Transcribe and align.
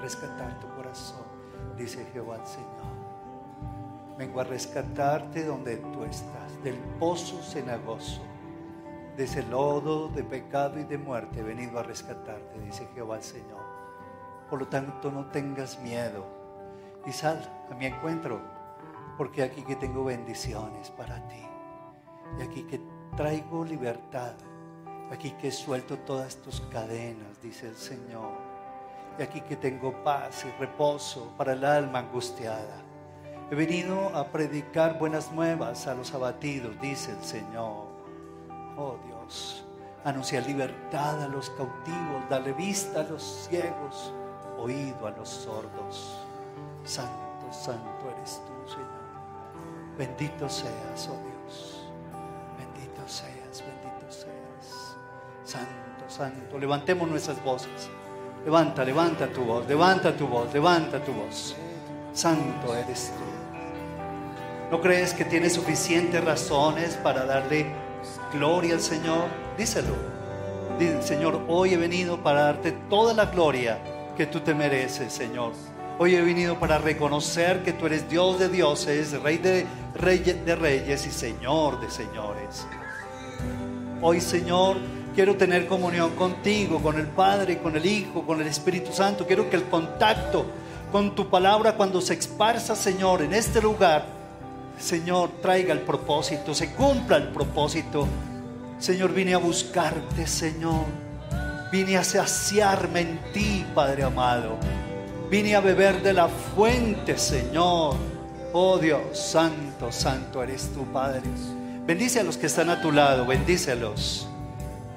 rescatar 0.00 0.58
tu 0.60 0.68
corazón, 0.74 1.24
dice 1.76 2.04
Jehová 2.12 2.36
el 2.36 2.46
Señor. 2.46 3.00
Vengo 4.18 4.40
a 4.40 4.44
rescatarte 4.44 5.44
donde 5.44 5.76
tú 5.76 6.04
estás, 6.04 6.62
del 6.62 6.76
pozo 6.98 7.42
cenagoso, 7.42 8.22
de 9.16 9.24
ese 9.24 9.42
lodo 9.44 10.08
de 10.08 10.24
pecado 10.24 10.78
y 10.78 10.84
de 10.84 10.98
muerte. 10.98 11.40
He 11.40 11.42
venido 11.42 11.78
a 11.78 11.82
rescatarte, 11.82 12.60
dice 12.60 12.88
Jehová 12.94 13.16
el 13.16 13.22
Señor. 13.22 13.64
Por 14.48 14.58
lo 14.58 14.68
tanto, 14.68 15.10
no 15.10 15.26
tengas 15.26 15.78
miedo 15.80 16.24
y 17.06 17.12
sal 17.12 17.40
a 17.70 17.74
mi 17.74 17.86
encuentro, 17.86 18.40
porque 19.16 19.42
aquí 19.42 19.62
que 19.62 19.76
tengo 19.76 20.04
bendiciones 20.04 20.90
para 20.90 21.26
ti. 21.28 21.46
Y 22.38 22.42
aquí 22.42 22.62
que 22.64 22.80
traigo 23.16 23.64
libertad. 23.64 24.34
Aquí 25.10 25.32
que 25.32 25.50
suelto 25.50 25.98
todas 25.98 26.36
tus 26.36 26.60
cadenas, 26.60 27.40
dice 27.42 27.68
el 27.68 27.76
Señor. 27.76 28.39
Aquí 29.22 29.42
que 29.42 29.56
tengo 29.56 29.92
paz 30.02 30.46
y 30.46 30.58
reposo 30.58 31.32
para 31.36 31.52
el 31.52 31.62
alma 31.62 31.98
angustiada. 31.98 32.82
He 33.50 33.54
venido 33.54 34.08
a 34.16 34.24
predicar 34.24 34.98
buenas 34.98 35.30
nuevas 35.30 35.86
a 35.86 35.94
los 35.94 36.14
abatidos, 36.14 36.80
dice 36.80 37.10
el 37.10 37.22
Señor. 37.22 37.84
Oh 38.78 38.96
Dios, 39.04 39.62
anunciar 40.04 40.46
libertad 40.46 41.22
a 41.22 41.28
los 41.28 41.50
cautivos, 41.50 42.28
darle 42.30 42.54
vista 42.54 43.00
a 43.00 43.04
los 43.04 43.22
ciegos, 43.22 44.14
oído 44.56 45.06
a 45.06 45.10
los 45.10 45.28
sordos. 45.28 46.24
Santo, 46.84 47.52
santo 47.52 48.10
eres 48.16 48.40
tú, 48.46 48.70
Señor. 48.70 49.98
Bendito 49.98 50.48
seas, 50.48 51.10
oh 51.10 51.44
Dios. 51.44 51.84
Bendito 52.56 53.06
seas, 53.06 53.62
bendito 53.66 54.10
seas. 54.10 54.96
Santo, 55.44 56.08
santo. 56.08 56.58
Levantemos 56.58 57.06
nuestras 57.06 57.42
voces. 57.44 57.90
Levanta, 58.44 58.84
levanta 58.84 59.26
tu 59.26 59.44
voz, 59.44 59.66
levanta 59.68 60.16
tu 60.16 60.26
voz, 60.26 60.52
levanta 60.52 60.98
tu 61.04 61.12
voz. 61.12 61.54
Santo 62.12 62.74
eres 62.74 63.12
tú. 63.16 63.24
¿No 64.70 64.80
crees 64.80 65.12
que 65.12 65.24
tienes 65.24 65.54
suficientes 65.54 66.24
razones 66.24 66.96
para 67.02 67.24
darle 67.24 67.66
gloria 68.32 68.74
al 68.74 68.80
Señor? 68.80 69.24
Díselo. 69.58 69.94
Señor, 71.02 71.42
hoy 71.48 71.74
he 71.74 71.76
venido 71.76 72.22
para 72.22 72.42
darte 72.42 72.72
toda 72.88 73.12
la 73.12 73.26
gloria 73.26 73.78
que 74.16 74.26
tú 74.26 74.40
te 74.40 74.54
mereces, 74.54 75.12
Señor. 75.12 75.52
Hoy 75.98 76.14
he 76.14 76.22
venido 76.22 76.58
para 76.58 76.78
reconocer 76.78 77.62
que 77.62 77.74
tú 77.74 77.84
eres 77.84 78.08
Dios 78.08 78.38
de 78.38 78.48
dioses, 78.48 79.12
Rey 79.20 79.36
de, 79.36 79.66
reyes, 79.94 80.42
de 80.46 80.56
reyes 80.56 81.06
y 81.06 81.10
Señor 81.10 81.78
de 81.80 81.90
señores. 81.90 82.66
Hoy, 84.00 84.22
Señor, 84.22 84.78
quiero 85.20 85.36
tener 85.36 85.66
comunión 85.66 86.12
contigo, 86.16 86.80
con 86.80 86.98
el 86.98 87.06
Padre, 87.06 87.58
con 87.58 87.76
el 87.76 87.84
Hijo, 87.84 88.22
con 88.26 88.40
el 88.40 88.46
Espíritu 88.46 88.90
Santo. 88.90 89.26
Quiero 89.26 89.50
que 89.50 89.56
el 89.56 89.64
contacto 89.64 90.46
con 90.90 91.14
tu 91.14 91.28
palabra 91.28 91.74
cuando 91.74 92.00
se 92.00 92.14
esparza, 92.14 92.74
Señor, 92.74 93.20
en 93.20 93.34
este 93.34 93.60
lugar, 93.60 94.06
Señor, 94.78 95.28
traiga 95.42 95.74
el 95.74 95.80
propósito, 95.80 96.54
se 96.54 96.72
cumpla 96.72 97.18
el 97.18 97.28
propósito. 97.28 98.08
Señor, 98.78 99.12
vine 99.12 99.34
a 99.34 99.36
buscarte, 99.36 100.26
Señor. 100.26 100.86
Vine 101.70 101.98
a 101.98 102.02
saciarme 102.02 103.00
en 103.00 103.20
ti, 103.34 103.66
Padre 103.74 104.04
amado. 104.04 104.56
Vine 105.28 105.54
a 105.54 105.60
beber 105.60 106.00
de 106.00 106.14
la 106.14 106.28
fuente, 106.28 107.18
Señor. 107.18 107.94
Oh 108.54 108.78
Dios, 108.78 109.02
santo, 109.12 109.92
santo 109.92 110.42
eres 110.42 110.70
tu 110.72 110.82
Padre. 110.86 111.28
Bendice 111.86 112.20
a 112.20 112.22
los 112.22 112.38
que 112.38 112.46
están 112.46 112.70
a 112.70 112.80
tu 112.80 112.90
lado, 112.90 113.26
bendícelos. 113.26 114.26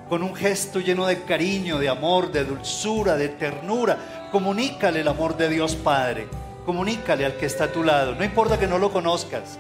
Con 0.10 0.24
un 0.24 0.36
gesto 0.36 0.80
lleno 0.80 1.06
de 1.06 1.24
cariño, 1.24 1.80
de 1.80 1.90
amor, 1.90 2.32
de 2.32 2.44
dulzura, 2.44 3.16
de 3.16 3.30
ternura. 3.30 4.30
Comunícale 4.32 5.02
el 5.02 5.08
amor 5.08 5.38
de 5.38 5.50
Dios 5.50 5.76
Padre. 5.76 6.28
Comunícale 6.66 7.26
al 7.26 7.38
que 7.38 7.46
está 7.46 7.66
a 7.66 7.72
tu 7.72 7.84
lado. 7.84 8.16
No 8.16 8.24
importa 8.24 8.60
que 8.60 8.68
no 8.68 8.78
lo 8.78 8.92
conozcas. 8.92 9.58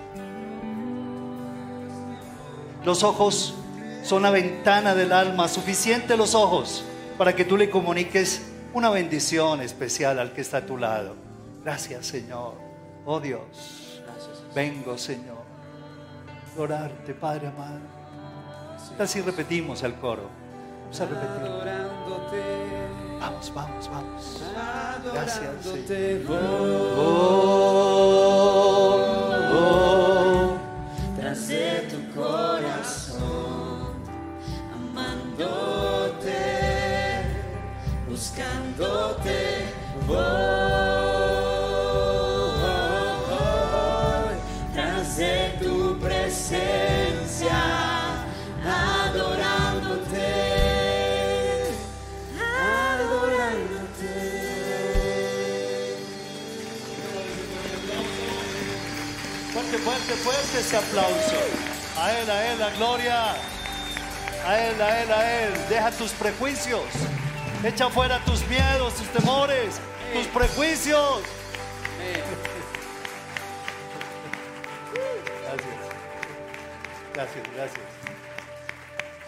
Los 2.83 3.03
ojos 3.03 3.55
son 4.03 4.23
la 4.23 4.29
ventana 4.29 4.93
del 4.93 5.13
alma, 5.13 5.47
suficiente 5.47 6.17
los 6.17 6.35
ojos 6.35 6.83
para 7.17 7.35
que 7.35 7.45
tú 7.45 7.57
le 7.57 7.69
comuniques 7.69 8.51
una 8.73 8.89
bendición 8.89 9.61
especial 9.61 10.19
al 10.19 10.33
que 10.33 10.41
está 10.41 10.57
a 10.57 10.65
tu 10.65 10.77
lado. 10.77 11.15
Gracias 11.63 12.07
Señor. 12.07 12.55
Oh 13.05 13.19
Dios, 13.19 14.01
vengo 14.53 14.97
Señor. 14.97 15.43
Orarte, 16.57 17.13
Padre 17.13 17.47
amado. 17.47 18.02
Así 18.99 19.21
repetimos 19.21 19.83
el 19.83 19.93
coro. 19.95 20.29
Vamos 20.83 21.01
a 21.01 21.05
repetirlo. 21.05 21.63
Vamos, 23.19 23.53
vamos, 23.53 23.89
vamos. 23.89 24.41
Gracias 25.13 25.65
Señor. 25.65 26.25
Oh, 26.29 26.93
oh, 29.55 30.57
tras 31.17 31.47
de 31.47 31.87
tu 31.89 31.99
corazón, 32.19 33.93
amándote, 34.75 36.35
buscándote. 38.09 39.39
Voy, 40.05 40.42
Fuerte, 60.03 60.21
fuerte, 60.21 60.59
ese 60.59 60.75
aplauso. 60.75 61.37
A 61.97 62.11
Él, 62.11 62.29
a 62.29 62.51
Él, 62.51 62.59
la 62.59 62.69
gloria. 62.71 63.31
A 64.45 64.59
Él, 64.59 64.81
a 64.81 65.01
Él, 65.01 65.11
a 65.13 65.41
Él. 65.43 65.53
Deja 65.69 65.91
tus 65.91 66.11
prejuicios. 66.11 66.83
Echa 67.63 67.89
fuera 67.89 68.19
tus 68.25 68.45
miedos, 68.49 68.95
tus 68.95 69.07
temores, 69.07 69.79
tus 70.13 70.27
prejuicios. 70.27 71.21
Gracias. 75.41 75.75
Gracias, 77.13 77.43
gracias. 77.55 77.85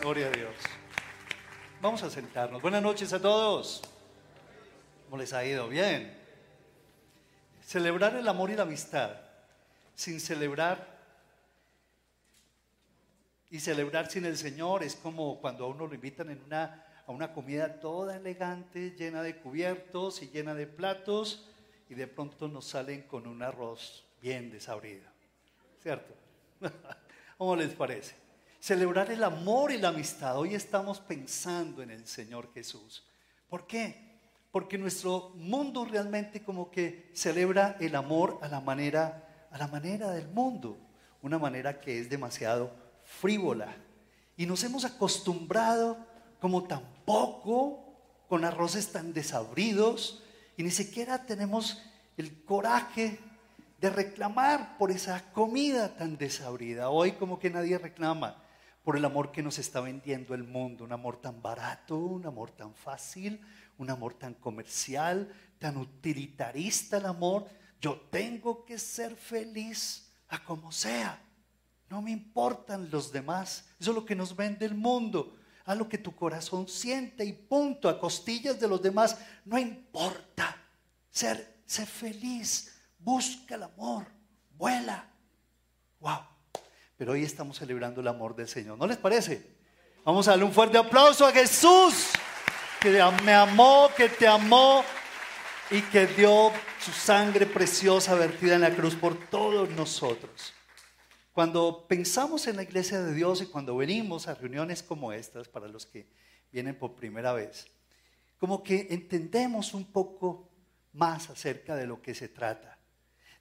Gloria 0.02 0.28
a 0.28 0.32
Dios. 0.32 0.56
Vamos 1.82 2.04
a 2.04 2.10
sentarnos. 2.10 2.62
Buenas 2.62 2.84
noches 2.84 3.14
a 3.14 3.22
todos. 3.22 3.82
¿Cómo 5.06 5.22
les 5.22 5.32
ha 5.32 5.46
ido? 5.46 5.70
Bien. 5.70 6.20
Celebrar 7.66 8.18
el 8.18 8.28
amor 8.28 8.50
y 8.50 8.58
la 8.58 8.64
amistad 8.64 9.25
sin 9.96 10.20
celebrar 10.20 10.96
y 13.50 13.60
celebrar 13.60 14.10
sin 14.10 14.26
el 14.26 14.38
Señor 14.38 14.84
es 14.84 14.96
como 14.96 15.40
cuando 15.40 15.66
a 15.66 15.70
uno 15.70 15.88
lo 15.88 15.96
invitan 15.96 16.30
en 16.30 16.42
una, 16.44 16.86
a 17.08 17.12
una 17.12 17.32
comida 17.32 17.80
toda 17.80 18.18
elegante, 18.18 18.92
llena 18.92 19.22
de 19.22 19.38
cubiertos 19.38 20.22
y 20.22 20.30
llena 20.30 20.54
de 20.54 20.68
platos, 20.68 21.48
y 21.90 21.94
de 21.94 22.08
pronto 22.08 22.48
nos 22.48 22.66
salen 22.66 23.04
con 23.04 23.28
un 23.28 23.42
arroz 23.44 24.04
bien 24.22 24.52
desabrido. 24.52 25.06
¿Cierto? 25.82 26.14
¿Cómo 27.38 27.56
les 27.56 27.74
parece? 27.74 28.16
Celebrar 28.60 29.12
el 29.12 29.24
amor 29.24 29.72
y 29.72 29.78
la 29.78 29.90
amistad. 29.90 30.38
Hoy 30.38 30.56
estamos 30.56 31.00
pensando 31.00 31.84
en 31.84 31.92
el 31.92 32.08
Señor 32.08 32.52
Jesús. 32.54 33.06
¿Por 33.48 33.68
qué? 33.68 34.18
Porque 34.52 34.78
nuestro 34.78 35.32
mundo 35.36 35.86
realmente 35.86 36.44
como 36.44 36.72
que 36.72 37.12
celebra 37.14 37.78
el 37.80 37.96
amor 37.96 38.40
a 38.42 38.48
la 38.48 38.60
manera 38.60 39.25
a 39.56 39.58
la 39.58 39.68
manera 39.70 40.12
del 40.12 40.28
mundo, 40.28 40.78
una 41.22 41.40
manera 41.40 41.80
que 41.80 41.98
es 41.98 42.10
demasiado 42.10 42.76
frívola. 43.06 43.74
Y 44.36 44.46
nos 44.46 44.62
hemos 44.66 44.84
acostumbrado 44.84 45.98
como 46.42 46.66
tampoco 46.66 47.80
con 48.28 48.44
arroces 48.44 48.92
tan 48.92 49.14
desabridos 49.14 50.22
y 50.58 50.64
ni 50.64 50.72
siquiera 50.72 51.26
tenemos 51.26 51.82
el 52.18 52.44
coraje 52.44 53.18
de 53.80 53.90
reclamar 53.90 54.78
por 54.78 54.92
esa 54.92 55.32
comida 55.32 55.96
tan 55.96 56.18
desabrida. 56.18 56.90
Hoy 56.90 57.14
como 57.14 57.40
que 57.40 57.50
nadie 57.50 57.78
reclama 57.78 58.44
por 58.84 58.98
el 58.98 59.06
amor 59.06 59.32
que 59.32 59.42
nos 59.42 59.58
está 59.58 59.80
vendiendo 59.80 60.36
el 60.36 60.44
mundo, 60.44 60.84
un 60.84 60.92
amor 60.92 61.22
tan 61.22 61.42
barato, 61.42 61.96
un 61.96 62.26
amor 62.26 62.52
tan 62.52 62.74
fácil, 62.74 63.40
un 63.78 63.90
amor 63.90 64.16
tan 64.16 64.34
comercial, 64.34 65.34
tan 65.60 65.78
utilitarista 65.78 66.98
el 66.98 67.06
amor. 67.06 67.48
Yo 67.82 68.00
tengo 68.10 68.66
que 68.66 68.80
ser 68.80 69.16
feliz 69.16 70.10
a 70.28 70.44
como 70.44 70.72
sea. 70.72 71.22
No 71.90 72.02
me 72.02 72.12
importan 72.12 72.90
los 72.90 73.12
demás. 73.12 73.66
Eso 73.80 73.92
es 73.92 73.96
lo 73.96 74.06
que 74.06 74.16
nos 74.16 74.36
vende 74.36 74.66
el 74.66 74.76
mundo. 74.76 75.38
A 75.66 75.76
lo 75.76 75.90
que 75.90 75.98
tu 75.98 76.16
corazón 76.16 76.68
siente 76.68 77.26
y 77.26 77.34
punto. 77.34 77.90
A 77.90 78.00
costillas 78.00 78.60
de 78.60 78.68
los 78.68 78.82
demás. 78.82 79.18
No 79.46 79.58
importa. 79.58 80.58
Ser, 81.12 81.60
ser 81.66 81.88
feliz. 81.88 82.74
Busca 83.00 83.56
el 83.56 83.64
amor. 83.64 84.06
Vuela. 84.58 85.08
Wow. 86.00 86.20
Pero 86.98 87.12
hoy 87.12 87.24
estamos 87.24 87.58
celebrando 87.58 88.02
el 88.02 88.08
amor 88.08 88.36
del 88.36 88.48
Señor. 88.48 88.78
¿No 88.78 88.88
les 88.88 88.98
parece? 88.98 89.56
Vamos 90.04 90.28
a 90.28 90.32
darle 90.32 90.46
un 90.46 90.54
fuerte 90.54 90.78
aplauso 90.78 91.26
a 91.26 91.32
Jesús. 91.32 92.10
Que 92.80 93.02
me 93.24 93.34
amó, 93.34 93.90
que 93.96 94.10
te 94.10 94.28
amó 94.28 94.84
y 95.72 95.82
que 95.82 96.06
dio 96.08 96.52
su 96.80 96.92
sangre 96.92 97.46
preciosa 97.46 98.16
vertida 98.16 98.56
en 98.56 98.62
la 98.62 98.76
cruz 98.76 98.96
por 98.96 99.18
todos 99.30 99.70
nosotros. 99.72 100.54
Cuando 101.34 101.86
pensamos 101.88 102.48
en 102.48 102.56
la 102.56 102.64
iglesia 102.64 103.02
de 103.02 103.14
Dios 103.14 103.42
y 103.42 103.48
cuando 103.48 103.76
venimos 103.76 104.28
a 104.28 104.36
reuniones 104.36 104.84
como 104.84 105.12
estas, 105.12 105.48
para 105.48 105.68
los 105.68 105.86
que 105.86 106.08
vienen 106.52 106.78
por 106.78 106.96
primera 106.96 107.34
vez, 107.34 107.68
como 108.38 108.64
que 108.64 108.88
entendemos 108.92 109.74
un 109.74 109.86
poco 109.86 110.50
más 110.94 111.30
acerca 111.30 111.76
de 111.76 111.88
lo 111.88 112.02
que 112.02 112.14
se 112.14 112.30
trata. 112.30 112.78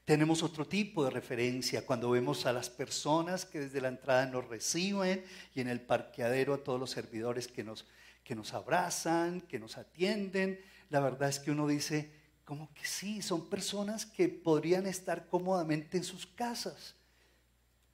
Tenemos 0.05 0.43
otro 0.43 0.67
tipo 0.67 1.05
de 1.05 1.11
referencia 1.11 1.87
cuando 1.87 2.11
vemos 2.11 2.47
a 2.47 2.53
las 2.53 2.69
personas 2.69 3.45
que 3.45 3.61
desde 3.61 3.81
la 3.81 3.89
entrada 3.89 4.27
nos 4.27 4.47
reciben 4.49 5.25
y 5.55 5.61
en 5.61 5.69
el 5.69 5.81
parqueadero 5.81 6.55
a 6.55 6.65
todos 6.65 6.81
los 6.81 6.91
servidores 6.91 7.49
que 7.49 7.65
nos, 7.65 7.87
que 8.23 8.35
nos 8.35 8.53
abrazan, 8.55 9.41
que 9.43 9.59
nos 9.59 9.79
atienden. 9.79 10.61
La 10.95 11.01
verdad 11.01 11.29
es 11.29 11.39
que 11.41 11.51
uno 11.51 11.67
dice, 11.67 12.11
como 12.45 12.73
que 12.73 12.85
sí, 12.85 13.21
son 13.21 13.51
personas 13.51 14.07
que 14.07 14.29
podrían 14.29 14.87
estar 14.87 15.29
cómodamente 15.29 15.97
en 15.97 16.05
sus 16.05 16.27
casas 16.27 16.95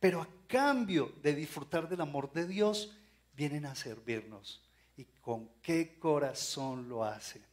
pero 0.01 0.23
a 0.23 0.29
cambio 0.47 1.13
de 1.23 1.35
disfrutar 1.35 1.89
del 1.89 2.01
amor 2.01 2.33
de 2.33 2.47
Dios, 2.47 2.97
vienen 3.35 3.67
a 3.67 3.75
servirnos. 3.75 4.67
¿Y 4.97 5.05
con 5.21 5.51
qué 5.63 5.99
corazón 5.99 6.89
lo 6.89 7.05
hacen? 7.05 7.45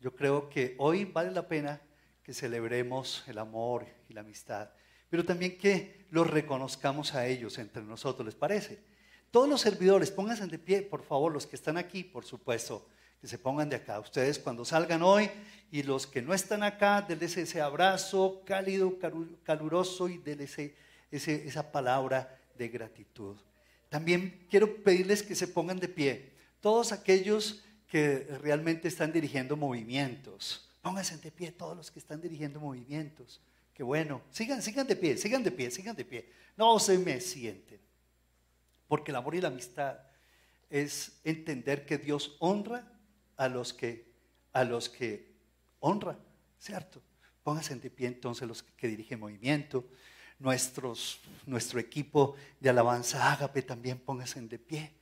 Yo 0.00 0.14
creo 0.14 0.48
que 0.48 0.76
hoy 0.78 1.04
vale 1.04 1.32
la 1.32 1.46
pena 1.46 1.80
que 2.22 2.32
celebremos 2.32 3.24
el 3.26 3.38
amor 3.38 3.86
y 4.08 4.14
la 4.14 4.20
amistad, 4.20 4.70
pero 5.10 5.24
también 5.24 5.58
que 5.58 6.06
los 6.10 6.28
reconozcamos 6.30 7.14
a 7.14 7.26
ellos 7.26 7.58
entre 7.58 7.82
nosotros, 7.82 8.24
¿les 8.24 8.34
parece? 8.34 8.82
Todos 9.30 9.48
los 9.48 9.60
servidores, 9.60 10.10
pónganse 10.12 10.46
de 10.46 10.58
pie, 10.58 10.82
por 10.82 11.02
favor, 11.02 11.32
los 11.32 11.46
que 11.46 11.56
están 11.56 11.76
aquí, 11.76 12.04
por 12.04 12.24
supuesto, 12.24 12.88
que 13.24 13.28
se 13.28 13.38
pongan 13.38 13.70
de 13.70 13.76
acá. 13.76 13.98
Ustedes 14.00 14.38
cuando 14.38 14.66
salgan 14.66 15.00
hoy 15.00 15.30
y 15.72 15.82
los 15.82 16.06
que 16.06 16.20
no 16.20 16.34
están 16.34 16.62
acá, 16.62 17.00
denles 17.00 17.38
ese 17.38 17.58
abrazo 17.58 18.42
cálido, 18.44 18.98
caluroso 19.42 20.10
y 20.10 20.18
denles 20.18 20.58
esa 21.10 21.72
palabra 21.72 22.38
de 22.58 22.68
gratitud. 22.68 23.34
También 23.88 24.46
quiero 24.50 24.76
pedirles 24.84 25.22
que 25.22 25.34
se 25.34 25.48
pongan 25.48 25.80
de 25.80 25.88
pie. 25.88 26.32
Todos 26.60 26.92
aquellos 26.92 27.64
que 27.88 28.28
realmente 28.42 28.88
están 28.88 29.10
dirigiendo 29.10 29.56
movimientos. 29.56 30.68
Pónganse 30.82 31.16
de 31.16 31.30
pie 31.30 31.50
todos 31.50 31.78
los 31.78 31.90
que 31.90 32.00
están 32.00 32.20
dirigiendo 32.20 32.60
movimientos. 32.60 33.40
Qué 33.72 33.82
bueno. 33.82 34.20
Sigan, 34.32 34.60
sigan 34.60 34.86
de 34.86 34.96
pie, 34.96 35.16
sigan 35.16 35.42
de 35.42 35.50
pie, 35.50 35.70
sigan 35.70 35.96
de 35.96 36.04
pie. 36.04 36.28
No 36.58 36.78
se 36.78 36.98
me 36.98 37.22
sienten. 37.22 37.80
Porque 38.86 39.12
el 39.12 39.16
amor 39.16 39.34
y 39.34 39.40
la 39.40 39.48
amistad 39.48 39.96
es 40.68 41.20
entender 41.24 41.86
que 41.86 41.96
Dios 41.96 42.36
honra 42.38 42.90
a 43.36 43.48
los 43.48 43.72
que, 43.72 44.12
a 44.52 44.64
los 44.64 44.88
que 44.88 45.34
honra, 45.80 46.18
¿cierto? 46.58 47.02
Pónganse 47.42 47.74
de 47.76 47.90
pie 47.90 48.08
entonces 48.08 48.48
los 48.48 48.62
que 48.62 48.88
dirigen 48.88 49.20
movimiento 49.20 49.84
nuestros, 50.38 51.20
nuestro 51.46 51.78
equipo 51.80 52.36
de 52.60 52.70
alabanza 52.70 53.32
ágape 53.32 53.62
también 53.62 53.98
pónganse 53.98 54.40
de 54.40 54.58
pie, 54.58 54.92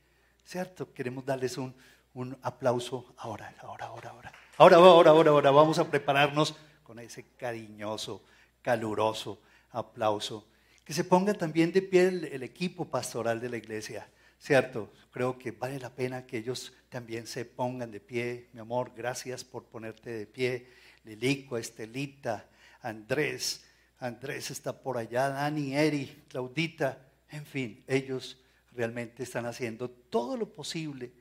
¿cierto? 0.45 0.93
Queremos 0.93 1.25
darles 1.25 1.57
un, 1.57 1.73
un 2.13 2.37
aplauso 2.41 3.13
ahora, 3.17 3.53
ahora, 3.61 3.87
ahora, 3.87 4.09
ahora. 4.09 4.31
Ahora, 4.57 4.77
ahora, 4.77 5.09
ahora, 5.11 5.31
ahora, 5.31 5.51
vamos 5.51 5.79
a 5.79 5.89
prepararnos 5.89 6.55
con 6.83 6.99
ese 6.99 7.25
cariñoso, 7.37 8.23
caluroso 8.61 9.41
aplauso. 9.71 10.47
Que 10.85 10.93
se 10.93 11.03
ponga 11.03 11.33
también 11.33 11.71
de 11.71 11.81
pie 11.81 12.07
el, 12.07 12.43
equipo 12.43 12.85
pastoral 12.85 13.39
de 13.39 13.49
la 13.49 13.57
iglesia, 13.57 14.07
¿cierto? 14.43 14.91
Creo 15.11 15.39
que 15.39 15.51
vale 15.51 15.79
la 15.79 15.89
pena 15.89 16.25
que 16.25 16.37
ellos 16.37 16.73
también 16.89 17.25
se 17.27 17.45
pongan 17.45 17.91
de 17.91 18.01
pie. 18.01 18.49
Mi 18.51 18.59
amor, 18.59 18.91
gracias 18.95 19.43
por 19.43 19.63
ponerte 19.63 20.11
de 20.11 20.27
pie. 20.27 20.67
Lilico, 21.05 21.57
Estelita, 21.57 22.49
Andrés, 22.81 23.63
Andrés 23.99 24.51
está 24.51 24.77
por 24.77 24.97
allá, 24.97 25.29
Dani, 25.29 25.75
Eri, 25.75 26.25
Claudita, 26.27 27.07
en 27.29 27.45
fin, 27.45 27.83
ellos 27.87 28.37
realmente 28.73 29.23
están 29.23 29.45
haciendo 29.45 29.89
todo 29.89 30.35
lo 30.35 30.51
posible 30.51 31.13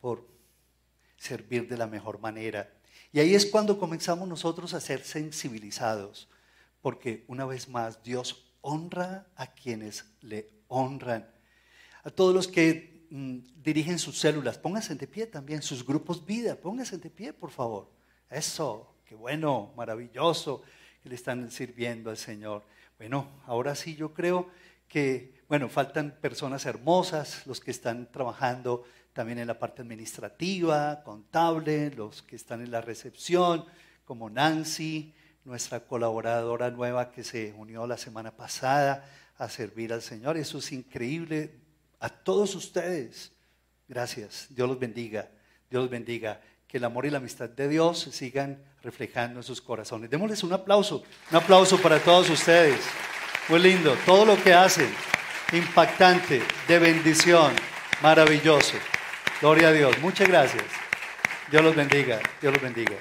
por 0.00 0.28
servir 1.16 1.66
de 1.66 1.78
la 1.78 1.86
mejor 1.86 2.18
manera. 2.20 2.70
Y 3.10 3.20
ahí 3.20 3.34
es 3.34 3.46
cuando 3.46 3.78
comenzamos 3.78 4.28
nosotros 4.28 4.74
a 4.74 4.80
ser 4.80 5.02
sensibilizados, 5.02 6.28
porque 6.82 7.24
una 7.26 7.46
vez 7.46 7.68
más 7.68 8.02
Dios 8.02 8.52
honra 8.60 9.26
a 9.34 9.46
quienes 9.54 10.04
le 10.20 10.50
honran. 10.68 11.35
A 12.06 12.10
todos 12.10 12.32
los 12.32 12.46
que 12.46 13.04
mm, 13.10 13.38
dirigen 13.64 13.98
sus 13.98 14.16
células, 14.16 14.58
pónganse 14.58 14.94
de 14.94 15.08
pie 15.08 15.26
también, 15.26 15.60
sus 15.60 15.84
grupos 15.84 16.24
vida, 16.24 16.54
pónganse 16.54 16.98
de 16.98 17.10
pie, 17.10 17.32
por 17.32 17.50
favor. 17.50 17.90
Eso, 18.30 18.94
qué 19.04 19.16
bueno, 19.16 19.72
maravilloso 19.76 20.62
le 21.02 21.16
están 21.16 21.50
sirviendo 21.50 22.10
al 22.10 22.16
Señor. 22.16 22.62
Bueno, 22.96 23.28
ahora 23.44 23.74
sí 23.74 23.96
yo 23.96 24.14
creo 24.14 24.48
que, 24.86 25.42
bueno, 25.48 25.68
faltan 25.68 26.16
personas 26.20 26.64
hermosas, 26.64 27.44
los 27.44 27.58
que 27.58 27.72
están 27.72 28.08
trabajando 28.12 28.84
también 29.12 29.40
en 29.40 29.48
la 29.48 29.58
parte 29.58 29.82
administrativa, 29.82 31.02
contable, 31.02 31.90
los 31.90 32.22
que 32.22 32.36
están 32.36 32.62
en 32.62 32.70
la 32.70 32.82
recepción, 32.82 33.64
como 34.04 34.30
Nancy, 34.30 35.12
nuestra 35.44 35.80
colaboradora 35.80 36.70
nueva 36.70 37.10
que 37.10 37.24
se 37.24 37.52
unió 37.54 37.84
la 37.84 37.96
semana 37.96 38.30
pasada 38.30 39.04
a 39.38 39.48
servir 39.48 39.92
al 39.92 40.02
Señor. 40.02 40.36
Eso 40.36 40.58
es 40.58 40.70
increíble. 40.70 41.65
A 42.00 42.08
todos 42.08 42.54
ustedes, 42.54 43.32
gracias. 43.88 44.46
Dios 44.50 44.68
los 44.68 44.78
bendiga. 44.78 45.30
Dios 45.70 45.82
los 45.82 45.90
bendiga. 45.90 46.40
Que 46.66 46.78
el 46.78 46.84
amor 46.84 47.06
y 47.06 47.10
la 47.10 47.18
amistad 47.18 47.48
de 47.48 47.68
Dios 47.68 48.08
sigan 48.12 48.62
reflejando 48.82 49.40
en 49.40 49.44
sus 49.44 49.60
corazones. 49.60 50.10
Démosles 50.10 50.42
un 50.42 50.52
aplauso, 50.52 51.02
un 51.30 51.36
aplauso 51.36 51.80
para 51.80 51.98
todos 52.00 52.28
ustedes. 52.30 52.80
Muy 53.48 53.60
lindo, 53.60 53.96
todo 54.04 54.24
lo 54.24 54.42
que 54.42 54.52
hacen, 54.52 54.88
impactante, 55.52 56.42
de 56.66 56.78
bendición, 56.78 57.52
maravilloso. 58.02 58.76
Gloria 59.40 59.68
a 59.68 59.72
Dios, 59.72 59.96
muchas 60.00 60.26
gracias. 60.28 60.64
Dios 61.50 61.62
los 61.62 61.76
bendiga, 61.76 62.18
Dios 62.40 62.52
los 62.52 62.62
bendiga. 62.62 62.96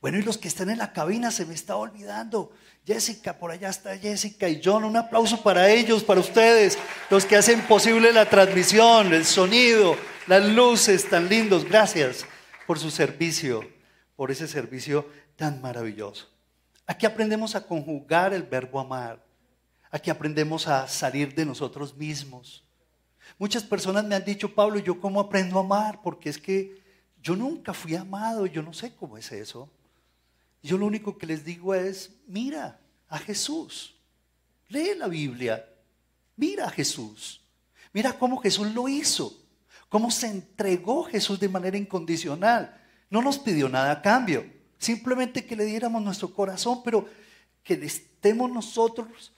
Bueno, 0.00 0.18
y 0.18 0.22
los 0.22 0.38
que 0.38 0.48
están 0.48 0.70
en 0.70 0.78
la 0.78 0.92
cabina 0.92 1.30
se 1.30 1.46
me 1.46 1.54
está 1.54 1.76
olvidando. 1.76 2.52
Jessica, 2.86 3.38
por 3.38 3.50
allá 3.50 3.70
está 3.70 3.96
Jessica 3.96 4.48
y 4.48 4.60
John. 4.62 4.84
Un 4.84 4.96
aplauso 4.96 5.42
para 5.42 5.70
ellos, 5.70 6.04
para 6.04 6.20
ustedes, 6.20 6.78
los 7.10 7.24
que 7.24 7.36
hacen 7.36 7.62
posible 7.62 8.12
la 8.12 8.28
transmisión, 8.28 9.12
el 9.12 9.24
sonido, 9.24 9.96
las 10.26 10.44
luces 10.44 11.08
tan 11.08 11.28
lindos. 11.28 11.64
Gracias 11.64 12.26
por 12.66 12.78
su 12.78 12.90
servicio 12.90 13.76
por 14.16 14.30
ese 14.30 14.48
servicio 14.48 15.06
tan 15.36 15.60
maravilloso. 15.60 16.26
Aquí 16.86 17.06
aprendemos 17.06 17.54
a 17.54 17.66
conjugar 17.66 18.32
el 18.32 18.42
verbo 18.42 18.80
amar. 18.80 19.22
Aquí 19.90 20.10
aprendemos 20.10 20.66
a 20.66 20.88
salir 20.88 21.34
de 21.34 21.44
nosotros 21.44 21.94
mismos. 21.94 22.64
Muchas 23.38 23.62
personas 23.62 24.04
me 24.04 24.14
han 24.14 24.24
dicho, 24.24 24.54
Pablo, 24.54 24.78
¿yo 24.78 25.00
cómo 25.00 25.20
aprendo 25.20 25.58
a 25.58 25.60
amar? 25.60 26.00
Porque 26.02 26.30
es 26.30 26.38
que 26.38 26.82
yo 27.22 27.36
nunca 27.36 27.74
fui 27.74 27.94
amado, 27.94 28.46
yo 28.46 28.62
no 28.62 28.72
sé 28.72 28.94
cómo 28.94 29.18
es 29.18 29.30
eso. 29.32 29.70
Yo 30.66 30.76
lo 30.76 30.86
único 30.86 31.16
que 31.16 31.26
les 31.26 31.44
digo 31.44 31.76
es, 31.76 32.10
mira 32.26 32.80
a 33.08 33.18
Jesús, 33.18 33.94
lee 34.68 34.96
la 34.96 35.06
Biblia, 35.06 35.64
mira 36.34 36.66
a 36.66 36.70
Jesús, 36.70 37.40
mira 37.92 38.18
cómo 38.18 38.38
Jesús 38.38 38.74
lo 38.74 38.88
hizo, 38.88 39.32
cómo 39.88 40.10
se 40.10 40.26
entregó 40.26 41.04
Jesús 41.04 41.38
de 41.38 41.48
manera 41.48 41.78
incondicional. 41.78 42.82
No 43.08 43.22
nos 43.22 43.38
pidió 43.38 43.68
nada 43.68 43.92
a 43.92 44.02
cambio, 44.02 44.44
simplemente 44.76 45.46
que 45.46 45.54
le 45.54 45.66
diéramos 45.66 46.02
nuestro 46.02 46.34
corazón, 46.34 46.82
pero 46.82 47.08
que 47.62 47.74
estemos 47.74 48.50
nosotros 48.50 49.32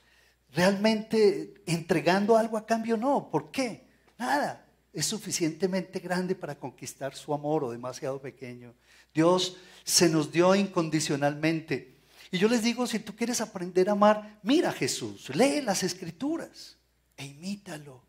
realmente 0.54 1.62
entregando 1.66 2.38
algo 2.38 2.56
a 2.56 2.64
cambio, 2.64 2.96
no. 2.96 3.30
¿Por 3.30 3.50
qué? 3.50 3.86
Nada. 4.16 4.64
Es 4.94 5.04
suficientemente 5.04 5.98
grande 5.98 6.34
para 6.34 6.58
conquistar 6.58 7.14
su 7.14 7.34
amor 7.34 7.64
o 7.64 7.70
demasiado 7.70 8.18
pequeño. 8.18 8.72
Dios 9.14 9.56
se 9.84 10.08
nos 10.08 10.30
dio 10.30 10.54
incondicionalmente. 10.54 11.98
Y 12.30 12.38
yo 12.38 12.48
les 12.48 12.62
digo, 12.62 12.86
si 12.86 12.98
tú 12.98 13.16
quieres 13.16 13.40
aprender 13.40 13.88
a 13.88 13.92
amar, 13.92 14.38
mira 14.42 14.68
a 14.68 14.72
Jesús, 14.72 15.34
lee 15.34 15.62
las 15.62 15.82
escrituras 15.82 16.76
e 17.16 17.24
imítalo. 17.24 18.02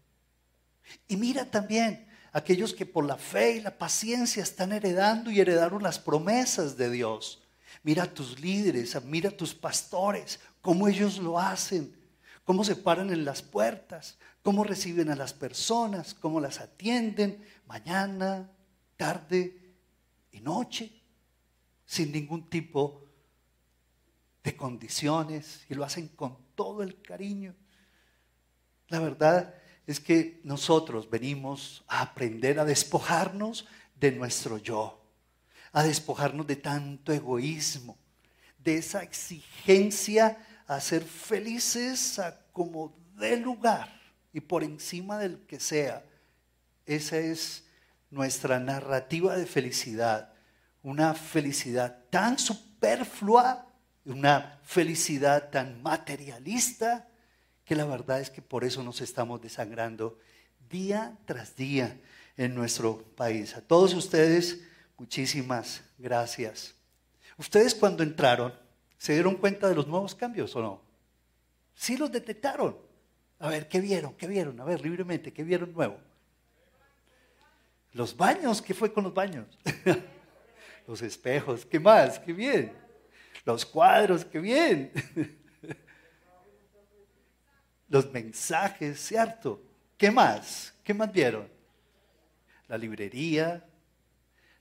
Y 1.07 1.15
mira 1.15 1.49
también 1.49 2.07
aquellos 2.31 2.73
que 2.73 2.85
por 2.85 3.05
la 3.05 3.17
fe 3.17 3.57
y 3.57 3.61
la 3.61 3.77
paciencia 3.77 4.43
están 4.43 4.73
heredando 4.73 5.31
y 5.31 5.39
heredaron 5.39 5.81
las 5.81 5.99
promesas 5.99 6.77
de 6.77 6.89
Dios. 6.89 7.41
Mira 7.83 8.03
a 8.03 8.13
tus 8.13 8.39
líderes, 8.39 9.01
mira 9.05 9.29
a 9.29 9.37
tus 9.37 9.53
pastores, 9.53 10.39
cómo 10.61 10.87
ellos 10.87 11.17
lo 11.17 11.39
hacen, 11.39 11.95
cómo 12.43 12.63
se 12.63 12.75
paran 12.75 13.11
en 13.11 13.23
las 13.23 13.41
puertas, 13.41 14.17
cómo 14.41 14.63
reciben 14.63 15.09
a 15.09 15.15
las 15.15 15.33
personas, 15.33 16.13
cómo 16.13 16.41
las 16.41 16.59
atienden 16.59 17.43
mañana, 17.67 18.51
tarde 18.97 19.58
y 20.31 20.41
noche, 20.41 20.91
sin 21.86 22.12
ningún 22.12 22.50
tipo 22.50 23.05
de 24.43 24.55
condiciones 24.55 25.65
y 25.69 25.75
lo 25.75 25.83
hacen 25.83 26.07
con 26.09 26.38
todo 26.55 26.83
el 26.83 27.01
cariño. 27.01 27.55
La 28.88 29.00
verdad 29.00 29.55
es 29.86 30.00
que 30.00 30.39
nosotros 30.43 31.09
venimos 31.09 31.83
a 31.88 32.01
aprender 32.01 32.59
a 32.59 32.65
despojarnos 32.65 33.67
de 34.00 34.12
nuestro 34.12 34.57
yo, 34.57 35.03
a 35.71 35.83
despojarnos 35.83 36.48
de 36.48 36.55
tanto 36.55 37.12
egoísmo, 37.12 37.98
de 38.57 38.77
esa 38.77 39.03
exigencia 39.03 40.45
a 40.67 40.79
ser 40.79 41.03
felices 41.03 42.19
a 42.19 42.45
como 42.53 42.95
dé 43.15 43.38
lugar 43.38 43.91
y 44.31 44.39
por 44.39 44.63
encima 44.63 45.17
del 45.17 45.39
que 45.48 45.59
sea. 45.59 46.05
Esa 46.86 47.17
es 47.17 47.63
nuestra 48.11 48.59
narrativa 48.59 49.37
de 49.37 49.45
felicidad, 49.45 50.33
una 50.81 51.13
felicidad 51.13 52.05
tan 52.09 52.39
superflua, 52.39 53.67
una 54.05 54.59
felicidad 54.63 55.49
tan 55.49 55.81
materialista, 55.81 57.07
que 57.63 57.75
la 57.75 57.85
verdad 57.85 58.19
es 58.19 58.29
que 58.29 58.41
por 58.41 58.63
eso 58.63 58.81
nos 58.81 59.01
estamos 59.01 59.41
desangrando 59.41 60.17
día 60.69 61.17
tras 61.25 61.55
día 61.55 61.99
en 62.35 62.55
nuestro 62.55 63.03
país. 63.15 63.55
A 63.55 63.61
todos 63.61 63.93
ustedes, 63.93 64.61
muchísimas 64.97 65.81
gracias. 65.97 66.73
Ustedes 67.37 67.75
cuando 67.75 68.01
entraron, 68.01 68.53
¿se 68.97 69.13
dieron 69.13 69.35
cuenta 69.35 69.69
de 69.69 69.75
los 69.75 69.87
nuevos 69.87 70.15
cambios 70.15 70.55
o 70.55 70.61
no? 70.61 70.81
Sí 71.75 71.95
los 71.95 72.11
detectaron. 72.11 72.77
A 73.39 73.49
ver, 73.49 73.69
¿qué 73.69 73.79
vieron? 73.79 74.13
¿Qué 74.15 74.27
vieron? 74.27 74.59
A 74.59 74.63
ver, 74.63 74.81
libremente, 74.81 75.31
¿qué 75.31 75.43
vieron 75.43 75.71
nuevo? 75.71 75.99
Los 77.93 78.15
baños, 78.15 78.62
¿qué 78.62 78.74
fue 78.74 78.93
con 78.93 79.03
los 79.03 79.13
baños? 79.13 79.48
los 80.88 81.01
espejos, 81.01 81.65
¿qué 81.65 81.79
más? 81.79 82.19
¡Qué 82.19 82.34
bien! 82.34 82.74
Los 83.46 83.65
cuadros, 83.65 84.25
¡qué 84.25 84.39
bien! 84.39 84.91
los 87.89 88.12
mensajes, 88.12 89.00
¿cierto? 89.00 89.62
¿Qué 89.98 90.12
más? 90.12 90.74
¿Qué 90.84 90.93
más 90.93 91.12
vieron? 91.12 91.50
La 92.67 92.77
librería, 92.77 93.65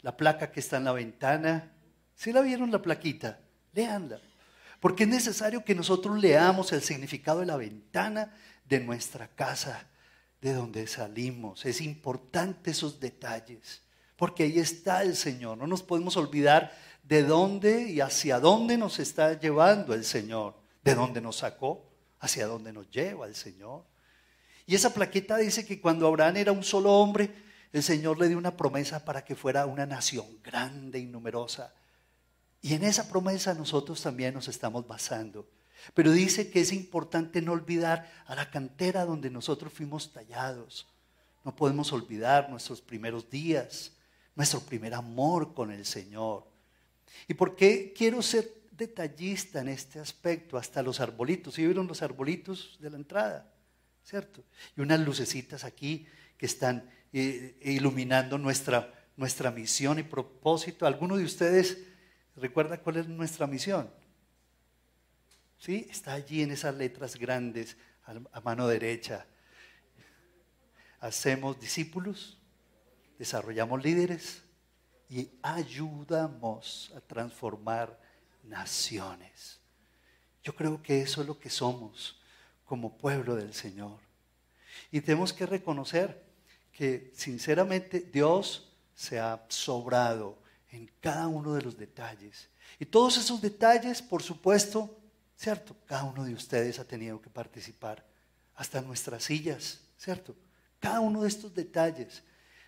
la 0.02 0.16
placa 0.16 0.50
que 0.50 0.60
está 0.60 0.78
en 0.78 0.84
la 0.84 0.92
ventana. 0.92 1.70
¿Sí 2.14 2.32
la 2.32 2.40
vieron 2.40 2.70
la 2.70 2.80
plaquita? 2.80 3.40
Leanla. 3.72 4.20
Porque 4.80 5.04
es 5.04 5.08
necesario 5.08 5.64
que 5.64 5.74
nosotros 5.74 6.18
leamos 6.18 6.72
el 6.72 6.82
significado 6.82 7.40
de 7.40 7.46
la 7.46 7.56
ventana 7.56 8.34
de 8.64 8.80
nuestra 8.80 9.28
casa, 9.28 9.86
de 10.40 10.52
donde 10.52 10.86
salimos. 10.86 11.64
Es 11.64 11.80
importante 11.80 12.70
esos 12.70 13.00
detalles, 13.00 13.82
porque 14.16 14.44
ahí 14.44 14.58
está 14.58 15.02
el 15.02 15.16
Señor. 15.16 15.58
No 15.58 15.66
nos 15.66 15.82
podemos 15.82 16.16
olvidar 16.16 16.72
de 17.02 17.22
dónde 17.22 17.90
y 17.90 18.00
hacia 18.00 18.38
dónde 18.38 18.76
nos 18.76 18.98
está 18.98 19.38
llevando 19.38 19.94
el 19.94 20.04
Señor, 20.04 20.54
de 20.82 20.94
dónde 20.94 21.20
nos 21.20 21.36
sacó, 21.36 21.90
hacia 22.20 22.46
dónde 22.46 22.72
nos 22.72 22.90
lleva 22.90 23.26
el 23.26 23.34
Señor. 23.34 23.84
Y 24.66 24.74
esa 24.74 24.92
plaqueta 24.92 25.38
dice 25.38 25.64
que 25.64 25.80
cuando 25.80 26.06
Abraham 26.06 26.36
era 26.36 26.52
un 26.52 26.62
solo 26.62 26.92
hombre, 26.92 27.30
el 27.72 27.82
Señor 27.82 28.18
le 28.18 28.28
dio 28.28 28.38
una 28.38 28.56
promesa 28.56 29.04
para 29.04 29.24
que 29.24 29.34
fuera 29.34 29.66
una 29.66 29.86
nación 29.86 30.26
grande 30.42 30.98
y 30.98 31.06
numerosa. 31.06 31.72
Y 32.60 32.74
en 32.74 32.84
esa 32.84 33.08
promesa 33.08 33.54
nosotros 33.54 34.02
también 34.02 34.34
nos 34.34 34.48
estamos 34.48 34.86
basando. 34.86 35.48
Pero 35.94 36.12
dice 36.12 36.50
que 36.50 36.60
es 36.60 36.72
importante 36.72 37.42
no 37.42 37.52
olvidar 37.52 38.10
a 38.26 38.34
la 38.34 38.50
cantera 38.50 39.04
donde 39.04 39.30
nosotros 39.30 39.72
fuimos 39.72 40.12
tallados. 40.12 40.86
No 41.44 41.54
podemos 41.54 41.92
olvidar 41.92 42.50
nuestros 42.50 42.80
primeros 42.80 43.30
días, 43.30 43.92
nuestro 44.34 44.60
primer 44.60 44.94
amor 44.94 45.54
con 45.54 45.70
el 45.70 45.84
Señor. 45.84 46.46
¿Y 47.26 47.34
por 47.34 47.56
qué 47.56 47.92
quiero 47.96 48.22
ser 48.22 48.52
detallista 48.72 49.60
en 49.60 49.68
este 49.68 49.98
aspecto? 49.98 50.58
Hasta 50.58 50.82
los 50.82 51.00
arbolitos. 51.00 51.54
¿Sí 51.54 51.64
vieron 51.64 51.86
los 51.86 52.02
arbolitos 52.02 52.76
de 52.80 52.90
la 52.90 52.96
entrada? 52.96 53.50
¿Cierto? 54.04 54.44
Y 54.76 54.80
unas 54.80 55.00
lucecitas 55.00 55.64
aquí 55.64 56.06
que 56.36 56.46
están 56.46 56.90
eh, 57.12 57.58
iluminando 57.62 58.38
nuestra, 58.38 58.92
nuestra 59.16 59.50
misión 59.50 59.98
y 59.98 60.02
propósito. 60.02 60.86
¿Alguno 60.86 61.16
de 61.16 61.24
ustedes 61.24 61.78
recuerda 62.36 62.78
cuál 62.78 62.98
es 62.98 63.08
nuestra 63.08 63.46
misión? 63.46 63.90
¿Sí? 65.58 65.86
Está 65.90 66.12
allí 66.12 66.42
en 66.42 66.52
esas 66.52 66.74
letras 66.74 67.16
grandes 67.16 67.76
a 68.32 68.40
mano 68.40 68.66
derecha. 68.66 69.26
Hacemos 71.00 71.60
discípulos, 71.60 72.38
desarrollamos 73.18 73.82
líderes 73.82 74.42
y 75.10 75.28
ayudamos 75.42 76.92
a 76.96 77.00
transformar 77.00 77.98
naciones. 78.44 79.58
Yo 80.42 80.54
creo 80.54 80.82
que 80.82 81.02
eso 81.02 81.20
es 81.20 81.26
lo 81.26 81.38
que 81.38 81.50
somos 81.50 82.20
como 82.64 82.96
pueblo 82.96 83.34
del 83.34 83.54
Señor. 83.54 83.98
Y 84.90 85.00
tenemos 85.00 85.32
que 85.32 85.46
reconocer 85.46 86.24
que 86.72 87.10
sinceramente 87.14 88.00
Dios 88.00 88.70
se 88.94 89.18
ha 89.18 89.44
sobrado 89.48 90.38
en 90.70 90.90
cada 91.00 91.26
uno 91.28 91.54
de 91.54 91.62
los 91.62 91.76
detalles. 91.76 92.48
Y 92.78 92.86
todos 92.86 93.16
esos 93.16 93.40
detalles, 93.40 94.02
por 94.02 94.22
supuesto, 94.22 94.97
¿cierto? 95.38 95.76
Cada 95.86 96.02
uno 96.02 96.24
de 96.24 96.34
ustedes 96.34 96.78
ha 96.78 96.84
tenido 96.84 97.22
que 97.22 97.30
participar, 97.30 98.04
hasta 98.56 98.82
nuestras 98.82 99.22
sillas, 99.22 99.80
¿cierto? 99.96 100.36
Cada 100.80 101.00
uno 101.00 101.22
de 101.22 101.28
estos 101.28 101.54
detalles, 101.54 102.24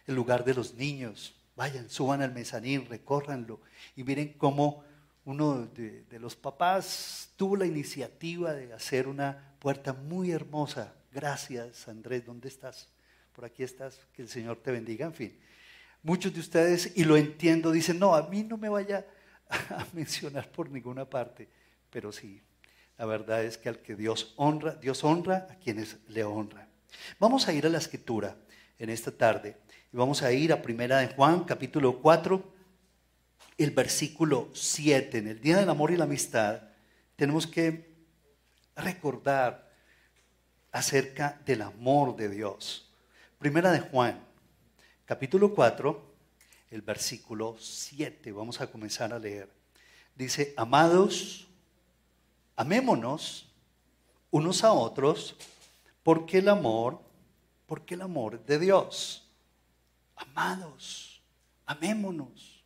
el 0.07 0.15
lugar 0.15 0.45
de 0.45 0.55
los 0.55 0.75
niños, 0.75 1.35
vayan, 1.57 1.91
suban 1.91 2.23
al 2.23 2.33
mezanín, 2.33 2.87
recórranlo 2.87 3.61
y 3.97 4.05
miren 4.05 4.35
cómo 4.35 4.85
uno 5.25 5.67
de, 5.67 6.05
de, 6.05 6.19
los 6.21 6.37
papás 6.37 7.31
tuvo 7.37 7.57
la 7.57 7.67
iniciativa 7.67 8.55
de 8.55 8.73
hacer 8.73 9.09
una 9.09 9.57
puerta 9.59 9.93
muy 9.93 10.31
hermosa. 10.31 10.95
Gracias, 11.13 11.89
Andrés, 11.89 12.25
¿dónde 12.25 12.49
estás? 12.49 12.89
Por 13.33 13.45
aquí 13.45 13.65
estás, 13.65 14.01
que 14.13 14.23
el 14.23 14.29
Señor 14.29 14.59
te 14.63 14.71
bendiga, 14.71 15.07
en 15.07 15.15
fin. 15.15 15.39
Muchos 16.03 16.33
de 16.33 16.41
ustedes, 16.41 16.93
y 16.97 17.05
lo 17.05 17.17
entiendo, 17.17 17.73
dicen, 17.73 17.99
no, 17.99 18.15
a 18.15 18.29
mí 18.29 18.45
no 18.45 18.57
me 18.57 18.69
vaya 18.69 19.05
a 19.49 19.85
mencionar 19.93 20.51
por 20.51 20.71
ninguna 20.71 21.05
parte, 21.05 21.49
pero 21.91 22.11
sí, 22.13 22.41
la 23.01 23.07
verdad 23.07 23.43
es 23.45 23.57
que 23.57 23.71
al 23.71 23.79
que 23.79 23.97
Dios 23.97 24.35
honra, 24.37 24.75
Dios 24.75 25.05
honra 25.05 25.47
a 25.49 25.55
quienes 25.55 25.97
le 26.09 26.23
honran. 26.23 26.69
Vamos 27.19 27.49
a 27.49 27.53
ir 27.55 27.65
a 27.65 27.71
la 27.71 27.79
escritura 27.79 28.37
en 28.79 28.91
esta 28.91 29.11
tarde 29.11 29.57
y 29.91 29.97
vamos 29.97 30.23
a 30.23 30.31
ir 30.33 30.53
a 30.53 30.61
Primera 30.61 30.99
de 30.99 31.09
Juan, 31.09 31.45
capítulo 31.45 32.03
4, 32.03 32.53
el 33.57 33.71
versículo 33.71 34.51
7. 34.53 35.17
En 35.17 35.29
el 35.29 35.41
Día 35.41 35.57
del 35.57 35.71
Amor 35.71 35.93
y 35.93 35.97
la 35.97 36.05
Amistad 36.05 36.61
tenemos 37.17 37.47
que 37.47 37.91
recordar 38.77 39.73
acerca 40.71 41.41
del 41.47 41.63
amor 41.63 42.15
de 42.17 42.29
Dios. 42.29 42.93
Primera 43.39 43.73
de 43.73 43.81
Juan, 43.81 44.23
capítulo 45.07 45.55
4, 45.55 46.15
el 46.71 46.83
versículo 46.83 47.57
7. 47.59 48.31
Vamos 48.33 48.61
a 48.61 48.71
comenzar 48.71 49.15
a 49.15 49.19
leer. 49.19 49.51
Dice, 50.15 50.53
amados, 50.55 51.50
Amémonos 52.61 53.49
unos 54.31 54.65
a 54.65 54.73
otros 54.75 55.35
porque 56.03 56.37
el 56.41 56.49
amor, 56.51 57.01
porque 57.65 57.95
el 57.95 58.03
amor 58.03 58.45
de 58.45 58.59
Dios. 58.59 59.27
Amados, 60.15 61.23
amémonos 61.65 62.63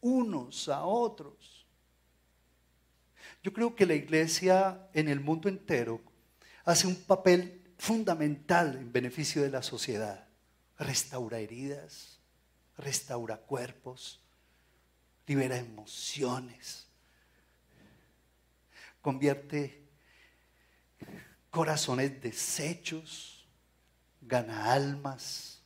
unos 0.00 0.68
a 0.68 0.84
otros. 0.84 1.66
Yo 3.42 3.52
creo 3.52 3.74
que 3.74 3.84
la 3.84 3.94
iglesia 3.94 4.88
en 4.94 5.08
el 5.08 5.18
mundo 5.18 5.48
entero 5.48 6.00
hace 6.64 6.86
un 6.86 6.94
papel 6.94 7.64
fundamental 7.78 8.76
en 8.76 8.92
beneficio 8.92 9.42
de 9.42 9.50
la 9.50 9.64
sociedad. 9.64 10.28
Restaura 10.78 11.40
heridas, 11.40 12.20
restaura 12.78 13.38
cuerpos, 13.38 14.20
libera 15.26 15.56
emociones, 15.56 16.85
convierte 19.06 19.88
corazones 21.48 22.20
deshechos, 22.20 23.46
gana 24.20 24.72
almas, 24.72 25.62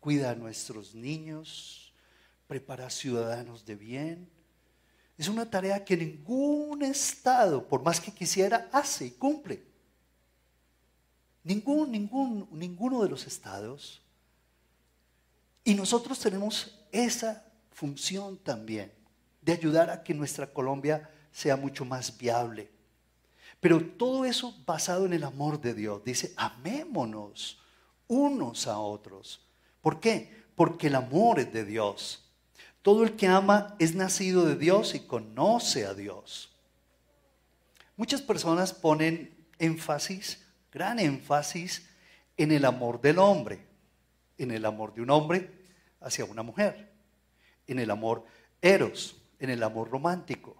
cuida 0.00 0.30
a 0.30 0.34
nuestros 0.34 0.94
niños, 0.94 1.92
prepara 2.46 2.88
ciudadanos 2.88 3.66
de 3.66 3.74
bien. 3.74 4.30
Es 5.18 5.28
una 5.28 5.50
tarea 5.50 5.84
que 5.84 5.98
ningún 5.98 6.82
Estado, 6.82 7.68
por 7.68 7.82
más 7.82 8.00
que 8.00 8.10
quisiera, 8.10 8.70
hace 8.72 9.04
y 9.04 9.10
cumple. 9.10 9.62
Ningún, 11.44 11.92
ningún, 11.92 12.48
ninguno 12.52 13.02
de 13.02 13.10
los 13.10 13.26
estados. 13.26 14.00
Y 15.62 15.74
nosotros 15.74 16.18
tenemos 16.18 16.88
esa 16.90 17.44
función 17.70 18.38
también, 18.38 18.90
de 19.42 19.52
ayudar 19.52 19.90
a 19.90 20.02
que 20.02 20.14
nuestra 20.14 20.50
Colombia 20.50 21.10
sea 21.30 21.54
mucho 21.54 21.84
más 21.84 22.16
viable, 22.16 22.77
pero 23.60 23.84
todo 23.84 24.24
eso 24.24 24.54
basado 24.64 25.06
en 25.06 25.12
el 25.12 25.24
amor 25.24 25.60
de 25.60 25.74
Dios. 25.74 26.04
Dice, 26.04 26.32
amémonos 26.36 27.60
unos 28.06 28.66
a 28.66 28.78
otros. 28.78 29.40
¿Por 29.80 30.00
qué? 30.00 30.44
Porque 30.54 30.86
el 30.86 30.94
amor 30.94 31.40
es 31.40 31.52
de 31.52 31.64
Dios. 31.64 32.24
Todo 32.82 33.02
el 33.02 33.16
que 33.16 33.26
ama 33.26 33.76
es 33.78 33.94
nacido 33.94 34.44
de 34.44 34.56
Dios 34.56 34.94
y 34.94 35.00
conoce 35.00 35.86
a 35.86 35.94
Dios. 35.94 36.50
Muchas 37.96 38.22
personas 38.22 38.72
ponen 38.72 39.36
énfasis, 39.58 40.46
gran 40.72 41.00
énfasis, 41.00 41.88
en 42.36 42.52
el 42.52 42.64
amor 42.64 43.00
del 43.00 43.18
hombre, 43.18 43.66
en 44.38 44.52
el 44.52 44.64
amor 44.64 44.94
de 44.94 45.02
un 45.02 45.10
hombre 45.10 45.50
hacia 46.00 46.24
una 46.24 46.44
mujer, 46.44 46.92
en 47.66 47.80
el 47.80 47.90
amor 47.90 48.24
eros, 48.62 49.20
en 49.40 49.50
el 49.50 49.62
amor 49.64 49.90
romántico. 49.90 50.56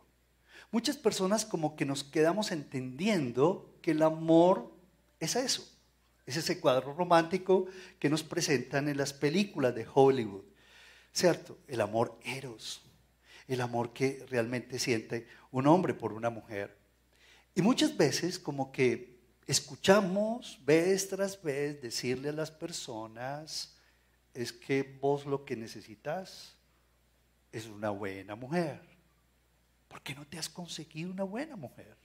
Muchas 0.70 0.96
personas 0.96 1.46
como 1.46 1.76
que 1.76 1.86
nos 1.86 2.04
quedamos 2.04 2.52
entendiendo 2.52 3.74
que 3.80 3.92
el 3.92 4.02
amor 4.02 4.70
es 5.18 5.34
eso, 5.34 5.66
es 6.26 6.36
ese 6.36 6.60
cuadro 6.60 6.92
romántico 6.92 7.66
que 7.98 8.10
nos 8.10 8.22
presentan 8.22 8.88
en 8.88 8.98
las 8.98 9.12
películas 9.12 9.74
de 9.74 9.86
Hollywood. 9.92 10.44
¿Cierto? 11.12 11.58
El 11.66 11.80
amor 11.80 12.18
eros, 12.22 12.82
el 13.48 13.60
amor 13.62 13.92
que 13.92 14.24
realmente 14.28 14.78
siente 14.78 15.26
un 15.50 15.66
hombre 15.66 15.94
por 15.94 16.12
una 16.12 16.30
mujer. 16.30 16.76
Y 17.54 17.62
muchas 17.62 17.96
veces 17.96 18.38
como 18.38 18.70
que 18.70 19.18
escuchamos 19.46 20.60
vez 20.64 21.08
tras 21.08 21.42
vez 21.42 21.80
decirle 21.80 22.28
a 22.28 22.32
las 22.32 22.50
personas, 22.50 23.74
es 24.34 24.52
que 24.52 24.82
vos 25.00 25.24
lo 25.24 25.44
que 25.44 25.56
necesitas 25.56 26.54
es 27.50 27.66
una 27.66 27.90
buena 27.90 28.36
mujer. 28.36 28.97
¿Por 29.88 30.02
qué 30.02 30.14
no 30.14 30.26
te 30.26 30.38
has 30.38 30.48
conseguido 30.48 31.10
una 31.10 31.24
buena 31.24 31.56
mujer? 31.56 31.96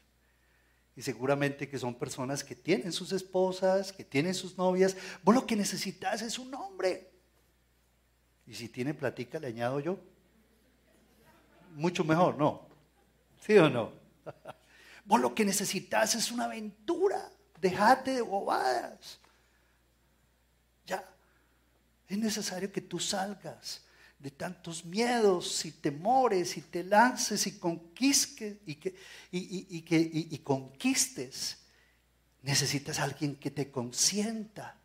Y 0.96 1.02
seguramente 1.02 1.68
que 1.68 1.80
son 1.80 1.96
personas 1.96 2.44
que 2.44 2.56
tienen 2.56 2.92
sus 2.92 3.12
esposas, 3.12 3.92
que 3.92 4.04
tienen 4.04 4.34
sus 4.34 4.58
novias. 4.58 4.96
Vos 5.24 5.36
lo 5.36 5.46
que 5.46 5.56
necesitas 5.56 6.22
es 6.22 6.40
un 6.40 6.54
hombre. 6.54 7.12
Y 8.46 8.54
si 8.54 8.70
tiene 8.70 8.94
platica, 8.94 9.40
le 9.40 9.48
añado 9.48 9.80
yo. 9.80 10.00
Mucho 11.76 12.04
mejor, 12.04 12.38
¿no? 12.38 12.68
¿Sí 13.42 13.58
o 13.58 13.70
no? 13.70 13.92
Vos 15.06 15.20
lo 15.20 15.34
que 15.34 15.44
necesitas 15.44 16.16
es 16.16 16.32
una 16.32 16.46
aventura. 16.46 17.32
Dejate 17.60 18.12
de 18.12 18.22
bobadas. 18.22 19.20
Ya. 20.86 21.04
Es 22.08 22.18
necesario 22.18 22.72
que 22.72 22.82
tú 22.82 23.00
salgas 23.00 23.82
de 24.24 24.32
tantos 24.32 24.86
miedos 24.86 25.66
y 25.66 25.72
temores 25.74 26.56
y 26.56 26.62
te 26.62 26.82
lances 26.82 27.46
y 27.46 27.60
conquistes 27.60 28.56
y, 28.66 28.76
que, 28.76 28.96
y, 29.32 29.82
que, 29.82 30.00
y 30.00 30.38
conquistes. 30.38 31.58
Necesitas 32.42 33.00
alguien 33.00 33.36
que 33.36 33.52
te 33.52 33.70
consienta. 33.70 34.80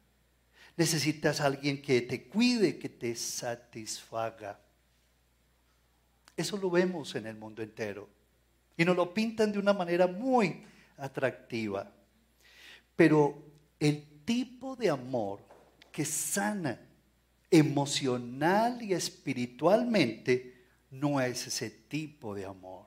Necesitas 0.77 1.41
alguien 1.41 1.81
que 1.81 2.01
te 2.03 2.25
cuide, 2.25 2.81
que 2.81 2.89
te 2.89 3.15
satisfaga. 3.15 4.59
Eso 6.37 6.57
lo 6.57 6.69
vemos 6.69 7.15
en 7.15 7.29
el 7.29 7.37
mundo 7.37 7.63
entero. 7.63 8.09
Y 8.77 8.85
nos 8.85 8.97
lo 8.97 9.15
pintan 9.15 9.53
de 9.53 9.61
una 9.61 9.73
manera 9.73 10.09
muy 10.09 10.65
atractiva. 10.97 11.89
Pero 12.97 13.41
el 13.79 14.25
tipo 14.25 14.75
de 14.75 14.91
amor 14.91 15.47
que 15.93 16.05
sana 16.05 16.88
emocional 17.51 18.83
y 18.83 18.93
espiritualmente 18.93 20.65
no 20.91 21.21
es 21.21 21.47
ese 21.47 21.71
tipo 21.71 22.35
de 22.35 22.45
amor. 22.47 22.87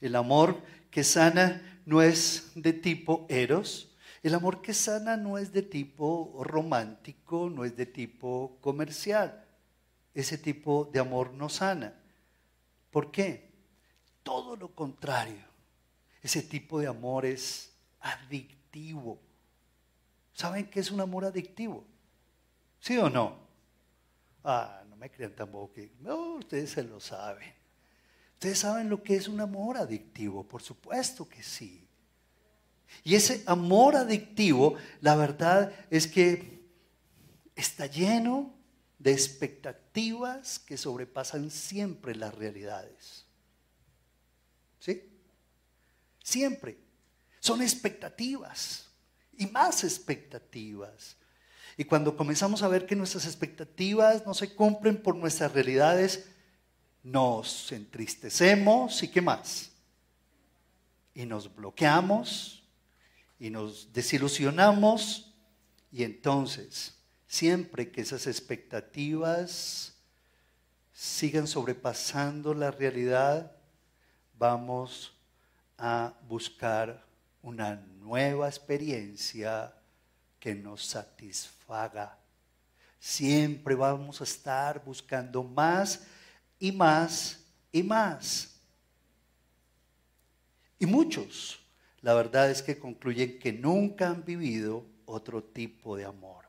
El 0.00 0.16
amor 0.16 0.62
que 0.90 1.04
sana 1.04 1.80
no 1.86 2.02
es 2.02 2.52
de 2.54 2.72
tipo 2.72 3.26
eros. 3.28 3.96
El 4.22 4.34
amor 4.34 4.62
que 4.62 4.74
sana 4.74 5.16
no 5.16 5.38
es 5.38 5.52
de 5.52 5.62
tipo 5.62 6.40
romántico, 6.44 7.50
no 7.50 7.64
es 7.64 7.76
de 7.76 7.86
tipo 7.86 8.58
comercial. 8.60 9.44
Ese 10.14 10.38
tipo 10.38 10.88
de 10.92 11.00
amor 11.00 11.32
no 11.32 11.48
sana. 11.48 11.94
¿Por 12.90 13.10
qué? 13.10 13.50
Todo 14.22 14.56
lo 14.56 14.74
contrario. 14.74 15.44
Ese 16.22 16.42
tipo 16.42 16.80
de 16.80 16.88
amor 16.88 17.24
es 17.24 17.72
adictivo. 18.00 19.20
¿Saben 20.32 20.68
qué 20.68 20.80
es 20.80 20.90
un 20.90 21.00
amor 21.00 21.24
adictivo? 21.24 21.84
¿Sí 22.80 22.96
o 22.98 23.10
no? 23.10 23.36
Ah, 24.44 24.82
no 24.88 24.96
me 24.96 25.10
crean 25.10 25.34
tampoco 25.34 25.74
que... 25.74 25.92
No, 26.00 26.36
ustedes 26.36 26.70
se 26.70 26.82
lo 26.82 27.00
saben. 27.00 27.52
Ustedes 28.34 28.60
saben 28.60 28.88
lo 28.88 29.02
que 29.02 29.16
es 29.16 29.28
un 29.28 29.40
amor 29.40 29.76
adictivo, 29.76 30.44
por 30.44 30.62
supuesto 30.62 31.28
que 31.28 31.42
sí. 31.42 31.88
Y 33.04 33.14
ese 33.14 33.42
amor 33.46 33.96
adictivo, 33.96 34.76
la 35.00 35.16
verdad 35.16 35.72
es 35.90 36.06
que 36.06 36.62
está 37.56 37.86
lleno 37.86 38.54
de 38.98 39.12
expectativas 39.12 40.58
que 40.58 40.76
sobrepasan 40.76 41.50
siempre 41.50 42.14
las 42.14 42.34
realidades. 42.34 43.26
¿Sí? 44.78 45.02
Siempre. 46.22 46.78
Son 47.40 47.62
expectativas 47.62 48.88
y 49.36 49.46
más 49.46 49.84
expectativas. 49.84 51.16
Y 51.80 51.84
cuando 51.84 52.16
comenzamos 52.16 52.64
a 52.64 52.68
ver 52.68 52.86
que 52.86 52.96
nuestras 52.96 53.24
expectativas 53.24 54.26
no 54.26 54.34
se 54.34 54.52
cumplen 54.52 55.00
por 55.00 55.14
nuestras 55.14 55.52
realidades, 55.52 56.28
nos 57.04 57.70
entristecemos 57.70 59.00
y 59.04 59.08
qué 59.08 59.22
más. 59.22 59.70
Y 61.14 61.24
nos 61.24 61.54
bloqueamos 61.54 62.64
y 63.38 63.50
nos 63.50 63.92
desilusionamos 63.92 65.32
y 65.92 66.02
entonces, 66.02 66.96
siempre 67.28 67.92
que 67.92 68.00
esas 68.00 68.26
expectativas 68.26 69.94
sigan 70.92 71.46
sobrepasando 71.46 72.54
la 72.54 72.72
realidad, 72.72 73.52
vamos 74.36 75.14
a 75.78 76.12
buscar 76.28 77.06
una 77.40 77.76
nueva 78.00 78.48
experiencia 78.48 79.72
que 80.40 80.56
nos 80.56 80.84
satisfaga. 80.84 81.57
Siempre 82.98 83.74
vamos 83.74 84.20
a 84.20 84.24
estar 84.24 84.84
buscando 84.84 85.42
más 85.42 86.06
y 86.58 86.72
más 86.72 87.44
y 87.70 87.82
más. 87.82 88.60
Y 90.78 90.86
muchos, 90.86 91.60
la 92.02 92.14
verdad 92.14 92.50
es 92.50 92.62
que 92.62 92.78
concluyen 92.78 93.38
que 93.38 93.52
nunca 93.52 94.08
han 94.08 94.24
vivido 94.24 94.84
otro 95.04 95.42
tipo 95.42 95.96
de 95.96 96.04
amor. 96.04 96.46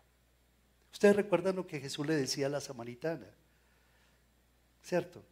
Ustedes 0.92 1.16
recuerdan 1.16 1.56
lo 1.56 1.68
que 1.68 1.80
Jesús 1.80 2.06
le 2.06 2.16
decía 2.16 2.48
a 2.48 2.50
la 2.50 2.62
samaritana, 2.62 3.28
¿cierto? 4.84 5.24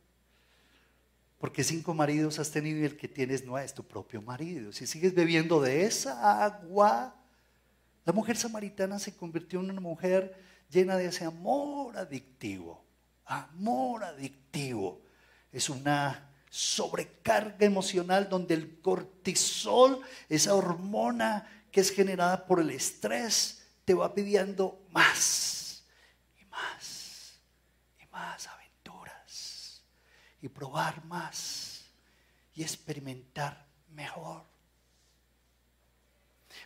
Porque 1.40 1.64
cinco 1.64 1.94
maridos 1.94 2.40
has 2.40 2.52
tenido 2.52 2.80
y 2.80 2.86
el 2.86 2.98
que 2.98 3.08
tienes 3.08 3.46
no 3.46 3.58
es 3.58 3.74
tu 3.74 3.84
propio 3.84 4.22
marido. 4.22 4.72
Si 4.72 4.88
sigues 4.88 5.14
bebiendo 5.14 5.62
de 5.62 5.86
esa 5.86 6.44
agua, 6.44 7.16
la 8.08 8.14
mujer 8.14 8.38
samaritana 8.38 9.00
se 9.00 9.18
convirtió 9.18 9.60
en 9.60 9.70
una 9.70 9.82
mujer 9.82 10.42
llena 10.70 10.96
de 10.96 11.08
ese 11.08 11.26
amor 11.26 11.98
adictivo. 11.98 12.82
Amor 13.26 14.06
adictivo. 14.06 15.02
Es 15.52 15.70
una 15.70 16.32
sobrecarga 16.50 17.66
emocional 17.66 18.30
donde 18.30 18.54
el 18.54 18.80
cortisol, 18.80 20.00
esa 20.30 20.56
hormona 20.56 21.66
que 21.70 21.82
es 21.82 21.92
generada 21.92 22.46
por 22.46 22.62
el 22.62 22.70
estrés, 22.70 23.68
te 23.84 23.94
va 23.94 24.14
pidiendo 24.14 24.88
más 24.92 25.84
y 26.40 26.46
más 26.46 27.42
y 28.02 28.06
más 28.10 28.48
aventuras 28.48 29.84
y 30.42 30.48
probar 30.48 31.04
más 31.04 31.84
y 32.54 32.64
experimentar 32.64 33.68
mejor. 33.90 34.46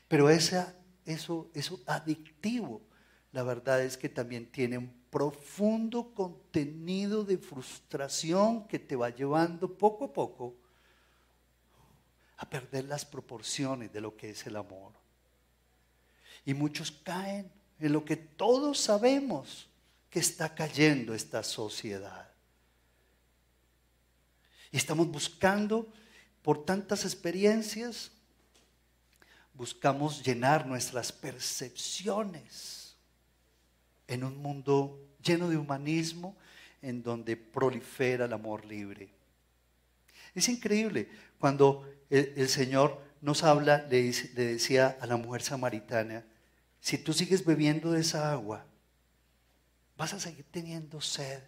Pero 0.07 0.29
esa 0.29 0.75
eso, 1.11 1.49
eso 1.53 1.79
adictivo, 1.85 2.81
la 3.31 3.43
verdad 3.43 3.81
es 3.83 3.97
que 3.97 4.09
también 4.09 4.51
tiene 4.51 4.77
un 4.77 4.93
profundo 5.09 6.13
contenido 6.13 7.23
de 7.23 7.37
frustración 7.37 8.67
que 8.67 8.79
te 8.79 8.95
va 8.95 9.09
llevando 9.09 9.77
poco 9.77 10.05
a 10.05 10.13
poco 10.13 10.55
a 12.37 12.49
perder 12.49 12.85
las 12.85 13.05
proporciones 13.05 13.93
de 13.93 14.01
lo 14.01 14.17
que 14.17 14.31
es 14.31 14.47
el 14.47 14.55
amor. 14.55 14.93
Y 16.43 16.53
muchos 16.53 16.91
caen 16.91 17.51
en 17.79 17.93
lo 17.93 18.03
que 18.03 18.15
todos 18.15 18.79
sabemos 18.79 19.69
que 20.09 20.19
está 20.19 20.53
cayendo 20.55 21.13
esta 21.13 21.43
sociedad. 21.43 22.31
Y 24.71 24.77
estamos 24.77 25.07
buscando 25.07 25.87
por 26.41 26.65
tantas 26.65 27.05
experiencias 27.05 28.11
buscamos 29.61 30.23
llenar 30.23 30.65
nuestras 30.65 31.11
percepciones 31.11 32.95
en 34.07 34.23
un 34.23 34.35
mundo 34.37 34.99
lleno 35.23 35.49
de 35.49 35.55
humanismo 35.55 36.35
en 36.81 37.03
donde 37.03 37.37
prolifera 37.37 38.25
el 38.25 38.33
amor 38.33 38.65
libre. 38.65 39.11
Es 40.33 40.49
increíble 40.49 41.07
cuando 41.37 41.87
el, 42.09 42.49
Señor 42.49 42.99
nos 43.21 43.43
habla, 43.43 43.85
le, 43.87 44.11
decía 44.33 44.97
a 44.99 45.05
la 45.05 45.15
mujer 45.15 45.43
samaritana, 45.43 46.25
si 46.79 46.97
tú 46.97 47.13
sigues 47.13 47.45
bebiendo 47.45 47.91
de 47.91 48.01
esa 48.01 48.31
agua, 48.31 48.65
vas 49.95 50.11
a 50.15 50.19
seguir 50.19 50.45
teniendo 50.49 50.99
sed. 51.01 51.43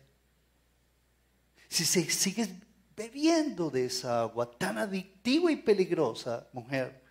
Si 1.68 1.84
sigues 1.84 2.52
bebiendo 2.96 3.72
de 3.72 3.88
esa 3.88 4.22
agua 4.22 4.52
tan 4.52 4.78
adictiva 4.78 5.52
y 5.52 5.56
peligrosa, 5.56 6.48
mujer, 6.54 7.02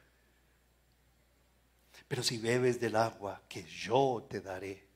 pero 2.12 2.22
si 2.22 2.36
bebes 2.36 2.78
del 2.78 2.94
agua 2.96 3.40
que 3.48 3.64
yo 3.64 4.26
te 4.28 4.42
daré, 4.42 4.86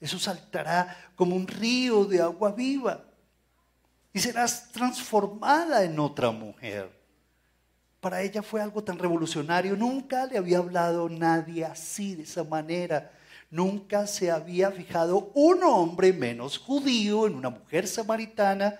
eso 0.00 0.18
saltará 0.18 1.12
como 1.14 1.36
un 1.36 1.46
río 1.46 2.04
de 2.06 2.20
agua 2.20 2.50
viva. 2.50 3.04
y 4.12 4.18
serás 4.18 4.72
transformada 4.72 5.84
en 5.84 5.96
otra 5.96 6.32
mujer. 6.32 6.90
Para 8.00 8.20
ella 8.20 8.42
fue 8.42 8.60
algo 8.60 8.82
tan 8.82 8.98
revolucionario. 8.98 9.76
Nunca 9.76 10.26
le 10.26 10.36
había 10.36 10.58
hablado 10.58 11.08
nadie 11.08 11.64
así, 11.64 12.16
de 12.16 12.24
esa 12.24 12.42
manera. 12.42 13.12
Nunca 13.48 14.08
se 14.08 14.32
había 14.32 14.72
fijado 14.72 15.30
un 15.36 15.62
hombre 15.62 16.12
menos 16.12 16.58
judío 16.58 17.28
en 17.28 17.36
una 17.36 17.50
mujer 17.50 17.86
samaritana. 17.86 18.76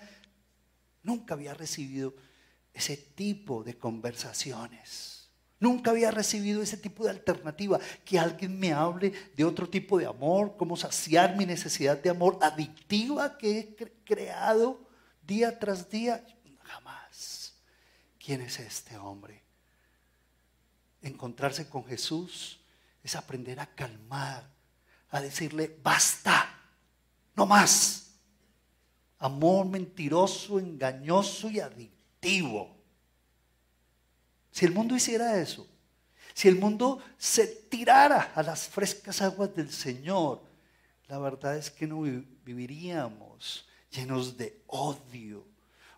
Nunca 1.04 1.34
había 1.34 1.54
recibido 1.54 2.14
ese 2.72 2.96
tipo 2.96 3.62
de 3.62 3.78
conversaciones. 3.78 5.13
Nunca 5.64 5.92
había 5.92 6.10
recibido 6.10 6.60
ese 6.60 6.76
tipo 6.76 7.04
de 7.04 7.10
alternativa, 7.10 7.80
que 8.04 8.18
alguien 8.18 8.60
me 8.60 8.74
hable 8.74 9.14
de 9.34 9.44
otro 9.46 9.66
tipo 9.66 9.96
de 9.98 10.04
amor, 10.04 10.58
cómo 10.58 10.76
saciar 10.76 11.36
mi 11.36 11.46
necesidad 11.46 11.96
de 11.96 12.10
amor 12.10 12.38
adictiva 12.42 13.38
que 13.38 13.58
he 13.60 13.92
creado 14.04 14.86
día 15.26 15.58
tras 15.58 15.88
día, 15.88 16.22
jamás. 16.64 17.54
¿Quién 18.22 18.42
es 18.42 18.60
este 18.60 18.98
hombre? 18.98 19.42
Encontrarse 21.00 21.66
con 21.66 21.86
Jesús 21.86 22.60
es 23.02 23.16
aprender 23.16 23.58
a 23.58 23.74
calmar, 23.74 24.46
a 25.08 25.22
decirle, 25.22 25.78
basta, 25.82 26.60
no 27.34 27.46
más. 27.46 28.18
Amor 29.18 29.64
mentiroso, 29.64 30.58
engañoso 30.58 31.48
y 31.48 31.60
adictivo. 31.60 32.73
Si 34.54 34.64
el 34.64 34.70
mundo 34.70 34.94
hiciera 34.94 35.40
eso, 35.40 35.66
si 36.32 36.46
el 36.46 36.54
mundo 36.54 37.02
se 37.18 37.44
tirara 37.44 38.30
a 38.36 38.42
las 38.44 38.68
frescas 38.68 39.20
aguas 39.20 39.52
del 39.52 39.72
Señor, 39.72 40.44
la 41.08 41.18
verdad 41.18 41.56
es 41.56 41.72
que 41.72 41.88
no 41.88 42.02
viviríamos 42.02 43.66
llenos 43.90 44.36
de 44.36 44.62
odio. 44.68 45.44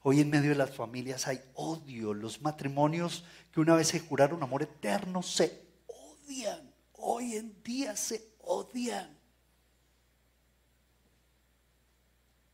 Hoy 0.03 0.23
en 0.23 0.31
medio 0.31 0.49
de 0.49 0.57
las 0.57 0.75
familias 0.75 1.27
hay 1.27 1.39
odio. 1.53 2.15
Los 2.15 2.41
matrimonios 2.41 3.25
que 3.53 3.61
una 3.61 3.75
vez 3.75 3.89
se 3.89 4.01
juraron 4.01 4.43
amor 4.43 4.63
eterno 4.63 5.23
se 5.23 5.63
odian. 5.87 6.73
Hoy 6.95 7.37
en 7.37 7.63
día 7.63 7.95
se 7.95 8.37
odian. 8.41 9.19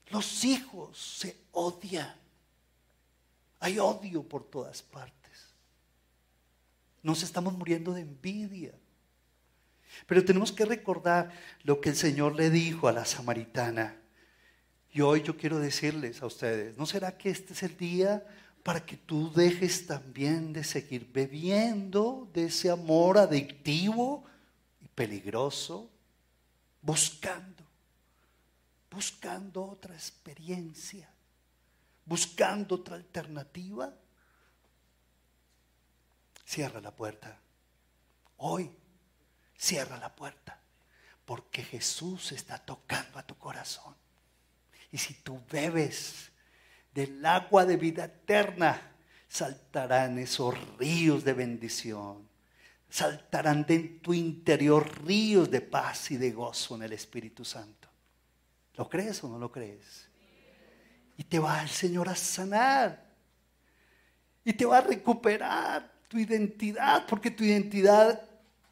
Los 0.08 0.44
hijos 0.44 0.98
se 1.20 1.44
odian. 1.52 2.12
Hay 3.60 3.78
odio 3.78 4.24
por 4.24 4.50
todas 4.50 4.82
partes. 4.82 5.21
Nos 7.02 7.22
estamos 7.22 7.52
muriendo 7.54 7.92
de 7.92 8.02
envidia. 8.02 8.72
Pero 10.06 10.24
tenemos 10.24 10.52
que 10.52 10.64
recordar 10.64 11.32
lo 11.62 11.80
que 11.80 11.90
el 11.90 11.96
Señor 11.96 12.34
le 12.34 12.50
dijo 12.50 12.88
a 12.88 12.92
la 12.92 13.04
samaritana. 13.04 13.96
Y 14.92 15.00
hoy 15.00 15.22
yo 15.22 15.36
quiero 15.36 15.58
decirles 15.58 16.22
a 16.22 16.26
ustedes, 16.26 16.76
¿no 16.76 16.86
será 16.86 17.16
que 17.16 17.30
este 17.30 17.54
es 17.54 17.62
el 17.62 17.76
día 17.76 18.24
para 18.62 18.84
que 18.84 18.96
tú 18.96 19.32
dejes 19.32 19.86
también 19.86 20.52
de 20.52 20.64
seguir 20.64 21.10
bebiendo 21.12 22.28
de 22.32 22.44
ese 22.44 22.70
amor 22.70 23.18
adictivo 23.18 24.24
y 24.80 24.88
peligroso? 24.88 25.90
Buscando, 26.82 27.64
buscando 28.90 29.64
otra 29.64 29.94
experiencia, 29.94 31.08
buscando 32.04 32.74
otra 32.74 32.96
alternativa. 32.96 33.94
Cierra 36.52 36.82
la 36.82 36.90
puerta. 36.90 37.38
Hoy, 38.36 38.70
cierra 39.56 39.96
la 39.96 40.14
puerta, 40.14 40.60
porque 41.24 41.62
Jesús 41.62 42.30
está 42.32 42.58
tocando 42.58 43.18
a 43.18 43.22
tu 43.22 43.38
corazón. 43.38 43.96
Y 44.90 44.98
si 44.98 45.14
tú 45.14 45.40
bebes 45.50 46.30
del 46.92 47.24
agua 47.24 47.64
de 47.64 47.78
vida 47.78 48.04
eterna, 48.04 48.92
saltarán 49.28 50.18
esos 50.18 50.54
ríos 50.76 51.24
de 51.24 51.32
bendición. 51.32 52.28
Saltarán 52.90 53.64
de 53.64 53.78
tu 54.02 54.12
interior 54.12 55.06
ríos 55.06 55.50
de 55.50 55.62
paz 55.62 56.10
y 56.10 56.18
de 56.18 56.32
gozo 56.32 56.76
en 56.76 56.82
el 56.82 56.92
Espíritu 56.92 57.46
Santo. 57.46 57.88
¿Lo 58.74 58.90
crees 58.90 59.24
o 59.24 59.28
no 59.30 59.38
lo 59.38 59.50
crees? 59.50 60.06
Y 61.16 61.24
te 61.24 61.38
va 61.38 61.62
el 61.62 61.70
Señor 61.70 62.10
a 62.10 62.14
sanar. 62.14 63.06
Y 64.44 64.52
te 64.52 64.66
va 64.66 64.76
a 64.76 64.82
recuperar 64.82 65.91
tu 66.12 66.18
identidad, 66.18 67.07
porque 67.07 67.31
tu 67.31 67.42
identidad 67.42 68.20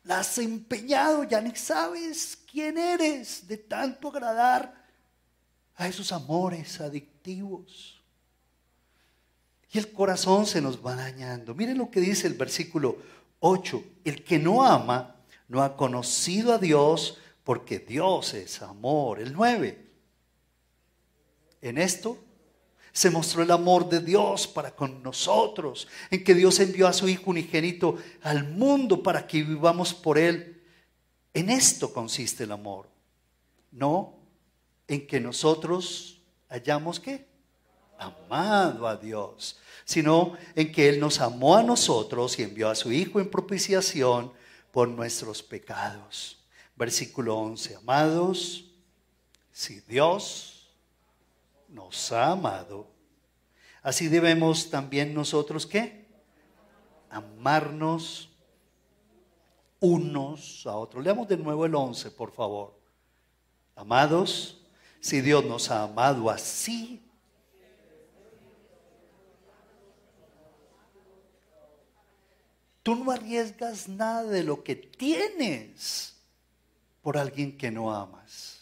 la 0.05 0.20
has 0.20 0.37
empeñado, 0.37 1.24
ya 1.24 1.40
ni 1.40 1.57
sabes 1.57 2.38
quién 2.53 2.76
eres 2.76 3.48
de 3.48 3.57
tanto 3.57 4.09
agradar 4.09 4.74
a 5.74 5.88
esos 5.88 6.12
amores 6.12 6.79
adictivos. 6.83 7.98
Y 9.72 9.79
el 9.79 9.90
corazón 9.90 10.44
se 10.44 10.61
nos 10.61 10.85
va 10.85 10.94
dañando. 10.94 11.55
Miren 11.55 11.79
lo 11.79 11.90
que 11.90 12.00
dice 12.00 12.26
el 12.26 12.35
versículo 12.35 12.98
8. 13.38 13.83
El 14.05 14.22
que 14.22 14.38
no 14.38 14.62
ama 14.62 15.16
no 15.48 15.62
ha 15.62 15.79
conocido 15.79 16.53
a 16.53 16.59
Dios 16.59 17.16
porque 17.42 17.79
Dios 17.79 18.35
es 18.35 18.61
amor. 18.61 19.18
El 19.18 19.33
9. 19.33 19.87
En 21.62 21.79
esto 21.79 22.22
se 22.92 23.11
mostró 23.11 23.42
el 23.42 23.50
amor 23.50 23.88
de 23.88 24.00
Dios 24.00 24.46
para 24.46 24.74
con 24.74 25.03
nosotros, 25.03 25.87
en 26.11 26.24
que 26.24 26.35
Dios 26.35 26.59
envió 26.61 26.88
a 26.88 26.92
su 26.92 27.09
Hijo 27.09 27.31
unigénito 27.31 27.96
al 28.22 28.48
mundo 28.48 29.03
para 29.03 29.26
que 29.26 29.42
vivamos 29.42 29.94
por 29.94 30.18
Él. 30.18 30.62
En 31.33 31.50
esto 31.50 31.92
consiste 31.92 32.44
el 32.44 32.53
amor. 32.53 32.88
No 33.70 34.14
en 34.88 35.07
que 35.07 35.20
nosotros 35.20 36.20
hayamos 36.48 36.98
que 36.98 37.31
amado 37.98 38.88
a 38.88 38.96
Dios, 38.96 39.59
sino 39.85 40.37
en 40.57 40.72
que 40.72 40.88
Él 40.88 40.98
nos 40.98 41.20
amó 41.20 41.57
a 41.57 41.62
nosotros 41.62 42.38
y 42.38 42.42
envió 42.42 42.68
a 42.68 42.74
su 42.74 42.90
Hijo 42.90 43.20
en 43.20 43.31
propiciación 43.31 44.33
por 44.72 44.88
nuestros 44.88 45.42
pecados. 45.42 46.38
Versículo 46.74 47.37
11, 47.37 47.76
amados, 47.76 48.64
si 49.53 49.81
Dios 49.81 50.60
nos 51.70 52.12
ha 52.12 52.33
amado, 52.33 52.90
así 53.83 54.09
debemos 54.09 54.70
también 54.70 55.14
nosotros 55.14 55.66
qué? 55.66 56.06
Amarnos 57.09 58.30
unos 59.80 60.66
a 60.66 60.76
otros. 60.76 61.02
Leamos 61.02 61.26
de 61.28 61.37
nuevo 61.37 61.64
el 61.64 61.74
11, 61.74 62.11
por 62.11 62.30
favor. 62.30 62.78
Amados, 63.74 64.62
si 65.00 65.20
Dios 65.20 65.44
nos 65.44 65.70
ha 65.70 65.85
amado 65.85 66.28
así, 66.28 67.02
tú 72.83 72.94
no 72.96 73.11
arriesgas 73.11 73.88
nada 73.88 74.24
de 74.24 74.44
lo 74.44 74.62
que 74.62 74.76
tienes 74.76 76.16
por 77.02 77.16
alguien 77.16 77.56
que 77.56 77.70
no 77.70 77.92
amas. 77.92 78.60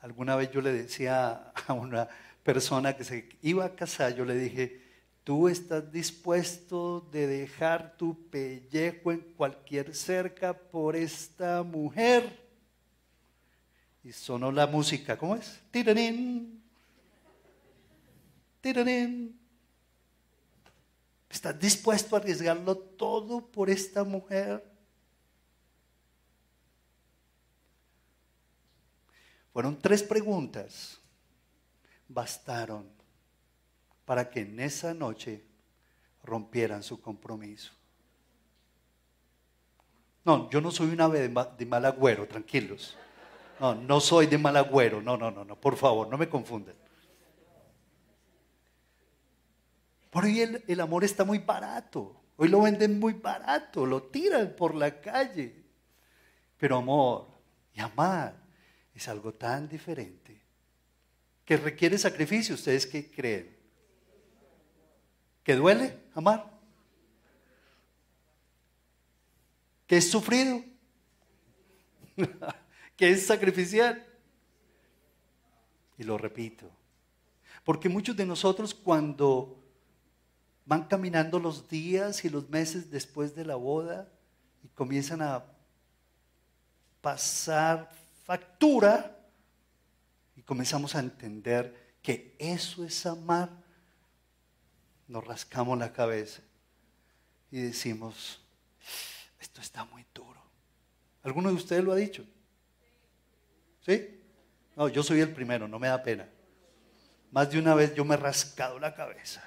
Alguna 0.00 0.36
vez 0.36 0.50
yo 0.50 0.60
le 0.60 0.72
decía 0.72 1.52
a 1.66 1.72
una 1.72 2.08
persona 2.42 2.96
que 2.96 3.04
se 3.04 3.28
iba 3.42 3.64
a 3.64 3.74
casar, 3.74 4.14
yo 4.14 4.24
le 4.24 4.34
dije, 4.34 4.82
tú 5.24 5.48
estás 5.48 5.92
dispuesto 5.92 7.08
de 7.12 7.26
dejar 7.26 7.96
tu 7.96 8.28
pellejo 8.30 9.12
en 9.12 9.20
cualquier 9.36 9.94
cerca 9.94 10.54
por 10.54 10.96
esta 10.96 11.62
mujer 11.62 12.40
y 14.02 14.12
sonó 14.12 14.50
la 14.50 14.66
música, 14.66 15.18
¿cómo 15.18 15.36
es? 15.36 15.60
Tirarín, 15.70 16.62
tirarín. 18.60 19.38
¿Estás 21.28 21.58
dispuesto 21.60 22.16
a 22.16 22.18
arriesgarlo 22.18 22.76
todo 22.76 23.46
por 23.46 23.70
esta 23.70 24.02
mujer? 24.02 24.69
Fueron 29.52 29.78
tres 29.78 30.02
preguntas, 30.02 31.00
bastaron 32.08 32.88
para 34.04 34.30
que 34.30 34.40
en 34.40 34.60
esa 34.60 34.94
noche 34.94 35.44
rompieran 36.22 36.82
su 36.82 37.00
compromiso. 37.00 37.72
No, 40.24 40.50
yo 40.50 40.60
no 40.60 40.70
soy 40.70 40.90
un 40.90 41.00
ave 41.00 41.28
de 41.28 41.66
mal 41.66 41.84
agüero, 41.84 42.28
tranquilos. 42.28 42.96
No, 43.58 43.74
no 43.74 44.00
soy 44.00 44.26
de 44.26 44.38
mal 44.38 44.56
agüero. 44.56 45.02
No, 45.02 45.16
no, 45.16 45.30
no, 45.30 45.44
no. 45.44 45.56
Por 45.56 45.76
favor, 45.76 46.08
no 46.08 46.16
me 46.16 46.28
confunden. 46.28 46.76
Por 50.10 50.24
hoy 50.24 50.40
el, 50.40 50.64
el 50.66 50.80
amor 50.80 51.04
está 51.04 51.24
muy 51.24 51.38
barato. 51.38 52.20
Hoy 52.36 52.48
lo 52.48 52.62
venden 52.62 52.98
muy 52.98 53.14
barato. 53.14 53.86
Lo 53.86 54.04
tiran 54.04 54.54
por 54.56 54.74
la 54.74 55.00
calle. 55.00 55.62
Pero 56.56 56.76
amor 56.76 57.28
y 57.74 57.80
amar 57.80 58.39
es 58.94 59.08
algo 59.08 59.32
tan 59.34 59.68
diferente 59.68 60.40
que 61.44 61.56
requiere 61.56 61.98
sacrificio. 61.98 62.54
¿Ustedes 62.54 62.86
qué 62.86 63.10
creen? 63.10 63.56
¿Que 65.42 65.54
duele 65.56 65.98
amar? 66.14 66.50
¿Que 69.86 69.96
es 69.96 70.10
sufrido? 70.10 70.62
que 72.96 73.10
es 73.10 73.26
sacrificial. 73.26 74.06
Y 75.98 76.04
lo 76.04 76.16
repito. 76.18 76.70
Porque 77.64 77.88
muchos 77.88 78.16
de 78.16 78.26
nosotros 78.26 78.74
cuando 78.74 79.60
van 80.64 80.84
caminando 80.84 81.40
los 81.40 81.68
días 81.68 82.24
y 82.24 82.28
los 82.28 82.48
meses 82.48 82.90
después 82.90 83.34
de 83.34 83.44
la 83.44 83.56
boda 83.56 84.08
y 84.62 84.68
comienzan 84.68 85.20
a 85.20 85.44
pasar 87.00 87.90
factura 88.30 89.18
y 90.36 90.42
comenzamos 90.42 90.94
a 90.94 91.00
entender 91.00 91.96
que 92.00 92.36
eso 92.38 92.84
es 92.84 93.04
amar, 93.04 93.50
nos 95.08 95.26
rascamos 95.26 95.76
la 95.76 95.92
cabeza 95.92 96.40
y 97.50 97.60
decimos, 97.60 98.40
esto 99.40 99.60
está 99.60 99.84
muy 99.84 100.06
duro. 100.14 100.40
¿Alguno 101.24 101.48
de 101.48 101.56
ustedes 101.56 101.82
lo 101.82 101.90
ha 101.90 101.96
dicho? 101.96 102.24
¿Sí? 103.84 104.22
No, 104.76 104.86
yo 104.86 105.02
soy 105.02 105.18
el 105.18 105.32
primero, 105.32 105.66
no 105.66 105.80
me 105.80 105.88
da 105.88 106.00
pena. 106.00 106.28
Más 107.32 107.50
de 107.50 107.58
una 107.58 107.74
vez 107.74 107.96
yo 107.96 108.04
me 108.04 108.14
he 108.14 108.16
rascado 108.16 108.78
la 108.78 108.94
cabeza. 108.94 109.42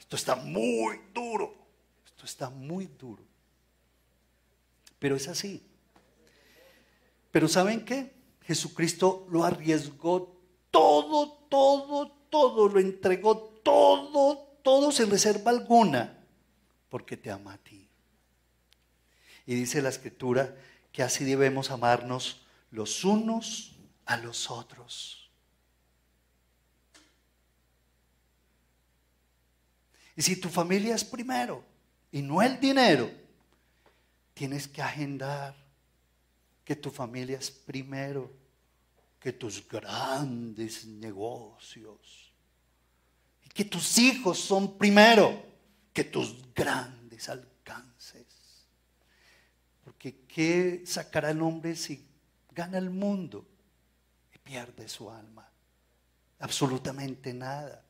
Esto 0.00 0.16
está 0.16 0.34
muy 0.34 1.00
duro. 1.14 1.54
Esto 2.04 2.26
está 2.26 2.50
muy 2.50 2.88
duro. 2.98 3.22
Pero 4.98 5.14
es 5.14 5.28
así. 5.28 5.71
Pero 7.32 7.48
¿saben 7.48 7.84
qué? 7.84 8.12
Jesucristo 8.42 9.26
lo 9.30 9.42
arriesgó 9.42 10.38
todo, 10.70 11.32
todo, 11.48 12.10
todo, 12.30 12.68
lo 12.68 12.78
entregó 12.78 13.36
todo, 13.64 14.58
todo 14.62 14.92
sin 14.92 15.10
reserva 15.10 15.50
alguna, 15.50 16.24
porque 16.88 17.16
te 17.16 17.30
ama 17.30 17.54
a 17.54 17.58
ti. 17.58 17.88
Y 19.46 19.54
dice 19.54 19.82
la 19.82 19.88
escritura 19.88 20.54
que 20.92 21.02
así 21.02 21.24
debemos 21.24 21.70
amarnos 21.70 22.42
los 22.70 23.04
unos 23.04 23.76
a 24.04 24.18
los 24.18 24.50
otros. 24.50 25.30
Y 30.14 30.22
si 30.22 30.36
tu 30.36 30.50
familia 30.50 30.94
es 30.94 31.04
primero 31.04 31.64
y 32.10 32.20
no 32.20 32.42
el 32.42 32.60
dinero, 32.60 33.10
tienes 34.34 34.68
que 34.68 34.82
agendar 34.82 35.61
que 36.64 36.76
tu 36.76 36.90
familia 36.90 37.38
es 37.38 37.50
primero 37.50 38.30
que 39.18 39.32
tus 39.32 39.66
grandes 39.68 40.84
negocios. 40.84 42.32
Y 43.44 43.48
que 43.50 43.64
tus 43.64 43.98
hijos 43.98 44.38
son 44.38 44.76
primero 44.76 45.44
que 45.92 46.04
tus 46.04 46.52
grandes 46.52 47.28
alcances. 47.28 48.26
Porque 49.84 50.24
¿qué 50.26 50.82
sacará 50.86 51.30
el 51.30 51.42
hombre 51.42 51.76
si 51.76 52.04
gana 52.50 52.78
el 52.78 52.90
mundo 52.90 53.46
y 54.34 54.38
pierde 54.38 54.88
su 54.88 55.10
alma? 55.10 55.48
Absolutamente 56.38 57.32
nada. 57.32 57.84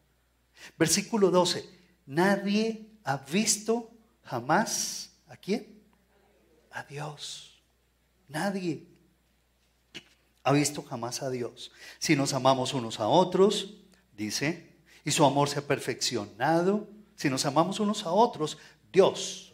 Versículo 0.76 1.30
12. 1.30 1.82
Nadie 2.06 2.90
ha 3.04 3.16
visto 3.16 3.90
jamás 4.24 5.11
a 5.28 5.37
quién? 5.37 5.82
A 6.70 6.82
Dios. 6.85 7.51
Nadie 8.32 8.86
ha 10.42 10.52
visto 10.52 10.82
jamás 10.82 11.22
a 11.22 11.30
Dios. 11.30 11.70
Si 11.98 12.16
nos 12.16 12.32
amamos 12.32 12.74
unos 12.74 12.98
a 12.98 13.08
otros, 13.08 13.74
dice, 14.16 14.76
y 15.04 15.10
su 15.10 15.24
amor 15.24 15.48
se 15.48 15.58
ha 15.58 15.66
perfeccionado, 15.66 16.88
si 17.14 17.28
nos 17.30 17.44
amamos 17.46 17.78
unos 17.78 18.04
a 18.04 18.10
otros, 18.10 18.58
Dios 18.92 19.52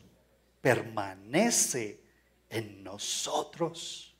permanece 0.60 2.02
en 2.48 2.82
nosotros. 2.82 4.14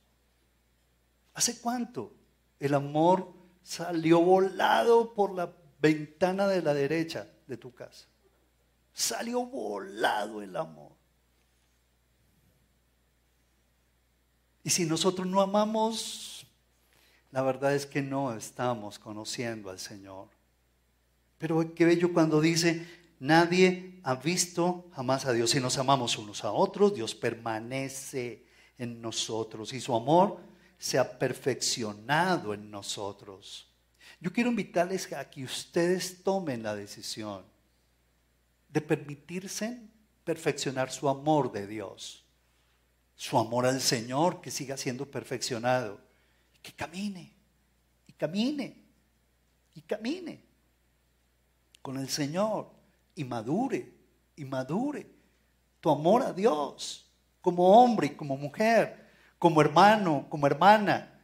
¿Hace 1.35 1.61
cuánto 1.61 2.15
el 2.59 2.75
amor 2.75 3.33
salió 3.63 4.21
volado 4.21 5.15
por 5.15 5.35
la 5.35 5.53
ventana 5.81 6.49
de 6.49 6.63
la 6.63 6.75
derecha 6.75 7.29
de 7.47 7.57
tu 7.57 7.73
casa? 7.73 8.07
Salió 8.93 9.47
volado 9.47 10.43
el 10.43 10.57
amor. 10.57 10.98
Y 14.69 14.71
si 14.71 14.85
nosotros 14.85 15.27
no 15.27 15.41
amamos, 15.41 16.47
la 17.31 17.41
verdad 17.41 17.75
es 17.75 17.87
que 17.87 18.03
no 18.03 18.35
estamos 18.35 18.99
conociendo 18.99 19.71
al 19.71 19.79
Señor. 19.79 20.29
Pero 21.39 21.75
qué 21.75 21.87
bello 21.87 22.13
cuando 22.13 22.39
dice, 22.39 22.87
nadie 23.19 23.99
ha 24.03 24.17
visto 24.17 24.85
jamás 24.93 25.25
a 25.25 25.33
Dios. 25.33 25.53
Si 25.53 25.59
nos 25.59 25.79
amamos 25.79 26.19
unos 26.19 26.45
a 26.45 26.53
otros, 26.53 26.95
Dios 26.95 27.15
permanece 27.15 28.45
en 28.77 29.01
nosotros 29.01 29.73
y 29.73 29.81
su 29.81 29.95
amor 29.95 30.39
se 30.77 30.99
ha 30.99 31.19
perfeccionado 31.19 32.53
en 32.53 32.71
nosotros. 32.71 33.73
Yo 34.21 34.31
quiero 34.35 34.51
invitarles 34.51 35.11
a 35.15 35.31
que 35.31 35.45
ustedes 35.45 36.23
tomen 36.23 36.63
la 36.63 36.75
decisión 36.75 37.43
de 38.69 38.83
permitirse 38.83 39.81
perfeccionar 40.25 40.93
su 40.93 41.09
amor 41.09 41.53
de 41.53 41.67
Dios, 41.67 42.28
su 43.19 43.37
amor 43.37 43.67
al 43.67 43.81
Señor 43.81 44.41
que 44.41 44.53
siga 44.53 44.77
siendo 44.77 45.05
perfeccionado, 45.05 46.01
que 46.63 46.73
camine, 46.73 47.35
y 48.07 48.13
camine, 48.13 48.81
y 49.75 49.81
camine 49.81 50.41
con 51.83 51.99
el 51.99 52.09
Señor, 52.09 52.71
y 53.17 53.25
madure, 53.25 53.93
y 54.37 54.45
madure 54.45 55.11
tu 55.81 55.91
amor 55.91 56.23
a 56.23 56.33
Dios, 56.33 57.11
como 57.41 57.83
hombre 57.83 58.07
y 58.07 58.11
como 58.11 58.37
mujer, 58.37 59.09
como 59.37 59.61
hermano, 59.61 60.27
como 60.29 60.47
hermana, 60.47 61.21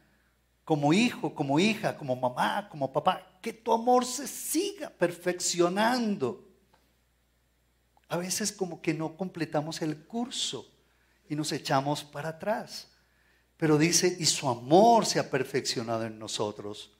como 0.65 0.91
hijo, 0.91 1.33
como 1.33 1.61
hija, 1.61 1.95
como 1.95 2.13
mamá, 2.17 2.67
como 2.67 2.91
papá, 2.91 3.25
que 3.41 3.53
tu 3.53 3.71
amor 3.71 4.03
se 4.05 4.27
siga 4.27 4.89
perfeccionando. 4.89 6.45
A 8.09 8.17
veces 8.17 8.51
como 8.51 8.81
que 8.81 8.93
no 8.93 9.15
completamos 9.15 9.81
el 9.81 10.05
curso 10.05 10.74
y 11.29 11.35
nos 11.35 11.51
echamos 11.51 12.03
para 12.03 12.29
atrás. 12.29 12.87
Pero 13.57 13.77
dice, 13.77 14.15
y 14.19 14.25
su 14.25 14.49
amor 14.49 15.05
se 15.05 15.19
ha 15.19 15.29
perfeccionado 15.29 16.05
en 16.05 16.19
nosotros. 16.19 16.91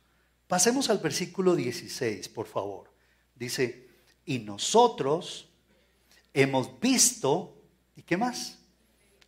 Pasemos 0.47 0.89
al 0.89 0.99
versículo 0.99 1.55
16, 1.55 2.29
por 2.29 2.47
favor. 2.47 2.91
Dice, 3.35 3.89
y 4.25 4.39
nosotros 4.39 5.49
hemos 6.33 6.79
visto, 6.79 7.61
¿y 7.95 8.03
qué 8.03 8.17
más? 8.17 8.59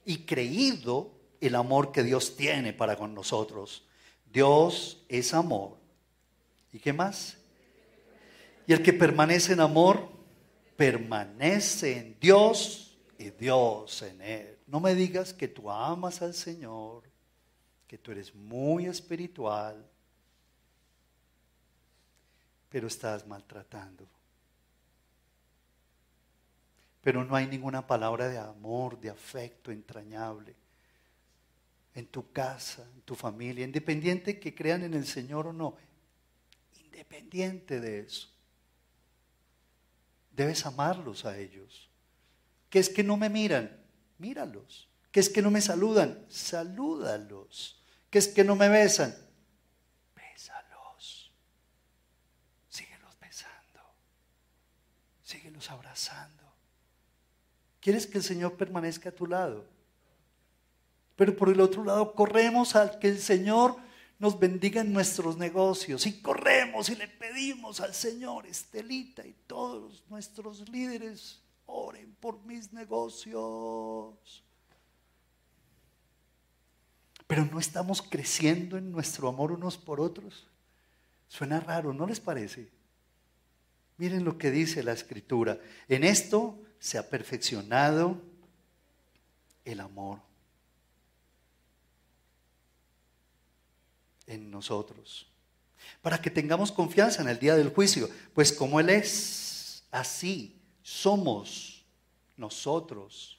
Y 0.05 0.19
creído 0.19 1.11
el 1.41 1.55
amor 1.55 1.91
que 1.91 2.03
Dios 2.03 2.35
tiene 2.35 2.73
para 2.73 2.95
con 2.95 3.13
nosotros. 3.13 3.85
Dios 4.31 5.03
es 5.09 5.33
amor. 5.33 5.77
¿Y 6.71 6.79
qué 6.79 6.93
más? 6.93 7.37
Y 8.65 8.73
el 8.73 8.83
que 8.83 8.93
permanece 8.93 9.53
en 9.53 9.61
amor, 9.61 10.09
permanece 10.75 11.97
en 11.97 12.17
Dios 12.19 12.97
y 13.17 13.31
Dios 13.31 14.01
en 14.01 14.21
Él. 14.21 14.56
No 14.67 14.81
me 14.81 14.93
digas 14.93 15.33
que 15.33 15.47
tú 15.47 15.71
amas 15.71 16.21
al 16.21 16.33
Señor, 16.33 17.03
que 17.87 17.97
tú 17.97 18.11
eres 18.11 18.35
muy 18.35 18.85
espiritual, 18.85 19.83
pero 22.69 22.87
estás 22.87 23.25
maltratando. 23.25 24.05
Pero 27.01 27.23
no 27.23 27.33
hay 27.35 27.47
ninguna 27.47 27.87
palabra 27.87 28.27
de 28.27 28.37
amor, 28.37 28.99
de 28.99 29.09
afecto 29.09 29.71
entrañable 29.71 30.53
en 31.95 32.05
tu 32.05 32.31
casa, 32.31 32.87
en 32.93 33.01
tu 33.01 33.15
familia, 33.15 33.65
independiente 33.65 34.39
que 34.39 34.53
crean 34.53 34.83
en 34.83 34.93
el 34.93 35.07
Señor 35.07 35.47
o 35.47 35.53
no, 35.53 35.75
independiente 36.83 37.79
de 37.79 38.01
eso. 38.01 38.29
Debes 40.31 40.65
amarlos 40.65 41.25
a 41.25 41.37
ellos. 41.37 41.89
¿Qué 42.69 42.77
es 42.77 42.89
que 42.89 43.03
no 43.03 43.17
me 43.17 43.29
miran? 43.29 43.86
Míralos. 44.17 44.87
¿Qué 45.11 45.19
es 45.19 45.29
que 45.29 45.41
no 45.41 45.51
me 45.51 45.61
saludan? 45.61 46.25
Salúdalos. 46.29 47.81
¿Qué 48.09 48.19
es 48.19 48.27
que 48.27 48.43
no 48.43 48.55
me 48.55 48.69
besan? 48.69 49.15
Bésalos. 50.15 51.31
Síguelos 52.69 53.19
besando. 53.19 53.81
Síguelos 55.23 55.69
abrazando. 55.69 56.43
¿Quieres 57.79 58.05
que 58.07 58.17
el 58.17 58.23
Señor 58.23 58.57
permanezca 58.57 59.09
a 59.09 59.13
tu 59.13 59.27
lado? 59.27 59.65
Pero 61.15 61.35
por 61.35 61.49
el 61.49 61.59
otro 61.61 61.83
lado, 61.83 62.13
corremos 62.13 62.75
al 62.75 62.99
que 62.99 63.07
el 63.07 63.19
Señor 63.19 63.77
nos 64.19 64.39
bendiga 64.39 64.81
en 64.81 64.93
nuestros 64.93 65.37
negocios 65.37 66.05
y 66.05 66.21
corremos 66.21 66.89
y 66.89 66.95
le 66.95 67.07
pedimos 67.07 67.79
al 67.81 67.93
Señor, 67.93 68.45
Estelita 68.47 69.25
y 69.25 69.33
todos 69.45 70.03
nuestros 70.09 70.67
líderes, 70.69 71.39
oren 71.67 72.15
por 72.19 72.43
mis 72.43 72.73
negocios. 72.73 74.43
Pero 77.27 77.45
no 77.45 77.59
estamos 77.59 78.01
creciendo 78.01 78.77
en 78.77 78.91
nuestro 78.91 79.27
amor 79.27 79.51
unos 79.51 79.77
por 79.77 80.01
otros. 80.01 80.47
Suena 81.27 81.59
raro, 81.59 81.93
¿no 81.93 82.07
les 82.07 82.19
parece? 82.19 82.71
Miren 83.97 84.23
lo 84.23 84.37
que 84.37 84.49
dice 84.49 84.81
la 84.81 84.93
escritura. 84.93 85.59
En 85.87 86.03
esto 86.03 86.57
se 86.79 86.97
ha 86.97 87.09
perfeccionado 87.09 88.21
el 89.65 89.79
amor. 89.81 90.27
en 94.27 94.51
nosotros. 94.51 95.25
para 96.01 96.21
que 96.21 96.29
tengamos 96.29 96.71
confianza 96.71 97.21
en 97.21 97.29
el 97.29 97.39
día 97.39 97.55
del 97.55 97.69
juicio, 97.69 98.09
pues 98.33 98.51
como 98.51 98.79
Él 98.79 98.89
es, 98.89 99.83
así 99.89 100.56
somos 100.87 101.83
nosotros 102.37 103.37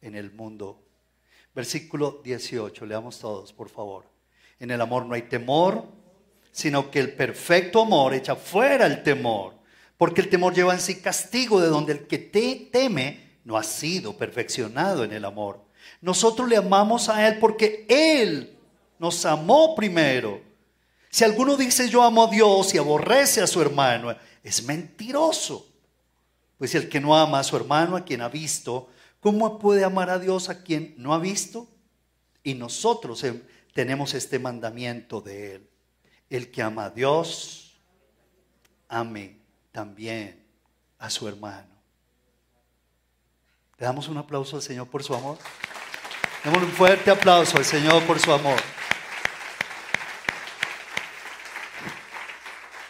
en 0.00 0.16
el 0.16 0.32
mundo. 0.32 0.82
Versículo 1.54 2.20
18, 2.24 2.84
leamos 2.86 3.20
todos, 3.20 3.52
por 3.52 3.68
favor. 3.68 4.04
En 4.58 4.68
el 4.72 4.80
amor 4.80 5.06
no 5.06 5.14
hay 5.14 5.22
temor, 5.22 5.86
sino 6.50 6.90
que 6.90 6.98
el 6.98 7.12
perfecto 7.14 7.82
amor 7.82 8.14
echa 8.14 8.34
fuera 8.34 8.86
el 8.86 9.04
temor, 9.04 9.54
porque 9.96 10.22
el 10.22 10.28
temor 10.28 10.54
lleva 10.54 10.74
en 10.74 10.80
sí 10.80 11.00
castigo 11.00 11.60
de 11.60 11.68
donde 11.68 11.92
el 11.92 12.06
que 12.08 12.18
te 12.18 12.68
teme 12.72 13.38
no 13.44 13.56
ha 13.56 13.62
sido 13.62 14.16
perfeccionado 14.16 15.04
en 15.04 15.12
el 15.12 15.24
amor. 15.24 15.60
Nosotros 16.00 16.48
le 16.48 16.56
amamos 16.56 17.08
a 17.08 17.28
Él 17.28 17.38
porque 17.38 17.86
Él 17.88 18.58
nos 18.98 19.24
amó 19.24 19.76
primero. 19.76 20.40
Si 21.10 21.22
alguno 21.22 21.56
dice 21.56 21.88
yo 21.88 22.02
amo 22.02 22.24
a 22.24 22.30
Dios 22.30 22.74
y 22.74 22.78
aborrece 22.78 23.40
a 23.40 23.46
su 23.46 23.62
hermano, 23.62 24.12
es 24.42 24.64
mentiroso. 24.64 25.68
Pues 26.62 26.76
el 26.76 26.88
que 26.88 27.00
no 27.00 27.16
ama 27.16 27.40
a 27.40 27.42
su 27.42 27.56
hermano, 27.56 27.96
a 27.96 28.04
quien 28.04 28.20
ha 28.20 28.28
visto, 28.28 28.88
¿cómo 29.18 29.58
puede 29.58 29.82
amar 29.82 30.10
a 30.10 30.20
Dios 30.20 30.48
a 30.48 30.62
quien 30.62 30.94
no 30.96 31.12
ha 31.12 31.18
visto? 31.18 31.66
Y 32.44 32.54
nosotros 32.54 33.26
tenemos 33.74 34.14
este 34.14 34.38
mandamiento 34.38 35.20
de 35.20 35.56
Él. 35.56 35.70
El 36.30 36.52
que 36.52 36.62
ama 36.62 36.84
a 36.84 36.90
Dios, 36.90 37.72
ame 38.88 39.40
también 39.72 40.46
a 41.00 41.10
su 41.10 41.26
hermano. 41.26 41.74
Le 43.76 43.84
damos 43.84 44.06
un 44.06 44.18
aplauso 44.18 44.54
al 44.54 44.62
Señor 44.62 44.86
por 44.86 45.02
su 45.02 45.16
amor. 45.16 45.38
Damos 46.44 46.62
un 46.62 46.70
fuerte 46.70 47.10
aplauso 47.10 47.58
al 47.58 47.64
Señor 47.64 48.04
por 48.04 48.20
su 48.20 48.32
amor. 48.32 48.60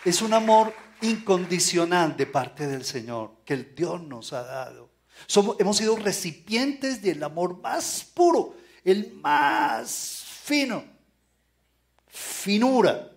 Es 0.05 0.21
un 0.21 0.35
amor 0.35 0.75
incondicional 1.03 2.17
de 2.17 2.27
parte 2.27 2.67
del 2.67 2.85
Señor 2.85 3.33
que 3.45 3.55
el 3.55 3.75
Dios 3.75 4.03
nos 4.03 4.33
ha 4.33 4.43
dado. 4.43 4.91
Somos, 5.27 5.57
hemos 5.61 5.77
sido 5.77 5.97
recipientes 5.97 7.03
del 7.03 7.23
amor 7.23 7.61
más 7.61 8.07
puro, 8.15 8.57
el 8.85 9.13
más 9.15 10.25
fino, 10.43 10.85
finura, 12.09 13.11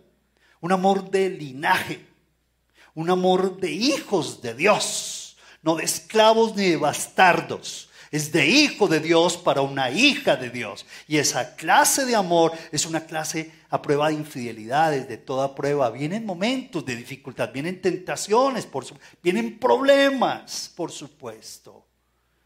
un 0.62 0.72
amor 0.72 1.10
de 1.10 1.30
linaje, 1.30 2.06
un 2.94 3.10
amor 3.10 3.58
de 3.60 3.72
hijos 3.72 4.42
de 4.42 4.54
Dios, 4.54 5.38
no 5.62 5.76
de 5.76 5.84
esclavos 5.84 6.56
ni 6.56 6.70
de 6.70 6.78
bastardos. 6.78 7.85
Es 8.16 8.32
de 8.32 8.48
hijo 8.48 8.88
de 8.88 9.02
Dios 9.02 9.36
para 9.36 9.60
una 9.60 9.92
hija 9.92 10.38
de 10.38 10.50
Dios. 10.50 10.86
Y 11.06 11.18
esa 11.18 11.58
clase 11.58 12.06
de 12.06 12.16
amor 12.16 12.54
es 12.72 12.86
una 12.86 13.06
clase 13.06 13.52
a 13.70 13.82
prueba 13.82 14.08
de 14.08 14.14
infidelidades, 14.14 15.10
de 15.10 15.18
toda 15.18 15.54
prueba. 15.54 15.90
Vienen 15.90 16.26
momentos 16.26 16.86
de 16.86 16.96
dificultad, 16.96 17.52
vienen 17.52 17.82
tentaciones, 17.82 18.66
por 18.66 18.86
vienen 19.22 19.60
problemas, 19.60 20.72
por 20.78 20.94
supuesto. 20.94 21.86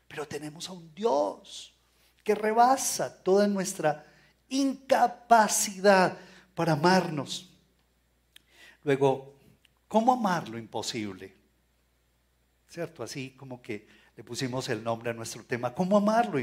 Pero 0.08 0.28
tenemos 0.28 0.68
a 0.70 0.72
un 0.72 0.92
Dios 0.96 1.72
que 2.24 2.34
rebasa 2.34 3.22
toda 3.22 3.48
nuestra 3.48 4.08
incapacidad 4.48 6.18
para 6.56 6.74
amarnos. 6.74 7.48
Luego, 8.84 9.36
¿cómo 9.88 10.14
amar 10.14 10.50
lo 10.50 10.58
imposible? 10.58 11.32
¿Cierto? 12.68 13.04
Así 13.04 13.36
como 13.38 13.62
que 13.62 13.99
le 14.20 14.24
pusimos 14.26 14.68
el 14.68 14.84
nombre 14.84 15.12
a 15.12 15.14
nuestro 15.14 15.46
tema. 15.46 15.74
¿Cómo 15.74 15.96
amar 15.96 16.26
lo, 16.26 16.42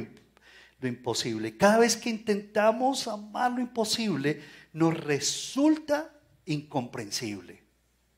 lo 0.81 0.89
imposible? 0.89 1.59
Cada 1.59 1.81
vez 1.81 1.95
que 1.95 2.09
intentamos 2.09 3.07
amar 3.07 3.53
lo 3.53 3.61
imposible, 3.61 4.43
nos 4.73 4.99
resulta 4.99 6.11
incomprensible. 6.47 7.63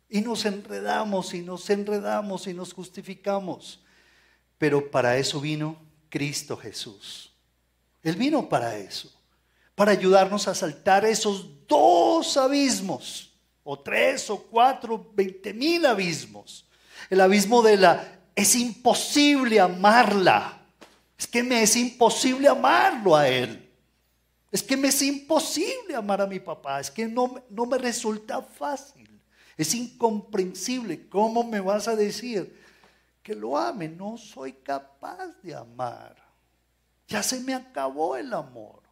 Y 0.08 0.20
nos 0.20 0.44
enredamos 0.44 1.34
y 1.34 1.42
nos 1.42 1.68
enredamos 1.70 2.46
y 2.46 2.54
nos 2.54 2.72
justificamos. 2.72 3.82
Pero 4.58 4.92
para 4.92 5.16
eso 5.16 5.40
vino 5.40 5.76
Cristo 6.08 6.56
Jesús. 6.56 7.34
Él 8.04 8.14
vino 8.14 8.48
para 8.48 8.76
eso, 8.76 9.12
para 9.74 9.90
ayudarnos 9.90 10.46
a 10.46 10.54
saltar 10.54 11.04
esos 11.04 11.66
dos 11.66 12.36
abismos, 12.36 13.32
o 13.64 13.76
tres 13.76 14.30
o 14.30 14.40
cuatro, 14.40 15.10
veinte 15.16 15.52
mil 15.52 15.84
abismos. 15.84 16.64
El 17.10 17.20
abismo 17.20 17.60
de 17.60 17.76
la, 17.76 18.17
es 18.38 18.54
imposible 18.54 19.58
amarla. 19.58 20.60
Es 21.18 21.26
que 21.26 21.42
me 21.42 21.60
es 21.60 21.74
imposible 21.74 22.46
amarlo 22.46 23.16
a 23.16 23.26
Él. 23.26 23.68
Es 24.52 24.62
que 24.62 24.76
me 24.76 24.88
es 24.88 25.02
imposible 25.02 25.96
amar 25.96 26.20
a 26.20 26.26
mi 26.28 26.38
papá. 26.38 26.78
Es 26.78 26.88
que 26.88 27.08
no, 27.08 27.42
no 27.50 27.66
me 27.66 27.78
resulta 27.78 28.40
fácil. 28.40 29.20
Es 29.56 29.74
incomprensible. 29.74 31.08
¿Cómo 31.08 31.42
me 31.42 31.58
vas 31.58 31.88
a 31.88 31.96
decir 31.96 32.56
que 33.24 33.34
lo 33.34 33.58
ame? 33.58 33.88
No 33.88 34.16
soy 34.16 34.52
capaz 34.52 35.34
de 35.42 35.56
amar. 35.56 36.14
Ya 37.08 37.24
se 37.24 37.40
me 37.40 37.54
acabó 37.54 38.16
el 38.16 38.32
amor. 38.32 38.82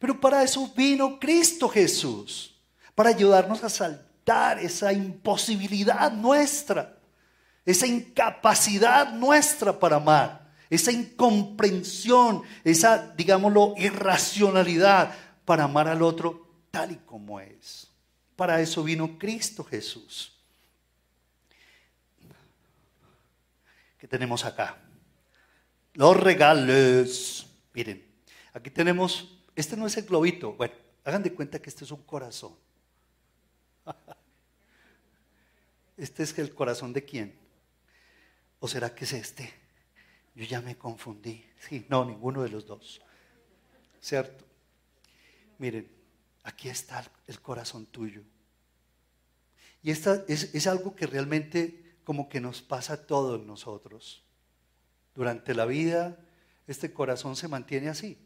Pero 0.00 0.20
para 0.20 0.42
eso 0.42 0.66
vino 0.74 1.20
Cristo 1.20 1.68
Jesús, 1.68 2.58
para 2.96 3.10
ayudarnos 3.10 3.62
a 3.62 3.68
saltar 3.68 4.58
esa 4.58 4.92
imposibilidad 4.92 6.10
nuestra, 6.10 6.99
esa 7.70 7.86
incapacidad 7.86 9.12
nuestra 9.12 9.78
para 9.78 9.96
amar, 9.96 10.52
esa 10.68 10.92
incomprensión, 10.92 12.42
esa, 12.64 13.14
digámoslo, 13.14 13.74
irracionalidad 13.76 15.14
para 15.44 15.64
amar 15.64 15.88
al 15.88 16.02
otro 16.02 16.48
tal 16.70 16.92
y 16.92 16.96
como 16.96 17.40
es. 17.40 17.88
Para 18.36 18.60
eso 18.60 18.82
vino 18.82 19.18
Cristo 19.18 19.64
Jesús. 19.64 20.36
¿Qué 23.98 24.08
tenemos 24.08 24.44
acá? 24.44 24.78
Los 25.92 26.16
regales. 26.16 27.46
Miren, 27.74 28.04
aquí 28.54 28.70
tenemos, 28.70 29.38
este 29.54 29.76
no 29.76 29.86
es 29.86 29.96
el 29.96 30.06
globito. 30.06 30.54
Bueno, 30.54 30.74
hagan 31.04 31.22
de 31.22 31.34
cuenta 31.34 31.60
que 31.60 31.68
este 31.68 31.84
es 31.84 31.90
un 31.90 32.02
corazón. 32.02 32.54
¿Este 35.96 36.22
es 36.22 36.38
el 36.38 36.54
corazón 36.54 36.94
de 36.94 37.04
quién? 37.04 37.39
¿O 38.60 38.68
será 38.68 38.94
que 38.94 39.04
es 39.04 39.12
este? 39.14 39.52
Yo 40.34 40.44
ya 40.44 40.60
me 40.60 40.76
confundí. 40.76 41.44
Sí, 41.68 41.86
no, 41.88 42.04
ninguno 42.04 42.42
de 42.42 42.50
los 42.50 42.66
dos. 42.66 43.00
¿Cierto? 44.00 44.44
Miren, 45.58 45.90
aquí 46.44 46.68
está 46.68 47.04
el 47.26 47.40
corazón 47.40 47.86
tuyo. 47.86 48.22
Y 49.82 49.90
esta 49.90 50.24
es, 50.28 50.66
algo 50.66 50.94
que 50.94 51.06
realmente 51.06 51.98
como 52.04 52.28
que 52.28 52.40
nos 52.40 52.60
pasa 52.60 52.94
a 52.94 53.06
todos 53.06 53.44
nosotros. 53.44 54.22
Durante 55.14 55.54
la 55.54 55.64
vida, 55.64 56.18
este 56.66 56.92
corazón 56.92 57.34
se 57.36 57.48
mantiene 57.48 57.88
así. 57.88 58.18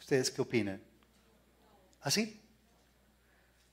¿Ustedes 0.00 0.30
qué 0.30 0.40
opinan? 0.40 0.82
¿Así? 2.00 2.40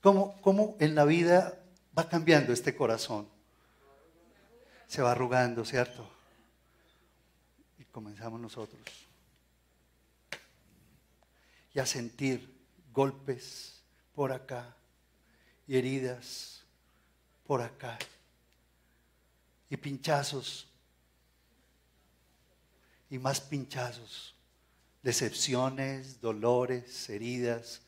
¿Cómo, 0.02 0.38
¿Cómo, 0.42 0.76
en 0.80 0.94
la 0.94 1.04
vida 1.04 1.58
va 1.96 2.08
cambiando 2.08 2.52
este 2.52 2.76
corazón? 2.76 3.35
Se 4.86 5.02
va 5.02 5.12
arrugando, 5.12 5.64
¿cierto? 5.64 6.08
Y 7.78 7.84
comenzamos 7.84 8.40
nosotros. 8.40 8.82
Y 11.74 11.78
a 11.78 11.86
sentir 11.86 12.54
golpes 12.92 13.82
por 14.14 14.32
acá 14.32 14.74
y 15.66 15.76
heridas 15.76 16.62
por 17.46 17.60
acá 17.60 17.98
y 19.68 19.76
pinchazos 19.76 20.66
y 23.08 23.18
más 23.18 23.40
pinchazos, 23.40 24.34
decepciones, 25.02 26.20
dolores, 26.20 27.08
heridas, 27.08 27.82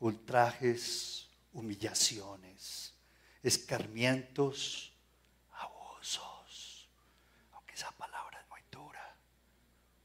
ultrajes, 0.00 1.28
humillaciones, 1.52 2.94
escarmientos, 3.42 4.92
abusos, 5.50 6.88
aunque 7.52 7.74
esa 7.74 7.90
palabra 7.92 8.40
es 8.40 8.48
muy 8.48 8.60
dura, 8.70 9.14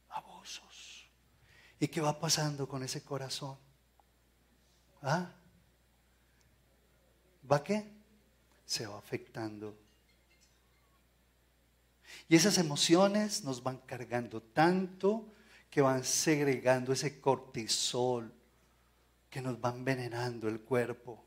abusos. 0.09 1.09
¿Y 1.79 1.87
qué 1.87 2.01
va 2.01 2.19
pasando 2.19 2.67
con 2.67 2.83
ese 2.83 3.03
corazón? 3.03 3.57
¿Ah? 5.01 5.29
¿Va 7.49 7.63
qué? 7.63 7.91
Se 8.65 8.85
va 8.85 8.97
afectando 8.97 9.87
y 12.29 12.35
esas 12.35 12.57
emociones 12.57 13.43
nos 13.43 13.63
van 13.63 13.77
cargando 13.85 14.41
tanto 14.41 15.27
que 15.69 15.81
van 15.81 16.03
segregando 16.03 16.91
ese 16.93 17.21
cortisol 17.21 18.33
que 19.29 19.41
nos 19.41 19.55
va 19.57 19.69
envenenando 19.69 20.47
el 20.47 20.59
cuerpo 20.59 21.23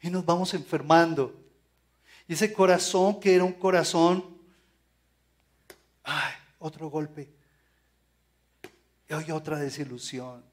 y 0.00 0.10
nos 0.10 0.24
vamos 0.24 0.54
enfermando. 0.54 1.34
Y 2.26 2.32
ese 2.32 2.52
corazón 2.52 3.20
que 3.20 3.34
era 3.34 3.44
un 3.44 3.52
corazón, 3.52 4.24
ay, 6.02 6.32
otro 6.58 6.88
golpe. 6.88 7.32
Y 9.10 9.12
hoy 9.12 9.32
otra 9.32 9.58
desilusión. 9.58 10.44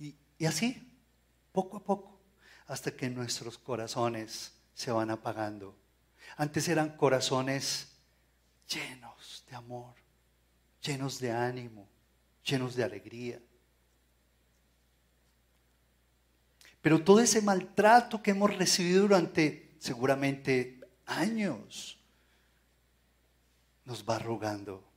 Y, 0.00 0.44
así, 0.44 0.92
poco 1.52 1.76
a 1.76 1.84
poco, 1.84 2.20
hasta 2.66 2.90
que 2.90 3.08
nuestros 3.08 3.56
corazones 3.58 4.52
se 4.74 4.90
van 4.90 5.10
apagando. 5.10 5.76
Antes 6.36 6.68
eran 6.68 6.96
corazones 6.96 7.92
llenos 8.68 9.44
de 9.48 9.54
amor, 9.54 9.94
llenos 10.82 11.20
de 11.20 11.30
ánimo, 11.30 11.88
llenos 12.44 12.74
de 12.74 12.82
alegría. 12.82 13.40
Pero 16.80 17.04
todo 17.04 17.20
ese 17.20 17.40
maltrato 17.40 18.20
que 18.20 18.32
hemos 18.32 18.56
recibido 18.56 19.02
durante 19.02 19.76
seguramente 19.78 20.80
años 21.06 22.00
nos 23.84 24.04
va 24.04 24.16
arrugando, 24.16 24.87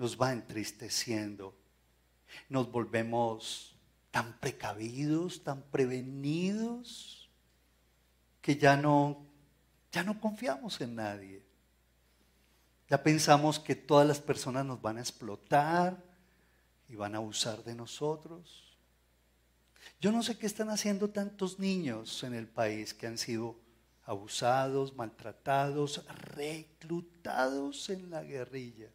nos 0.00 0.18
va 0.18 0.32
entristeciendo, 0.32 1.54
nos 2.48 2.72
volvemos 2.72 3.76
tan 4.10 4.32
precavidos, 4.40 5.44
tan 5.44 5.60
prevenidos, 5.60 7.28
que 8.40 8.56
ya 8.56 8.78
no, 8.78 9.26
ya 9.92 10.02
no 10.02 10.18
confiamos 10.18 10.80
en 10.80 10.94
nadie. 10.94 11.44
Ya 12.88 13.02
pensamos 13.02 13.60
que 13.60 13.74
todas 13.74 14.08
las 14.08 14.20
personas 14.20 14.64
nos 14.64 14.80
van 14.80 14.96
a 14.96 15.00
explotar 15.00 16.02
y 16.88 16.94
van 16.96 17.14
a 17.14 17.18
abusar 17.18 17.62
de 17.62 17.74
nosotros. 17.74 18.74
Yo 20.00 20.12
no 20.12 20.22
sé 20.22 20.38
qué 20.38 20.46
están 20.46 20.70
haciendo 20.70 21.10
tantos 21.10 21.58
niños 21.58 22.24
en 22.24 22.32
el 22.32 22.48
país 22.48 22.94
que 22.94 23.06
han 23.06 23.18
sido 23.18 23.60
abusados, 24.04 24.96
maltratados, 24.96 26.06
reclutados 26.08 27.90
en 27.90 28.08
la 28.08 28.22
guerrilla. 28.22 28.88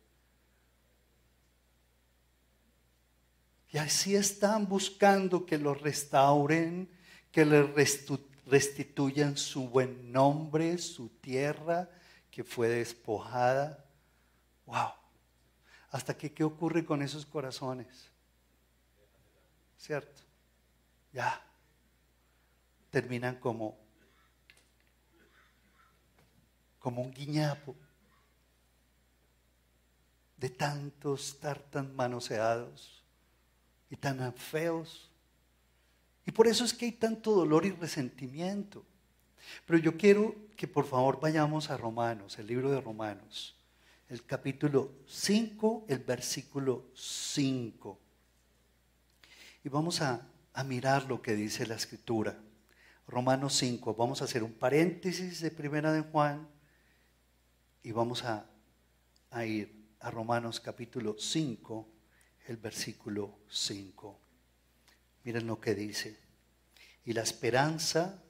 Y 3.75 3.77
así 3.77 4.15
están 4.15 4.69
buscando 4.69 5.45
que 5.45 5.57
los 5.57 5.81
restauren, 5.81 6.89
que 7.29 7.43
les 7.43 7.99
restituyan 8.45 9.35
su 9.35 9.67
buen 9.67 10.13
nombre, 10.13 10.77
su 10.77 11.09
tierra 11.09 11.89
que 12.31 12.45
fue 12.45 12.69
despojada. 12.69 13.83
¡Wow! 14.65 14.93
¿Hasta 15.89 16.17
que 16.17 16.33
qué 16.33 16.45
ocurre 16.45 16.85
con 16.85 17.01
esos 17.01 17.25
corazones? 17.25 18.09
¿Cierto? 19.77 20.21
ya 21.11 21.45
terminan 22.91 23.35
como, 23.41 23.77
como 26.79 27.01
un 27.01 27.11
guiñapo 27.11 27.75
de 30.37 30.49
tantos 30.49 31.27
estar 31.27 31.61
manoseados 31.93 33.04
y 33.89 33.95
tan 33.95 34.33
feos. 34.33 35.09
Y 36.25 36.31
por 36.31 36.47
eso 36.47 36.65
es 36.65 36.73
que 36.73 36.85
hay 36.85 36.91
tanto 36.93 37.31
dolor 37.31 37.65
y 37.65 37.71
resentimiento. 37.71 38.83
Pero 39.65 39.79
yo 39.79 39.97
quiero 39.97 40.35
que 40.55 40.67
por 40.67 40.85
favor 40.85 41.19
vayamos 41.19 41.69
a 41.69 41.77
Romanos, 41.77 42.39
el 42.39 42.47
libro 42.47 42.71
de 42.71 42.81
Romanos, 42.81 43.55
el 44.09 44.25
capítulo 44.25 44.91
5, 45.07 45.85
el 45.87 45.99
versículo 45.99 46.85
5. 46.95 47.99
Y 49.63 49.69
vamos 49.69 50.01
a 50.01 50.27
a 50.55 50.63
mirar 50.63 51.05
lo 51.05 51.21
que 51.21 51.35
dice 51.35 51.67
la 51.67 51.75
escritura. 51.75 52.39
Romanos 53.07 53.55
5, 53.57 53.93
vamos 53.93 54.21
a 54.21 54.25
hacer 54.25 54.41
un 54.41 54.53
paréntesis 54.53 55.41
de 55.41 55.51
primera 55.51 55.91
de 55.91 56.01
Juan 56.01 56.47
y 57.83 57.91
vamos 57.91 58.23
a, 58.23 58.49
a 59.31 59.45
ir 59.45 59.85
a 59.99 60.09
Romanos 60.09 60.61
capítulo 60.61 61.17
5, 61.19 61.87
el 62.47 62.57
versículo 62.57 63.39
5. 63.49 64.19
Miren 65.23 65.47
lo 65.47 65.59
que 65.59 65.75
dice. 65.75 66.17
Y 67.05 67.13
la 67.13 67.21
esperanza 67.21 68.21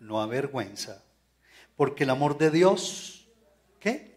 no 0.00 0.20
avergüenza, 0.20 1.02
porque 1.76 2.04
el 2.04 2.10
amor 2.10 2.36
de 2.38 2.50
Dios, 2.50 3.28
¿qué? 3.78 4.16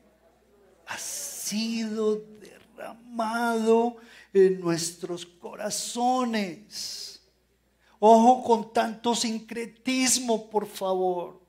Ha 0.87 0.97
sido 0.97 2.23
derramado 2.39 3.97
en 4.33 4.59
nuestros 4.59 5.25
corazones 5.25 7.05
Ojo 7.99 8.43
con 8.43 8.73
tanto 8.73 9.15
sincretismo, 9.15 10.49
por 10.49 10.67
favor. 10.67 11.41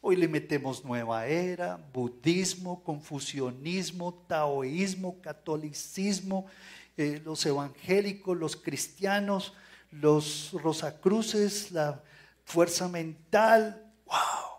Hoy 0.00 0.16
le 0.16 0.28
metemos 0.28 0.84
nueva 0.84 1.26
era, 1.26 1.80
budismo, 1.92 2.82
confusionismo, 2.84 4.14
taoísmo, 4.28 5.20
catolicismo, 5.22 6.46
eh, 6.96 7.20
los 7.24 7.44
evangélicos, 7.46 8.36
los 8.36 8.56
cristianos, 8.56 9.52
los 9.90 10.50
rosacruces, 10.52 11.70
la 11.72 12.02
fuerza 12.44 12.88
mental. 12.88 13.82
¡Wow! 14.06 14.54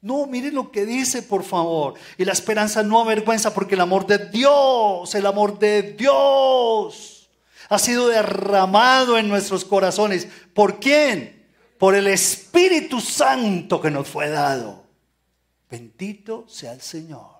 No, 0.00 0.26
miren 0.26 0.54
lo 0.54 0.70
que 0.70 0.86
dice, 0.86 1.22
por 1.22 1.42
favor. 1.42 1.94
Y 2.16 2.24
la 2.24 2.32
esperanza 2.32 2.82
no 2.82 3.00
avergüenza 3.00 3.52
porque 3.52 3.74
el 3.74 3.80
amor 3.80 4.06
de 4.06 4.18
Dios, 4.28 5.14
el 5.14 5.26
amor 5.26 5.58
de 5.58 5.82
Dios 5.82 7.28
ha 7.68 7.78
sido 7.78 8.08
derramado 8.08 9.18
en 9.18 9.28
nuestros 9.28 9.64
corazones. 9.64 10.28
¿Por 10.54 10.78
quién? 10.78 11.46
Por 11.78 11.94
el 11.94 12.06
Espíritu 12.06 13.00
Santo 13.00 13.80
que 13.80 13.90
nos 13.90 14.08
fue 14.08 14.28
dado. 14.28 14.84
Bendito 15.70 16.46
sea 16.48 16.72
el 16.72 16.80
Señor. 16.80 17.37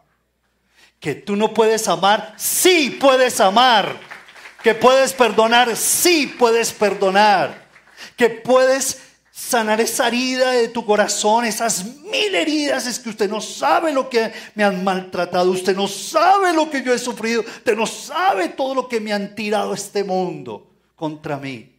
Que 1.01 1.15
tú 1.15 1.37
no 1.37 1.55
puedes 1.55 1.87
amar, 1.89 2.35
sí 2.37 2.97
puedes 3.01 3.41
amar. 3.41 4.01
Que 4.63 4.75
puedes 4.75 5.13
perdonar, 5.13 5.77
sí 5.77 6.27
puedes 6.39 6.73
perdonar. 6.73 7.69
Que 8.17 8.29
puedes 8.31 9.01
sanar 9.39 9.81
esa 9.81 10.09
herida 10.09 10.51
de 10.51 10.69
tu 10.69 10.85
corazón, 10.85 11.45
esas 11.45 11.85
mil 11.85 12.35
heridas, 12.35 12.87
es 12.89 12.99
que 12.99 13.11
usted 13.11 13.31
no 13.31 13.41
sabe 13.41 13.93
lo 13.93 14.11
que 14.11 14.33
me 14.57 14.65
han 14.65 14.83
maltratado, 14.83 15.53
usted 15.53 15.77
no 15.77 15.87
sabe 15.87 16.53
lo 16.53 16.69
que 16.69 16.83
yo 16.83 16.93
he 16.93 16.99
sufrido, 16.99 17.43
usted 17.43 17.77
no 17.77 17.87
sabe 17.87 18.49
todo 18.49 18.75
lo 18.75 18.89
que 18.89 19.01
me 19.01 19.13
han 19.13 19.37
tirado 19.37 19.73
este 19.73 20.03
mundo 20.03 20.69
contra 20.97 21.39
mí. 21.39 21.73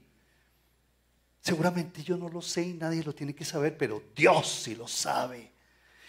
Seguramente 1.41 2.01
yo 2.01 2.15
no 2.15 2.29
lo 2.29 2.41
sé 2.41 2.61
y 2.63 2.73
nadie 2.73 3.03
lo 3.03 3.13
tiene 3.13 3.35
que 3.35 3.43
saber, 3.43 3.77
pero 3.77 4.03
Dios 4.15 4.61
sí 4.63 4.75
lo 4.75 4.87
sabe. 4.87 5.51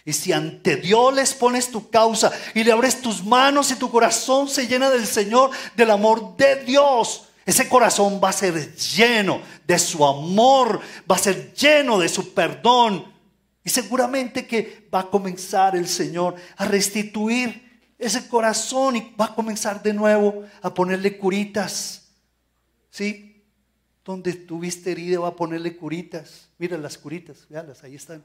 Y 0.05 0.13
si 0.13 0.33
ante 0.33 0.77
Dios 0.77 1.15
les 1.15 1.35
pones 1.35 1.71
tu 1.71 1.91
causa 1.91 2.33
y 2.55 2.65
le 2.65 2.73
abres 2.73 3.03
tus 3.03 3.25
manos 3.25 3.71
y 3.71 3.77
tu 3.77 3.91
corazón 3.91 4.49
se 4.49 4.67
llena 4.67 4.91
del 4.91 5.07
Señor, 5.07 5.51
del 5.77 5.91
amor 5.91 6.37
de 6.37 6.65
Dios, 6.65 7.27
ese 7.45 7.69
corazón 7.69 8.21
va 8.23 8.31
a 8.31 8.33
ser 8.33 8.75
lleno 8.77 9.43
de 9.67 9.79
su 9.79 10.05
amor, 10.05 10.81
va 11.11 11.17
a 11.17 11.19
ser 11.19 11.53
lleno 11.55 11.99
de 11.99 12.09
su 12.09 12.33
perdón. 12.33 13.13
Y 13.65 13.71
seguramente 13.71 14.47
que 14.47 14.89
va 14.93 15.01
a 15.01 15.11
comenzar 15.11 15.77
el 15.77 15.89
Señor 15.89 16.37
a 16.57 16.65
restituir 16.65 17.71
ese 17.99 18.29
corazón 18.29 18.97
y 18.97 19.15
va 19.21 19.27
a 19.27 19.35
comenzar 19.35 19.83
de 19.83 19.93
nuevo 19.93 20.45
a 20.63 20.73
ponerle 20.73 21.19
curitas. 21.19 22.09
¿Sí? 22.91 23.45
Donde 24.05 24.33
tuviste 24.33 24.93
herida 24.93 25.21
va 25.21 25.29
a 25.29 25.37
ponerle 25.37 25.77
curitas. 25.77 26.49
Mira 26.59 26.79
las 26.79 26.97
curitas, 26.97 27.47
véanlas, 27.49 27.85
ahí 27.85 27.95
están. 27.95 28.25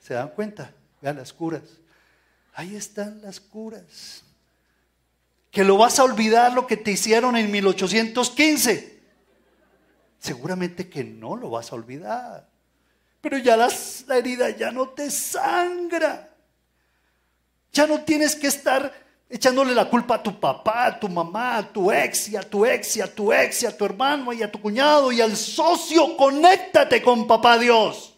¿Se 0.00 0.14
dan 0.14 0.28
cuenta? 0.30 0.72
Vean 1.00 1.16
las 1.16 1.32
curas. 1.32 1.62
Ahí 2.54 2.74
están 2.76 3.22
las 3.22 3.40
curas 3.40 4.24
que 5.50 5.64
lo 5.64 5.76
vas 5.76 5.98
a 5.98 6.04
olvidar 6.04 6.52
lo 6.52 6.66
que 6.66 6.76
te 6.76 6.92
hicieron 6.92 7.36
en 7.36 7.50
1815. 7.50 8.98
Seguramente 10.18 10.88
que 10.88 11.04
no 11.04 11.36
lo 11.36 11.50
vas 11.50 11.72
a 11.72 11.76
olvidar. 11.76 12.48
Pero 13.20 13.38
ya 13.38 13.56
la 13.56 13.68
herida 14.16 14.50
ya 14.50 14.70
no 14.70 14.90
te 14.90 15.10
sangra. 15.10 16.30
Ya 17.72 17.86
no 17.86 18.02
tienes 18.02 18.36
que 18.36 18.48
estar 18.48 18.92
echándole 19.28 19.74
la 19.74 19.88
culpa 19.88 20.16
a 20.16 20.22
tu 20.22 20.38
papá, 20.38 20.86
a 20.86 21.00
tu 21.00 21.08
mamá, 21.08 21.58
a 21.58 21.72
tu 21.72 21.90
ex 21.92 22.28
y 22.28 22.36
a 22.36 22.42
tu 22.42 22.64
ex 22.64 22.96
y 22.96 23.00
a 23.00 23.12
tu 23.12 23.32
ex 23.32 23.62
y 23.62 23.66
a 23.66 23.76
tu 23.76 23.84
hermano 23.84 24.32
y 24.32 24.42
a 24.42 24.50
tu 24.50 24.60
cuñado 24.60 25.12
y 25.12 25.20
al 25.20 25.36
socio. 25.36 26.16
Conéctate 26.16 27.02
con 27.02 27.26
papá 27.26 27.58
Dios. 27.58 28.17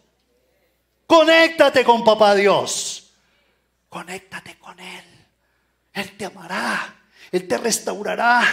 Conéctate 1.10 1.82
con 1.82 2.04
papá 2.04 2.36
Dios. 2.36 3.10
Conéctate 3.88 4.56
con 4.60 4.78
Él. 4.78 5.04
Él 5.92 6.16
te 6.16 6.26
amará. 6.26 6.94
Él 7.32 7.48
te 7.48 7.58
restaurará. 7.58 8.44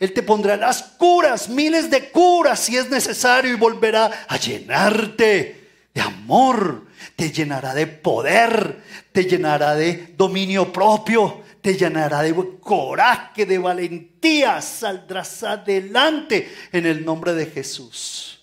Él 0.00 0.12
te 0.12 0.24
pondrá 0.24 0.56
las 0.56 0.82
curas, 0.82 1.48
miles 1.48 1.92
de 1.92 2.10
curas 2.10 2.58
si 2.58 2.76
es 2.76 2.90
necesario 2.90 3.52
y 3.52 3.56
volverá 3.56 4.26
a 4.26 4.36
llenarte 4.36 5.70
de 5.94 6.00
amor, 6.00 6.88
te 7.14 7.30
llenará 7.30 7.72
de 7.72 7.86
poder, 7.86 8.82
te 9.12 9.22
llenará 9.22 9.76
de 9.76 10.12
dominio 10.16 10.72
propio, 10.72 11.44
te 11.60 11.76
llenará 11.76 12.22
de 12.22 12.34
coraje, 12.58 13.46
de 13.46 13.58
valentía, 13.58 14.60
saldrás 14.60 15.44
adelante 15.44 16.52
en 16.72 16.84
el 16.84 17.04
nombre 17.04 17.32
de 17.32 17.46
Jesús. 17.46 18.40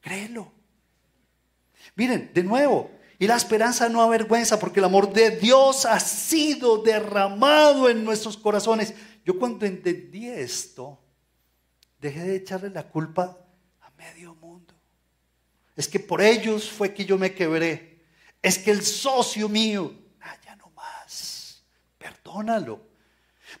Créelo. 0.00 0.57
Miren, 1.98 2.30
de 2.32 2.44
nuevo, 2.44 2.92
y 3.18 3.26
la 3.26 3.34
esperanza 3.34 3.88
no 3.88 4.00
avergüenza 4.00 4.60
porque 4.60 4.78
el 4.78 4.84
amor 4.84 5.12
de 5.12 5.32
Dios 5.32 5.84
ha 5.84 5.98
sido 5.98 6.80
derramado 6.80 7.90
en 7.90 8.04
nuestros 8.04 8.36
corazones. 8.36 8.94
Yo 9.24 9.36
cuando 9.36 9.66
entendí 9.66 10.28
esto, 10.28 10.96
dejé 12.00 12.20
de 12.20 12.36
echarle 12.36 12.70
la 12.70 12.88
culpa 12.88 13.36
a 13.80 13.90
medio 13.98 14.36
mundo. 14.36 14.74
Es 15.74 15.88
que 15.88 15.98
por 15.98 16.22
ellos 16.22 16.70
fue 16.70 16.94
que 16.94 17.04
yo 17.04 17.18
me 17.18 17.34
quebré. 17.34 18.04
Es 18.40 18.58
que 18.58 18.70
el 18.70 18.82
socio 18.82 19.48
mío, 19.48 19.92
ah, 20.20 20.36
ya 20.46 20.54
no 20.54 20.70
más. 20.76 21.64
Perdónalo. 21.98 22.80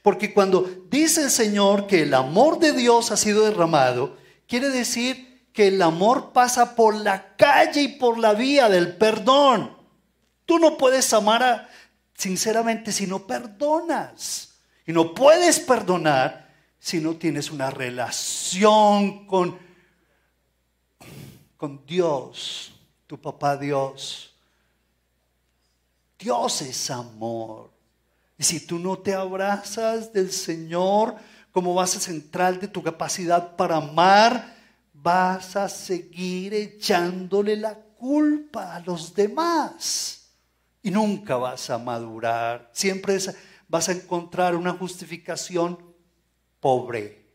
Porque 0.00 0.32
cuando 0.32 0.86
dice 0.88 1.24
el 1.24 1.30
Señor 1.30 1.88
que 1.88 2.02
el 2.02 2.14
amor 2.14 2.60
de 2.60 2.70
Dios 2.70 3.10
ha 3.10 3.16
sido 3.16 3.44
derramado, 3.44 4.16
quiere 4.46 4.68
decir 4.68 5.27
que 5.58 5.66
el 5.66 5.82
amor 5.82 6.32
pasa 6.32 6.76
por 6.76 6.94
la 6.94 7.34
calle 7.34 7.82
y 7.82 7.88
por 7.88 8.16
la 8.16 8.32
vía 8.32 8.68
del 8.68 8.96
perdón. 8.96 9.76
Tú 10.44 10.56
no 10.60 10.78
puedes 10.78 11.12
amar 11.12 11.42
a, 11.42 11.68
sinceramente 12.14 12.92
si 12.92 13.08
no 13.08 13.26
perdonas. 13.26 14.54
Y 14.86 14.92
no 14.92 15.12
puedes 15.16 15.58
perdonar 15.58 16.54
si 16.78 17.00
no 17.00 17.16
tienes 17.16 17.50
una 17.50 17.70
relación 17.70 19.26
con, 19.26 19.58
con 21.56 21.84
Dios, 21.84 22.72
tu 23.08 23.20
papá 23.20 23.56
Dios. 23.56 24.32
Dios 26.20 26.62
es 26.62 26.88
amor. 26.88 27.68
Y 28.38 28.44
si 28.44 28.64
tú 28.64 28.78
no 28.78 28.96
te 28.96 29.12
abrazas 29.12 30.12
del 30.12 30.30
Señor 30.30 31.16
como 31.50 31.74
base 31.74 31.98
central 31.98 32.60
de 32.60 32.68
tu 32.68 32.80
capacidad 32.80 33.56
para 33.56 33.78
amar, 33.78 34.56
vas 35.02 35.56
a 35.56 35.68
seguir 35.68 36.54
echándole 36.54 37.56
la 37.56 37.74
culpa 37.74 38.76
a 38.76 38.80
los 38.80 39.14
demás. 39.14 40.30
Y 40.82 40.90
nunca 40.90 41.36
vas 41.36 41.70
a 41.70 41.78
madurar. 41.78 42.70
Siempre 42.72 43.18
vas 43.68 43.88
a 43.88 43.92
encontrar 43.92 44.54
una 44.54 44.72
justificación 44.72 45.94
pobre. 46.60 47.26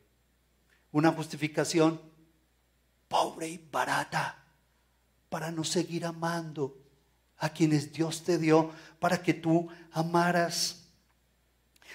Una 0.92 1.12
justificación 1.12 2.02
pobre 3.08 3.50
y 3.50 3.70
barata 3.72 4.44
para 5.30 5.52
no 5.52 5.64
seguir 5.64 6.06
amando 6.06 6.78
a 7.38 7.50
quienes 7.50 7.92
Dios 7.92 8.24
te 8.24 8.38
dio 8.38 8.72
para 9.00 9.22
que 9.22 9.34
tú 9.34 9.68
amaras 9.92 10.83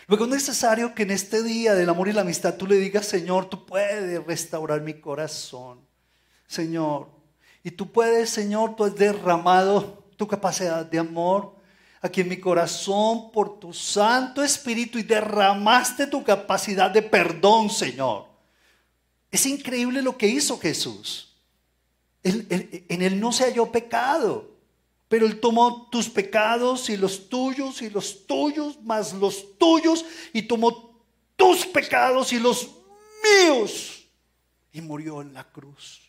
Luego 0.08 0.24
es 0.24 0.30
necesario 0.30 0.94
que 0.94 1.02
en 1.02 1.10
este 1.10 1.42
día 1.42 1.74
del 1.74 1.90
amor 1.90 2.08
y 2.08 2.14
la 2.14 2.22
amistad 2.22 2.56
tú 2.56 2.66
le 2.66 2.76
digas, 2.76 3.04
Señor, 3.04 3.50
tú 3.50 3.66
puedes 3.66 4.24
restaurar 4.24 4.80
mi 4.80 4.94
corazón. 4.94 5.80
Señor, 6.46 7.08
y 7.62 7.70
tú 7.70 7.92
puedes, 7.92 8.30
Señor, 8.30 8.74
tú 8.74 8.84
has 8.84 8.96
derramado 8.96 10.02
tu 10.16 10.26
capacidad 10.26 10.86
de 10.86 10.98
amor 10.98 11.54
aquí 12.00 12.22
en 12.22 12.28
mi 12.30 12.38
corazón 12.38 13.30
por 13.30 13.60
tu 13.60 13.74
Santo 13.74 14.42
Espíritu 14.42 14.98
y 14.98 15.02
derramaste 15.02 16.06
tu 16.06 16.24
capacidad 16.24 16.90
de 16.90 17.02
perdón, 17.02 17.68
Señor. 17.68 18.28
Es 19.30 19.44
increíble 19.44 20.00
lo 20.00 20.16
que 20.16 20.26
hizo 20.26 20.58
Jesús. 20.58 21.36
en 22.22 23.02
él 23.02 23.20
no 23.20 23.30
se 23.30 23.44
halló 23.44 23.70
pecado. 23.70 24.57
Pero 25.08 25.26
Él 25.26 25.40
tomó 25.40 25.88
tus 25.90 26.08
pecados 26.08 26.90
y 26.90 26.96
los 26.96 27.28
tuyos 27.28 27.80
y 27.80 27.88
los 27.88 28.26
tuyos 28.26 28.80
más 28.82 29.14
los 29.14 29.58
tuyos 29.58 30.04
y 30.32 30.42
tomó 30.42 31.02
tus 31.34 31.66
pecados 31.66 32.32
y 32.32 32.38
los 32.38 32.68
míos 33.24 34.04
y 34.72 34.80
murió 34.82 35.22
en 35.22 35.32
la 35.32 35.44
cruz, 35.44 36.00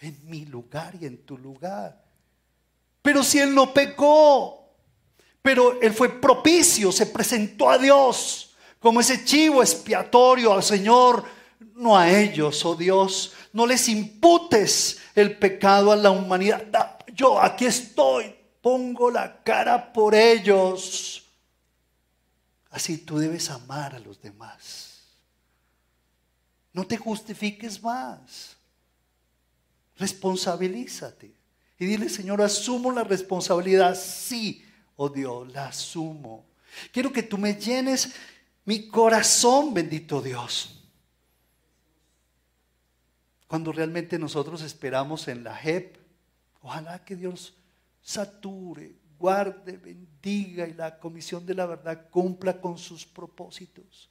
en 0.00 0.18
mi 0.24 0.44
lugar 0.44 0.94
y 1.00 1.06
en 1.06 1.24
tu 1.24 1.38
lugar. 1.38 2.04
Pero 3.00 3.22
si 3.22 3.38
Él 3.38 3.54
no 3.54 3.72
pecó, 3.72 4.74
pero 5.40 5.80
Él 5.80 5.94
fue 5.94 6.20
propicio, 6.20 6.92
se 6.92 7.06
presentó 7.06 7.70
a 7.70 7.78
Dios 7.78 8.54
como 8.78 9.00
ese 9.00 9.24
chivo 9.24 9.62
expiatorio 9.62 10.52
al 10.52 10.62
Señor, 10.62 11.24
no 11.74 11.96
a 11.96 12.10
ellos, 12.10 12.64
oh 12.64 12.74
Dios, 12.74 13.32
no 13.52 13.66
les 13.66 13.88
imputes 13.88 14.98
el 15.14 15.38
pecado 15.38 15.90
a 15.90 15.96
la 15.96 16.10
humanidad 16.10 16.97
yo 17.18 17.42
aquí 17.42 17.66
estoy, 17.66 18.32
pongo 18.62 19.10
la 19.10 19.42
cara 19.42 19.92
por 19.92 20.14
ellos. 20.14 21.24
Así 22.70 22.98
tú 22.98 23.18
debes 23.18 23.50
amar 23.50 23.96
a 23.96 23.98
los 23.98 24.22
demás. 24.22 25.02
No 26.72 26.86
te 26.86 26.96
justifiques 26.96 27.82
más. 27.82 28.56
Responsabilízate. 29.96 31.34
Y 31.80 31.86
dile, 31.86 32.08
Señor, 32.08 32.40
asumo 32.40 32.92
la 32.92 33.02
responsabilidad. 33.02 33.96
Sí, 33.96 34.64
oh 34.94 35.08
Dios, 35.08 35.52
la 35.52 35.66
asumo. 35.68 36.46
Quiero 36.92 37.12
que 37.12 37.24
tú 37.24 37.36
me 37.36 37.54
llenes 37.54 38.12
mi 38.64 38.86
corazón, 38.86 39.74
bendito 39.74 40.22
Dios. 40.22 40.84
Cuando 43.48 43.72
realmente 43.72 44.20
nosotros 44.20 44.62
esperamos 44.62 45.26
en 45.26 45.42
la 45.42 45.56
JEP, 45.56 45.97
Ojalá 46.68 47.02
que 47.02 47.16
Dios 47.16 47.54
sature, 48.02 48.94
guarde, 49.18 49.78
bendiga 49.78 50.68
y 50.68 50.74
la 50.74 50.98
comisión 50.98 51.46
de 51.46 51.54
la 51.54 51.64
verdad 51.64 52.10
cumpla 52.10 52.60
con 52.60 52.76
sus 52.76 53.06
propósitos. 53.06 54.10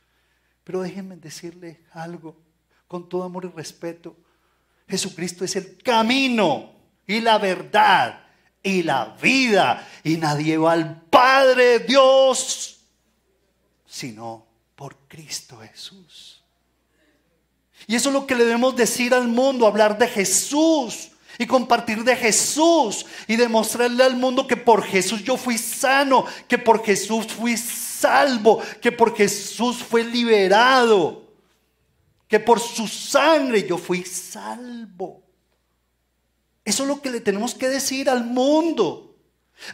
Pero 0.64 0.82
déjenme 0.82 1.18
decirle 1.18 1.86
algo 1.92 2.36
con 2.88 3.08
todo 3.08 3.22
amor 3.22 3.46
y 3.46 3.56
respeto. 3.56 4.18
Jesucristo 4.88 5.46
es 5.46 5.56
el 5.56 5.78
camino 5.84 6.72
y 7.06 7.22
la 7.22 7.38
verdad 7.38 8.24
y 8.64 8.82
la 8.82 9.16
vida. 9.22 9.88
Y 10.04 10.18
nadie 10.18 10.58
va 10.58 10.72
al 10.72 11.04
Padre 11.04 11.78
Dios 11.82 12.80
sino 13.86 14.48
por 14.76 14.98
Cristo 15.08 15.60
Jesús. 15.60 16.44
Y 17.86 17.94
eso 17.94 18.10
es 18.10 18.14
lo 18.14 18.26
que 18.26 18.34
le 18.34 18.46
debemos 18.46 18.76
decir 18.76 19.14
al 19.14 19.28
mundo, 19.28 19.68
hablar 19.68 19.96
de 20.00 20.08
Jesús 20.08 21.12
y 21.38 21.46
compartir 21.46 22.04
de 22.04 22.16
Jesús 22.16 23.06
y 23.28 23.36
demostrarle 23.36 24.04
al 24.04 24.16
mundo 24.16 24.48
que 24.48 24.58
por 24.58 24.84
Jesús 24.84 25.24
yo 25.24 25.38
fui 25.38 25.58
sano, 25.58 26.26
que 26.48 26.58
por 26.58 26.84
Jesús 26.84 27.28
fui 27.28 27.58
salvo, 27.58 28.62
que 28.82 28.92
por 28.92 29.16
Jesús 29.16 29.78
fue 29.78 30.04
liberado, 30.04 31.24
que 32.28 32.40
por 32.40 32.60
su 32.60 32.88
sangre 32.88 33.68
yo 33.68 33.78
fui 33.78 34.04
salvo. 34.04 35.24
Eso 36.66 36.84
es 36.84 36.90
lo 36.90 37.02
que 37.02 37.12
le 37.12 37.22
tenemos 37.22 37.56
que 37.56 37.70
decir 37.70 38.10
al 38.10 38.26
mundo. 38.26 39.16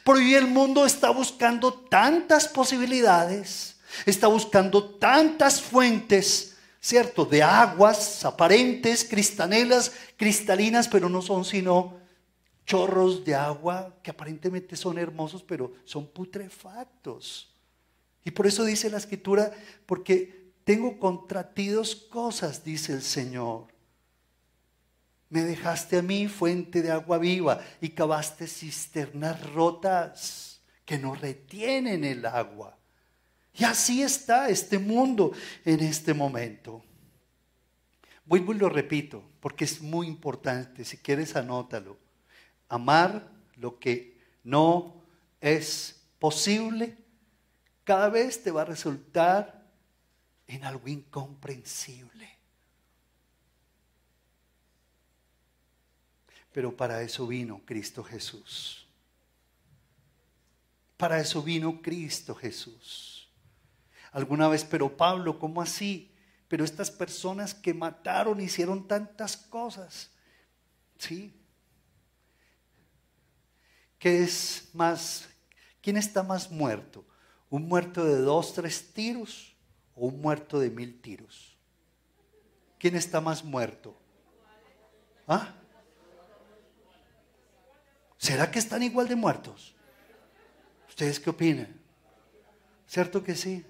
Porque 0.04 0.22
hoy 0.22 0.36
el 0.36 0.48
mundo 0.48 0.86
está 0.86 1.10
buscando 1.10 1.74
tantas 1.74 2.48
posibilidades, 2.48 3.78
está 4.06 4.28
buscando 4.28 4.84
tantas 4.96 5.62
fuentes 5.62 6.53
¿cierto? 6.84 7.24
De 7.24 7.42
aguas 7.42 8.26
aparentes, 8.26 9.06
cristalenas, 9.06 9.94
cristalinas, 10.18 10.90
pero 10.90 11.08
no 11.08 11.22
son 11.22 11.46
sino 11.46 11.98
chorros 12.66 13.24
de 13.24 13.34
agua 13.36 13.96
que 14.04 14.12
aparentemente 14.12 14.76
son 14.76 14.98
hermosos, 14.98 15.44
pero 15.44 15.74
son 15.86 16.06
putrefactos. 16.08 17.56
Y 18.26 18.32
por 18.32 18.48
eso 18.48 18.66
dice 18.66 18.90
la 18.90 18.98
escritura, 18.98 19.54
porque 19.86 20.52
tengo 20.66 21.00
contra 21.00 21.54
ti 21.54 21.70
dos 21.70 21.96
cosas, 21.96 22.66
dice 22.66 22.92
el 22.92 23.02
Señor. 23.02 23.68
Me 25.30 25.42
dejaste 25.42 26.00
a 26.00 26.02
mí 26.02 26.28
fuente 26.28 26.82
de 26.82 26.92
agua 26.92 27.18
viva 27.18 27.62
y 27.80 27.90
cavaste 27.90 28.46
cisternas 28.46 29.42
rotas 29.54 30.62
que 30.84 30.98
no 31.00 31.16
retienen 31.16 32.04
el 32.04 32.26
agua. 32.26 32.78
Y 33.56 33.64
así 33.66 34.02
está 34.02 34.50
este 34.50 34.80
mundo 34.80 35.32
en 35.64 35.80
este 35.82 36.14
momento. 36.14 36.84
Vuelvo 38.26 38.54
y 38.54 38.58
lo 38.58 38.70
repito, 38.70 39.24
porque 39.40 39.66
es 39.66 39.82
muy 39.82 40.08
importante. 40.08 40.84
Si 40.84 40.98
quieres, 40.98 41.36
anótalo. 41.36 41.98
Amar 42.68 43.30
lo 43.58 43.78
que 43.78 44.18
no 44.44 45.04
es 45.40 46.02
posible 46.18 46.98
cada 47.84 48.10
vez 48.10 48.42
te 48.42 48.50
va 48.50 48.62
a 48.62 48.66
resultar 48.66 49.62
en 50.48 50.64
algo 50.64 50.88
incomprensible. 50.88 52.30
Pero 56.52 56.76
para 56.76 57.02
eso 57.02 57.28
vino 57.28 57.62
Cristo 57.66 58.04
Jesús. 58.04 58.88
Para 60.98 61.20
eso 61.20 61.44
vino 61.44 61.82
Cristo 61.82 62.34
Jesús 62.34 63.13
alguna 64.14 64.48
vez, 64.48 64.64
pero 64.64 64.96
Pablo, 64.96 65.40
¿cómo 65.40 65.62
así? 65.62 66.12
Pero 66.48 66.64
estas 66.64 66.92
personas 66.92 67.54
que 67.54 67.74
mataron 67.74 68.40
hicieron 68.40 68.88
tantas 68.88 69.36
cosas. 69.36 70.12
¿Sí? 70.98 71.34
¿Qué 73.98 74.24
es 74.24 74.70
más? 74.74 75.28
¿Quién 75.82 75.98
está 75.98 76.24
más 76.24 76.52
muerto? 76.52 77.04
¿Un 77.50 77.68
muerto 77.68 78.06
de 78.06 78.18
dos, 78.18 78.54
tres 78.54 78.94
tiros 78.94 79.56
o 79.96 80.08
un 80.08 80.22
muerto 80.22 80.60
de 80.60 80.70
mil 80.70 81.02
tiros? 81.02 81.58
¿Quién 82.78 82.96
está 82.96 83.20
más 83.20 83.44
muerto? 83.44 83.98
¿Ah? 85.28 85.54
¿Será 88.18 88.50
que 88.52 88.60
están 88.60 88.84
igual 88.84 89.08
de 89.08 89.16
muertos? 89.16 89.76
¿Ustedes 90.88 91.20
qué 91.20 91.30
opinan? 91.30 91.82
¿Cierto 92.88 93.24
que 93.24 93.36
sí? 93.36 93.66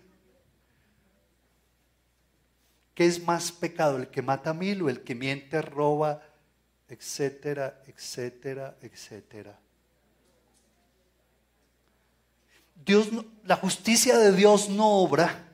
¿Qué 2.94 3.06
es 3.06 3.24
más 3.24 3.52
pecado, 3.52 3.98
el 3.98 4.08
que 4.08 4.22
mata 4.22 4.52
a 4.52 4.54
mil 4.54 4.82
o 4.84 4.90
el 4.90 5.04
que 5.04 5.16
miente, 5.16 5.62
roba 5.62 6.22
etcétera, 6.94 7.82
etcétera, 7.88 8.78
etcétera. 8.82 9.60
Dios, 12.86 13.10
la 13.46 13.56
justicia 13.56 14.18
de 14.18 14.32
Dios 14.32 14.70
no 14.70 14.88
obra 15.00 15.50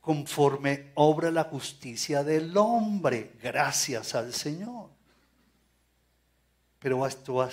conforme 0.00 0.92
obra 0.94 1.30
la 1.30 1.44
justicia 1.44 2.24
del 2.24 2.56
hombre, 2.56 3.32
gracias 3.42 4.14
al 4.14 4.32
Señor. 4.32 4.88
Pero 6.78 7.06
esto 7.06 7.34
va, 7.34 7.50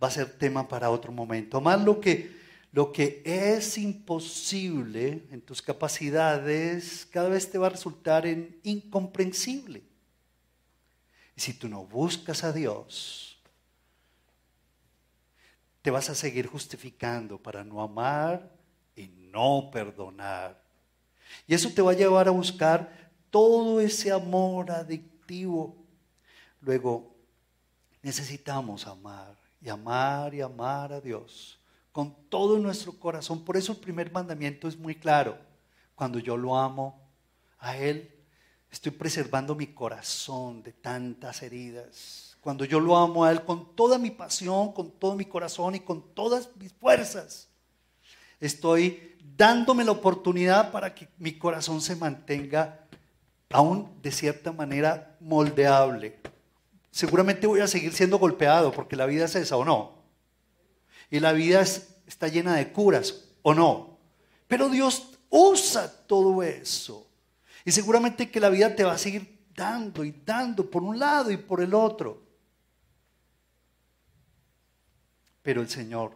a 0.00 0.10
ser 0.10 0.38
tema 0.38 0.68
para 0.68 0.90
otro 0.90 1.10
momento. 1.10 1.60
Más 1.60 1.82
lo 1.82 2.00
que, 2.00 2.37
lo 2.72 2.92
que 2.92 3.22
es 3.24 3.78
imposible 3.78 5.26
en 5.30 5.40
tus 5.40 5.62
capacidades, 5.62 7.06
cada 7.10 7.28
vez 7.28 7.50
te 7.50 7.58
va 7.58 7.68
a 7.68 7.70
resultar 7.70 8.26
en 8.26 8.60
incomprensible. 8.62 9.82
Y 11.34 11.40
si 11.40 11.54
tú 11.54 11.68
no 11.68 11.84
buscas 11.84 12.44
a 12.44 12.52
Dios, 12.52 13.38
te 15.80 15.90
vas 15.90 16.10
a 16.10 16.14
seguir 16.14 16.46
justificando 16.46 17.38
para 17.38 17.64
no 17.64 17.80
amar 17.80 18.50
y 18.94 19.06
no 19.08 19.70
perdonar. 19.72 20.60
Y 21.46 21.54
eso 21.54 21.70
te 21.70 21.80
va 21.80 21.92
a 21.92 21.96
llevar 21.96 22.28
a 22.28 22.32
buscar 22.32 23.10
todo 23.30 23.80
ese 23.80 24.12
amor 24.12 24.70
adictivo. 24.70 25.76
Luego, 26.60 27.14
necesitamos 28.02 28.86
amar 28.86 29.34
y 29.62 29.68
amar 29.70 30.34
y 30.34 30.42
amar 30.42 30.92
a 30.92 31.00
Dios 31.00 31.57
con 31.92 32.14
todo 32.28 32.58
nuestro 32.58 32.92
corazón. 32.92 33.44
Por 33.44 33.56
eso 33.56 33.72
el 33.72 33.78
primer 33.78 34.12
mandamiento 34.12 34.68
es 34.68 34.76
muy 34.76 34.94
claro. 34.94 35.38
Cuando 35.94 36.18
yo 36.18 36.36
lo 36.36 36.56
amo 36.56 37.00
a 37.58 37.76
Él, 37.76 38.10
estoy 38.70 38.92
preservando 38.92 39.54
mi 39.54 39.68
corazón 39.68 40.62
de 40.62 40.72
tantas 40.72 41.42
heridas. 41.42 42.36
Cuando 42.40 42.64
yo 42.64 42.80
lo 42.80 42.96
amo 42.96 43.24
a 43.24 43.32
Él 43.32 43.44
con 43.44 43.74
toda 43.74 43.98
mi 43.98 44.10
pasión, 44.10 44.72
con 44.72 44.90
todo 44.92 45.16
mi 45.16 45.24
corazón 45.24 45.74
y 45.74 45.80
con 45.80 46.14
todas 46.14 46.50
mis 46.56 46.72
fuerzas, 46.72 47.48
estoy 48.40 49.16
dándome 49.36 49.84
la 49.84 49.92
oportunidad 49.92 50.70
para 50.70 50.94
que 50.94 51.08
mi 51.18 51.36
corazón 51.36 51.80
se 51.80 51.96
mantenga 51.96 52.80
aún 53.50 53.90
de 54.02 54.12
cierta 54.12 54.52
manera 54.52 55.16
moldeable. 55.20 56.20
Seguramente 56.90 57.46
voy 57.46 57.60
a 57.60 57.66
seguir 57.66 57.92
siendo 57.92 58.18
golpeado 58.18 58.72
porque 58.72 58.96
la 58.96 59.06
vida 59.06 59.24
es 59.24 59.34
esa 59.34 59.56
o 59.56 59.64
no. 59.64 59.97
Y 61.10 61.20
la 61.20 61.32
vida 61.32 61.62
está 61.62 62.28
llena 62.28 62.54
de 62.54 62.72
curas 62.72 63.24
o 63.42 63.54
no. 63.54 63.98
Pero 64.46 64.68
Dios 64.68 65.18
usa 65.30 65.90
todo 66.06 66.42
eso. 66.42 67.06
Y 67.64 67.72
seguramente 67.72 68.30
que 68.30 68.40
la 68.40 68.48
vida 68.48 68.74
te 68.74 68.84
va 68.84 68.92
a 68.92 68.98
seguir 68.98 69.38
dando 69.54 70.04
y 70.04 70.12
dando 70.24 70.70
por 70.70 70.82
un 70.82 70.98
lado 70.98 71.30
y 71.30 71.36
por 71.36 71.60
el 71.60 71.74
otro. 71.74 72.22
Pero 75.42 75.60
el 75.60 75.68
Señor 75.68 76.12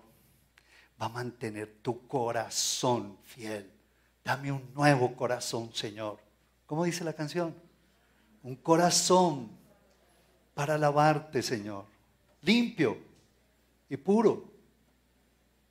va 1.00 1.06
a 1.06 1.10
mantener 1.10 1.78
tu 1.82 2.06
corazón 2.06 3.18
fiel. 3.24 3.70
Dame 4.24 4.52
un 4.52 4.72
nuevo 4.74 5.16
corazón, 5.16 5.74
Señor. 5.74 6.18
¿Cómo 6.66 6.84
dice 6.84 7.02
la 7.04 7.12
canción? 7.12 7.54
Un 8.42 8.56
corazón 8.56 9.50
para 10.54 10.74
alabarte, 10.74 11.42
Señor. 11.42 11.86
Limpio 12.42 12.98
y 13.88 13.96
puro. 13.96 14.51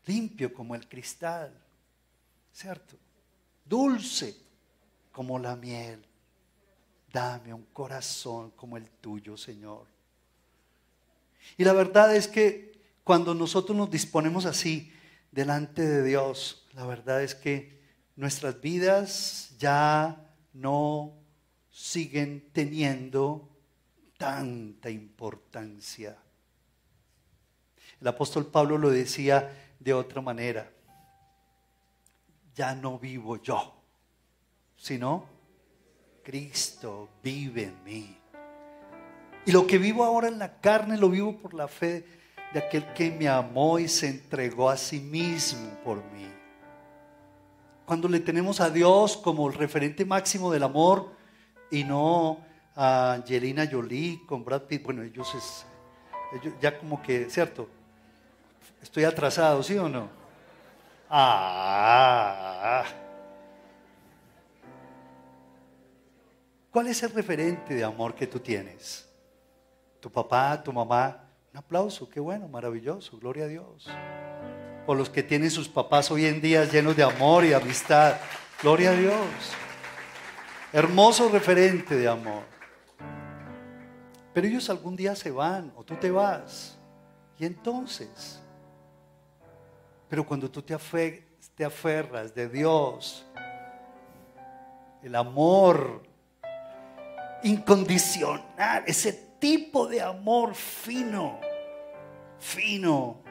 Limpio 0.05 0.53
como 0.53 0.75
el 0.75 0.87
cristal. 0.87 1.53
¿Cierto? 2.53 2.95
Dulce 3.65 4.35
como 5.11 5.39
la 5.39 5.55
miel. 5.55 6.03
Dame 7.11 7.53
un 7.53 7.65
corazón 7.73 8.51
como 8.51 8.77
el 8.77 8.89
tuyo, 8.89 9.37
Señor. 9.37 9.85
Y 11.57 11.63
la 11.63 11.73
verdad 11.73 12.15
es 12.15 12.27
que 12.27 12.71
cuando 13.03 13.33
nosotros 13.33 13.77
nos 13.77 13.89
disponemos 13.91 14.45
así, 14.45 14.91
delante 15.31 15.81
de 15.81 16.03
Dios, 16.03 16.67
la 16.73 16.85
verdad 16.85 17.23
es 17.23 17.35
que 17.35 17.81
nuestras 18.15 18.61
vidas 18.61 19.53
ya 19.57 20.29
no 20.53 21.13
siguen 21.71 22.49
teniendo 22.51 23.49
tanta 24.17 24.89
importancia. 24.89 26.17
El 27.99 28.07
apóstol 28.07 28.47
Pablo 28.47 28.77
lo 28.77 28.89
decía 28.89 29.70
de 29.83 29.93
otra 29.93 30.21
manera. 30.21 30.71
Ya 32.53 32.75
no 32.75 32.99
vivo 32.99 33.41
yo, 33.41 33.81
sino 34.75 35.25
Cristo 36.23 37.09
vive 37.23 37.63
en 37.63 37.83
mí. 37.83 38.17
Y 39.45 39.51
lo 39.51 39.65
que 39.65 39.77
vivo 39.77 40.03
ahora 40.03 40.27
en 40.27 40.37
la 40.37 40.59
carne 40.59 40.97
lo 40.97 41.09
vivo 41.09 41.37
por 41.37 41.53
la 41.53 41.67
fe 41.67 42.05
de 42.53 42.59
aquel 42.59 42.93
que 42.93 43.09
me 43.09 43.27
amó 43.27 43.79
y 43.79 43.87
se 43.87 44.07
entregó 44.07 44.69
a 44.69 44.77
sí 44.77 44.99
mismo 44.99 45.69
por 45.83 46.03
mí. 46.11 46.27
Cuando 47.85 48.07
le 48.07 48.19
tenemos 48.19 48.61
a 48.61 48.69
Dios 48.69 49.17
como 49.17 49.47
el 49.47 49.55
referente 49.55 50.05
máximo 50.05 50.51
del 50.51 50.63
amor 50.63 51.15
y 51.71 51.83
no 51.83 52.45
a 52.75 53.13
Angelina 53.13 53.67
Jolie 53.69 54.21
con 54.27 54.45
Brad 54.45 54.63
Pitt, 54.63 54.83
bueno, 54.83 55.01
ellos 55.01 55.33
es, 55.33 55.65
ya 56.61 56.77
como 56.77 57.01
que, 57.01 57.29
¿cierto? 57.29 57.67
Estoy 58.81 59.03
atrasado, 59.03 59.61
¿sí 59.63 59.77
o 59.77 59.87
no? 59.87 60.09
Ah. 61.09 62.83
¿Cuál 66.71 66.87
es 66.87 67.03
el 67.03 67.11
referente 67.11 67.75
de 67.75 67.83
amor 67.83 68.15
que 68.15 68.27
tú 68.27 68.39
tienes? 68.39 69.07
¿Tu 69.99 70.09
papá, 70.09 70.61
tu 70.63 70.71
mamá? 70.71 71.27
Un 71.53 71.57
aplauso, 71.57 72.09
qué 72.09 72.19
bueno, 72.19 72.47
maravilloso, 72.47 73.17
gloria 73.19 73.43
a 73.43 73.47
Dios. 73.47 73.89
Por 74.85 74.97
los 74.97 75.09
que 75.09 75.21
tienen 75.21 75.51
sus 75.51 75.67
papás 75.67 76.09
hoy 76.09 76.25
en 76.25 76.41
día 76.41 76.63
llenos 76.65 76.95
de 76.95 77.03
amor 77.03 77.43
y 77.45 77.53
amistad, 77.53 78.15
gloria 78.63 78.91
a 78.91 78.93
Dios. 78.93 79.15
Hermoso 80.73 81.29
referente 81.29 81.95
de 81.95 82.07
amor. 82.07 82.43
Pero 84.33 84.47
ellos 84.47 84.69
algún 84.69 84.95
día 84.95 85.13
se 85.15 85.29
van 85.29 85.71
o 85.75 85.83
tú 85.83 85.95
te 85.95 86.09
vas. 86.09 86.77
Y 87.37 87.45
entonces, 87.45 88.40
pero 90.11 90.25
cuando 90.25 90.51
tú 90.51 90.61
te, 90.61 90.75
te 91.55 91.63
aferras 91.63 92.35
de 92.35 92.49
Dios, 92.49 93.25
el 95.01 95.15
amor 95.15 96.03
incondicional, 97.43 98.83
ese 98.85 99.13
tipo 99.39 99.87
de 99.87 100.01
amor 100.01 100.53
fino, 100.53 101.39
fino, 102.39 103.23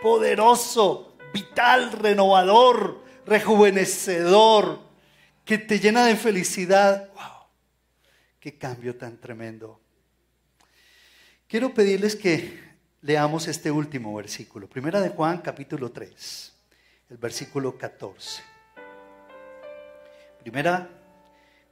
poderoso, 0.00 1.18
vital, 1.34 1.92
renovador, 1.92 3.04
rejuvenecedor, 3.26 4.80
que 5.44 5.58
te 5.58 5.78
llena 5.78 6.06
de 6.06 6.16
felicidad. 6.16 7.10
¡Wow! 7.12 7.46
¡Qué 8.40 8.56
cambio 8.56 8.96
tan 8.96 9.20
tremendo! 9.20 9.82
Quiero 11.46 11.74
pedirles 11.74 12.16
que 12.16 12.65
leamos 13.02 13.48
este 13.48 13.70
último 13.70 14.14
versículo. 14.14 14.68
Primera 14.68 15.00
de 15.00 15.10
Juan, 15.10 15.38
capítulo 15.38 15.90
3, 15.90 16.52
el 17.10 17.16
versículo 17.16 17.76
14. 17.76 18.42
Primera 20.40 20.88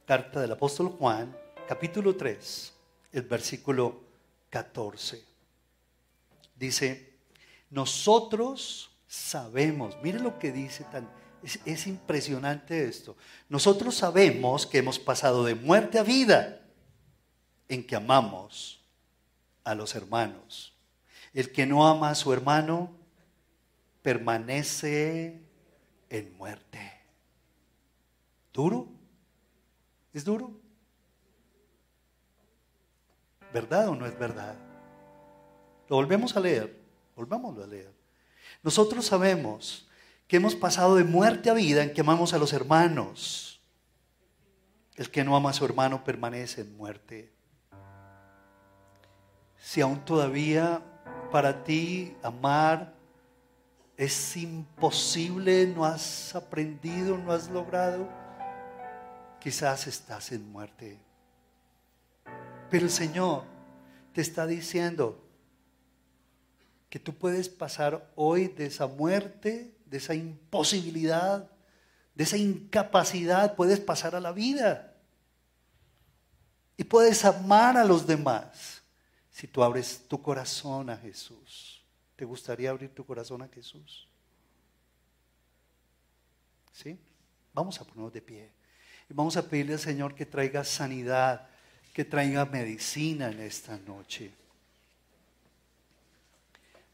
carta 0.05 0.41
del 0.41 0.51
apóstol 0.51 0.89
Juan, 0.89 1.35
capítulo 1.67 2.15
3, 2.15 2.73
el 3.13 3.21
versículo 3.23 4.01
14. 4.49 5.23
Dice, 6.55 7.13
nosotros 7.69 8.91
sabemos, 9.07 9.97
mire 10.01 10.19
lo 10.19 10.37
que 10.39 10.51
dice 10.51 10.83
tan, 10.85 11.09
es, 11.43 11.59
es, 11.65 11.87
impresionante 11.87 12.85
esto. 12.85 13.15
Nosotros 13.49 13.95
sabemos 13.95 14.65
que 14.65 14.79
hemos 14.79 14.99
pasado 14.99 15.43
de 15.43 15.55
muerte 15.55 15.99
a 15.99 16.03
vida 16.03 16.61
en 17.67 17.85
que 17.85 17.95
amamos 17.95 18.83
a 19.63 19.75
los 19.75 19.95
hermanos. 19.95 20.74
El 21.35 21.51
que 21.51 21.65
no 21.65 21.85
ama 21.85 22.11
a 22.11 22.15
su 22.15 22.31
hermano 22.31 22.95
permanece 24.01 25.41
en 26.09 26.37
muerte. 26.37 26.93
¿Duro? 28.53 28.87
¿Es 30.13 30.23
duro? 30.23 30.51
¿Verdad 33.51 33.89
o 33.89 33.95
no 33.95 34.05
es 34.05 34.17
verdad? 34.17 34.55
Lo 35.89 35.97
volvemos 35.97 36.37
a 36.37 36.39
leer, 36.39 36.79
volvámoslo 37.17 37.65
a 37.65 37.67
leer. 37.67 37.93
Nosotros 38.63 39.05
sabemos 39.05 39.89
que 40.29 40.37
hemos 40.37 40.55
pasado 40.55 40.95
de 40.95 41.03
muerte 41.03 41.49
a 41.49 41.53
vida 41.53 41.83
en 41.83 41.93
que 41.93 41.99
amamos 41.99 42.33
a 42.33 42.37
los 42.37 42.53
hermanos. 42.53 43.61
El 44.95 45.11
que 45.11 45.25
no 45.25 45.35
ama 45.35 45.49
a 45.49 45.53
su 45.53 45.65
hermano 45.65 46.05
permanece 46.05 46.61
en 46.61 46.77
muerte. 46.77 47.33
Si 49.57 49.81
aún 49.81 50.05
todavía 50.05 50.81
para 51.31 51.63
ti 51.63 52.15
amar 52.23 52.93
es 53.97 54.35
imposible, 54.37 55.67
no 55.67 55.85
has 55.85 56.35
aprendido, 56.35 57.17
no 57.17 57.31
has 57.31 57.49
logrado, 57.49 58.07
quizás 59.39 59.87
estás 59.87 60.31
en 60.31 60.51
muerte. 60.51 60.99
Pero 62.69 62.85
el 62.85 62.91
Señor 62.91 63.43
te 64.13 64.21
está 64.21 64.45
diciendo 64.45 65.21
que 66.89 66.99
tú 66.99 67.13
puedes 67.13 67.49
pasar 67.49 68.09
hoy 68.15 68.47
de 68.47 68.67
esa 68.67 68.87
muerte, 68.87 69.75
de 69.85 69.97
esa 69.97 70.13
imposibilidad, 70.13 71.49
de 72.15 72.23
esa 72.23 72.37
incapacidad, 72.37 73.55
puedes 73.55 73.79
pasar 73.79 74.15
a 74.15 74.19
la 74.19 74.31
vida. 74.31 74.93
Y 76.77 76.83
puedes 76.83 77.23
amar 77.23 77.77
a 77.77 77.85
los 77.85 78.07
demás 78.07 78.81
si 79.35 79.47
tú 79.47 79.61
abres 79.61 80.07
tu 80.07 80.21
corazón 80.21 80.89
a 80.89 80.95
Jesús. 80.95 81.83
¿Te 82.15 82.23
gustaría 82.23 82.69
abrir 82.69 82.95
tu 82.95 83.05
corazón 83.05 83.41
a 83.41 83.49
Jesús? 83.49 84.07
¿Sí? 86.71 86.97
Vamos 87.53 87.81
a 87.81 87.83
ponernos 87.83 88.13
de 88.13 88.21
pie. 88.21 88.49
Y 89.09 89.13
vamos 89.13 89.35
a 89.35 89.45
pedirle 89.45 89.73
al 89.73 89.79
Señor 89.79 90.15
que 90.15 90.25
traiga 90.25 90.63
sanidad, 90.63 91.49
que 91.93 92.05
traiga 92.05 92.45
medicina 92.45 93.29
en 93.29 93.41
esta 93.41 93.77
noche. 93.79 94.31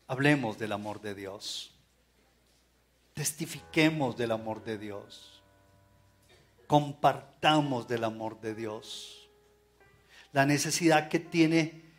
Hablemos 0.07 0.57
del 0.57 0.71
amor 0.71 0.99
de 0.99 1.13
Dios. 1.13 1.75
Testifiquemos 3.13 4.17
del 4.17 4.31
amor 4.31 4.63
de 4.63 4.79
Dios. 4.79 5.43
Compartamos 6.65 7.87
del 7.87 8.03
amor 8.03 8.41
de 8.41 8.55
Dios 8.55 9.29
la 10.33 10.47
necesidad 10.47 11.07
que 11.07 11.19
tiene, 11.19 11.90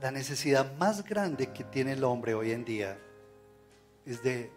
la 0.00 0.10
necesidad 0.10 0.74
más 0.76 1.04
grande 1.04 1.52
que 1.52 1.64
tiene 1.64 1.92
el 1.92 2.04
hombre 2.04 2.34
hoy 2.34 2.52
en 2.52 2.64
día 2.64 2.98
es 4.06 4.22
de, 4.22 4.52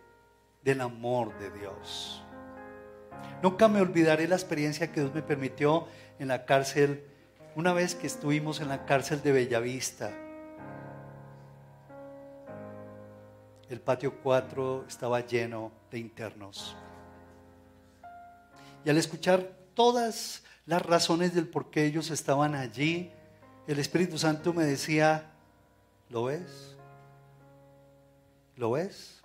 del 0.64 0.82
amor 0.82 1.38
de 1.40 1.52
Dios. 1.52 2.24
Nunca 3.42 3.68
me 3.68 3.82
olvidaré 3.82 4.28
la 4.28 4.36
experiencia 4.36 4.92
que 4.92 5.02
Dios 5.02 5.14
me 5.14 5.24
permitió 5.24 5.88
en 6.20 6.28
la 6.28 6.46
cárcel, 6.46 7.04
una 7.56 7.74
vez 7.74 7.96
que 7.96 8.08
estuvimos 8.08 8.62
en 8.62 8.70
la 8.70 8.86
cárcel 8.86 9.22
de 9.24 9.32
Bellavista. 9.32 10.12
El 13.68 13.82
patio 13.82 14.22
4 14.22 14.86
estaba 14.88 15.26
lleno 15.26 15.72
de 15.90 16.00
internos. 16.00 16.76
Y 18.86 18.90
al 18.90 18.98
escuchar 18.98 19.50
todas 19.74 20.44
las 20.66 20.82
razones 20.82 21.34
del 21.34 21.48
por 21.48 21.72
qué 21.72 21.86
ellos 21.86 22.12
estaban 22.12 22.54
allí, 22.54 23.12
el 23.68 23.80
Espíritu 23.80 24.18
Santo 24.18 24.54
me 24.54 24.66
decía, 24.66 25.31
¿lo 26.12 26.26
ves? 26.26 26.76
¿Lo 28.58 28.72
ves? 28.72 29.22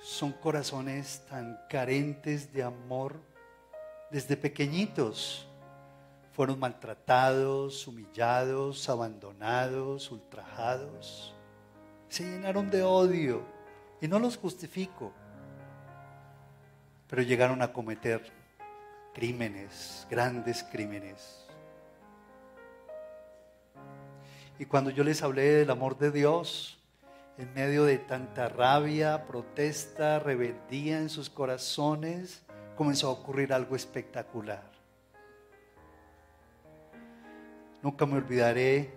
Son 0.00 0.32
corazones 0.32 1.26
tan 1.28 1.58
carentes 1.68 2.52
de 2.52 2.62
amor 2.62 3.20
desde 4.10 4.36
pequeñitos. 4.36 5.46
Fueron 6.32 6.60
maltratados, 6.60 7.88
humillados, 7.88 8.88
abandonados, 8.88 10.12
ultrajados. 10.12 11.34
Se 12.08 12.22
llenaron 12.22 12.70
de 12.70 12.84
odio 12.84 13.42
y 14.00 14.06
no 14.06 14.20
los 14.20 14.36
justifico, 14.36 15.12
pero 17.08 17.22
llegaron 17.22 17.60
a 17.60 17.72
cometer 17.72 18.22
crímenes, 19.12 20.06
grandes 20.08 20.62
crímenes. 20.62 21.47
Y 24.58 24.66
cuando 24.66 24.90
yo 24.90 25.04
les 25.04 25.22
hablé 25.22 25.54
del 25.54 25.70
amor 25.70 25.98
de 25.98 26.10
Dios, 26.10 26.78
en 27.36 27.52
medio 27.54 27.84
de 27.84 27.98
tanta 27.98 28.48
rabia, 28.48 29.26
protesta, 29.26 30.18
rebeldía 30.18 30.98
en 30.98 31.08
sus 31.08 31.30
corazones, 31.30 32.42
comenzó 32.76 33.08
a 33.08 33.12
ocurrir 33.12 33.52
algo 33.52 33.76
espectacular. 33.76 34.68
Nunca 37.82 38.06
me 38.06 38.16
olvidaré 38.16 38.92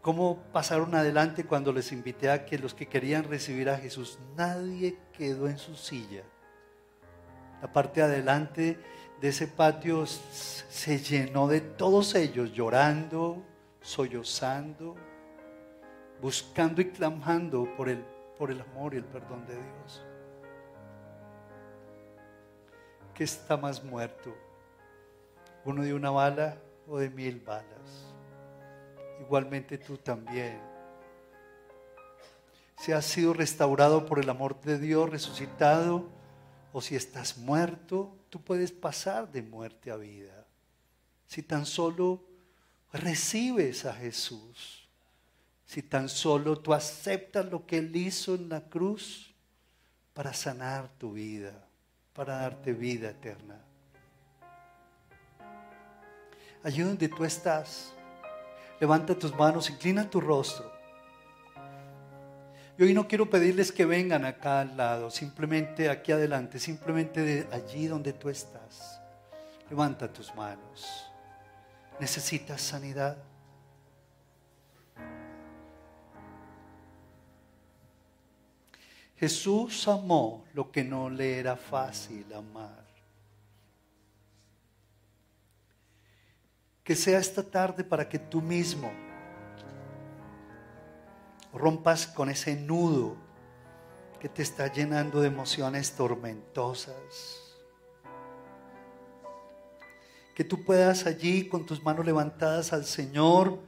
cómo 0.00 0.38
pasaron 0.52 0.94
adelante 0.94 1.44
cuando 1.44 1.72
les 1.72 1.90
invité 1.90 2.30
a 2.30 2.46
que 2.46 2.58
los 2.58 2.74
que 2.74 2.86
querían 2.86 3.24
recibir 3.24 3.68
a 3.68 3.78
Jesús, 3.78 4.18
nadie 4.36 4.96
quedó 5.12 5.48
en 5.48 5.58
su 5.58 5.74
silla 5.74 6.22
la 7.62 7.72
parte 7.72 8.02
adelante 8.02 8.76
de 9.22 9.28
ese 9.28 9.46
patio 9.46 10.04
se 10.04 10.98
llenó 10.98 11.46
de 11.46 11.60
todos 11.60 12.16
ellos 12.16 12.52
llorando, 12.52 13.40
sollozando, 13.80 14.96
buscando 16.20 16.80
y 16.82 16.90
clamando 16.90 17.72
por 17.76 17.88
el, 17.88 18.04
por 18.36 18.50
el 18.50 18.60
amor 18.60 18.94
y 18.94 18.96
el 18.96 19.04
perdón 19.04 19.46
de 19.46 19.54
Dios. 19.54 20.04
¿Qué 23.14 23.22
está 23.22 23.56
más 23.56 23.84
muerto? 23.84 24.34
¿Uno 25.64 25.82
de 25.82 25.94
una 25.94 26.10
bala 26.10 26.56
o 26.88 26.98
de 26.98 27.08
mil 27.08 27.38
balas? 27.38 28.12
Igualmente 29.20 29.78
tú 29.78 29.98
también. 29.98 30.60
Si 32.76 32.90
has 32.90 33.04
sido 33.04 33.34
restaurado 33.34 34.04
por 34.04 34.18
el 34.18 34.28
amor 34.28 34.60
de 34.62 34.80
Dios, 34.80 35.08
resucitado, 35.08 36.08
o 36.72 36.80
si 36.80 36.96
estás 36.96 37.38
muerto, 37.38 38.16
tú 38.32 38.40
puedes 38.40 38.72
pasar 38.72 39.30
de 39.30 39.42
muerte 39.42 39.90
a 39.90 39.96
vida. 39.96 40.46
Si 41.26 41.42
tan 41.42 41.66
solo 41.66 42.24
recibes 42.90 43.84
a 43.84 43.92
Jesús, 43.92 44.88
si 45.66 45.82
tan 45.82 46.08
solo 46.08 46.58
tú 46.58 46.72
aceptas 46.72 47.44
lo 47.44 47.66
que 47.66 47.76
Él 47.76 47.94
hizo 47.94 48.34
en 48.34 48.48
la 48.48 48.62
cruz 48.62 49.34
para 50.14 50.32
sanar 50.32 50.88
tu 50.96 51.12
vida, 51.12 51.68
para 52.14 52.38
darte 52.38 52.72
vida 52.72 53.10
eterna. 53.10 53.60
Allí 56.62 56.80
donde 56.80 57.10
tú 57.10 57.26
estás, 57.26 57.92
levanta 58.80 59.14
tus 59.14 59.34
manos, 59.34 59.68
inclina 59.68 60.08
tu 60.08 60.22
rostro. 60.22 60.72
Y 62.78 62.84
hoy 62.84 62.94
no 62.94 63.06
quiero 63.06 63.28
pedirles 63.28 63.70
que 63.70 63.84
vengan 63.84 64.24
acá 64.24 64.60
al 64.60 64.76
lado, 64.76 65.10
simplemente 65.10 65.90
aquí 65.90 66.12
adelante, 66.12 66.58
simplemente 66.58 67.20
de 67.20 67.46
allí 67.52 67.86
donde 67.86 68.12
tú 68.12 68.30
estás. 68.30 69.00
Levanta 69.68 70.10
tus 70.10 70.34
manos. 70.34 71.06
¿Necesitas 72.00 72.62
sanidad? 72.62 73.16
Jesús 79.16 79.86
amó 79.86 80.44
lo 80.52 80.72
que 80.72 80.82
no 80.82 81.08
le 81.08 81.38
era 81.38 81.56
fácil 81.56 82.26
amar. 82.34 82.84
Que 86.82 86.96
sea 86.96 87.20
esta 87.20 87.42
tarde 87.42 87.84
para 87.84 88.08
que 88.08 88.18
tú 88.18 88.42
mismo 88.42 88.90
rompas 91.52 92.06
con 92.06 92.30
ese 92.30 92.56
nudo 92.56 93.16
que 94.20 94.28
te 94.28 94.42
está 94.42 94.72
llenando 94.72 95.20
de 95.20 95.28
emociones 95.28 95.92
tormentosas. 95.92 96.94
Que 100.34 100.44
tú 100.44 100.64
puedas 100.64 101.06
allí 101.06 101.48
con 101.48 101.66
tus 101.66 101.82
manos 101.82 102.06
levantadas 102.06 102.72
al 102.72 102.84
Señor 102.84 103.58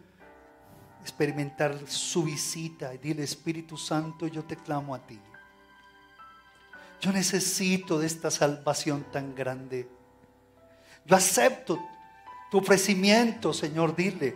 experimentar 1.02 1.86
su 1.86 2.22
visita 2.22 2.94
y 2.94 2.98
dile 2.98 3.24
Espíritu 3.24 3.76
Santo, 3.76 4.26
yo 4.26 4.42
te 4.44 4.56
clamo 4.56 4.94
a 4.94 5.06
ti. 5.06 5.20
Yo 6.98 7.12
necesito 7.12 7.98
de 7.98 8.06
esta 8.06 8.30
salvación 8.30 9.04
tan 9.12 9.34
grande. 9.34 9.86
Yo 11.04 11.14
acepto 11.14 11.78
tu 12.50 12.56
ofrecimiento, 12.58 13.52
Señor, 13.52 13.94
dile. 13.94 14.34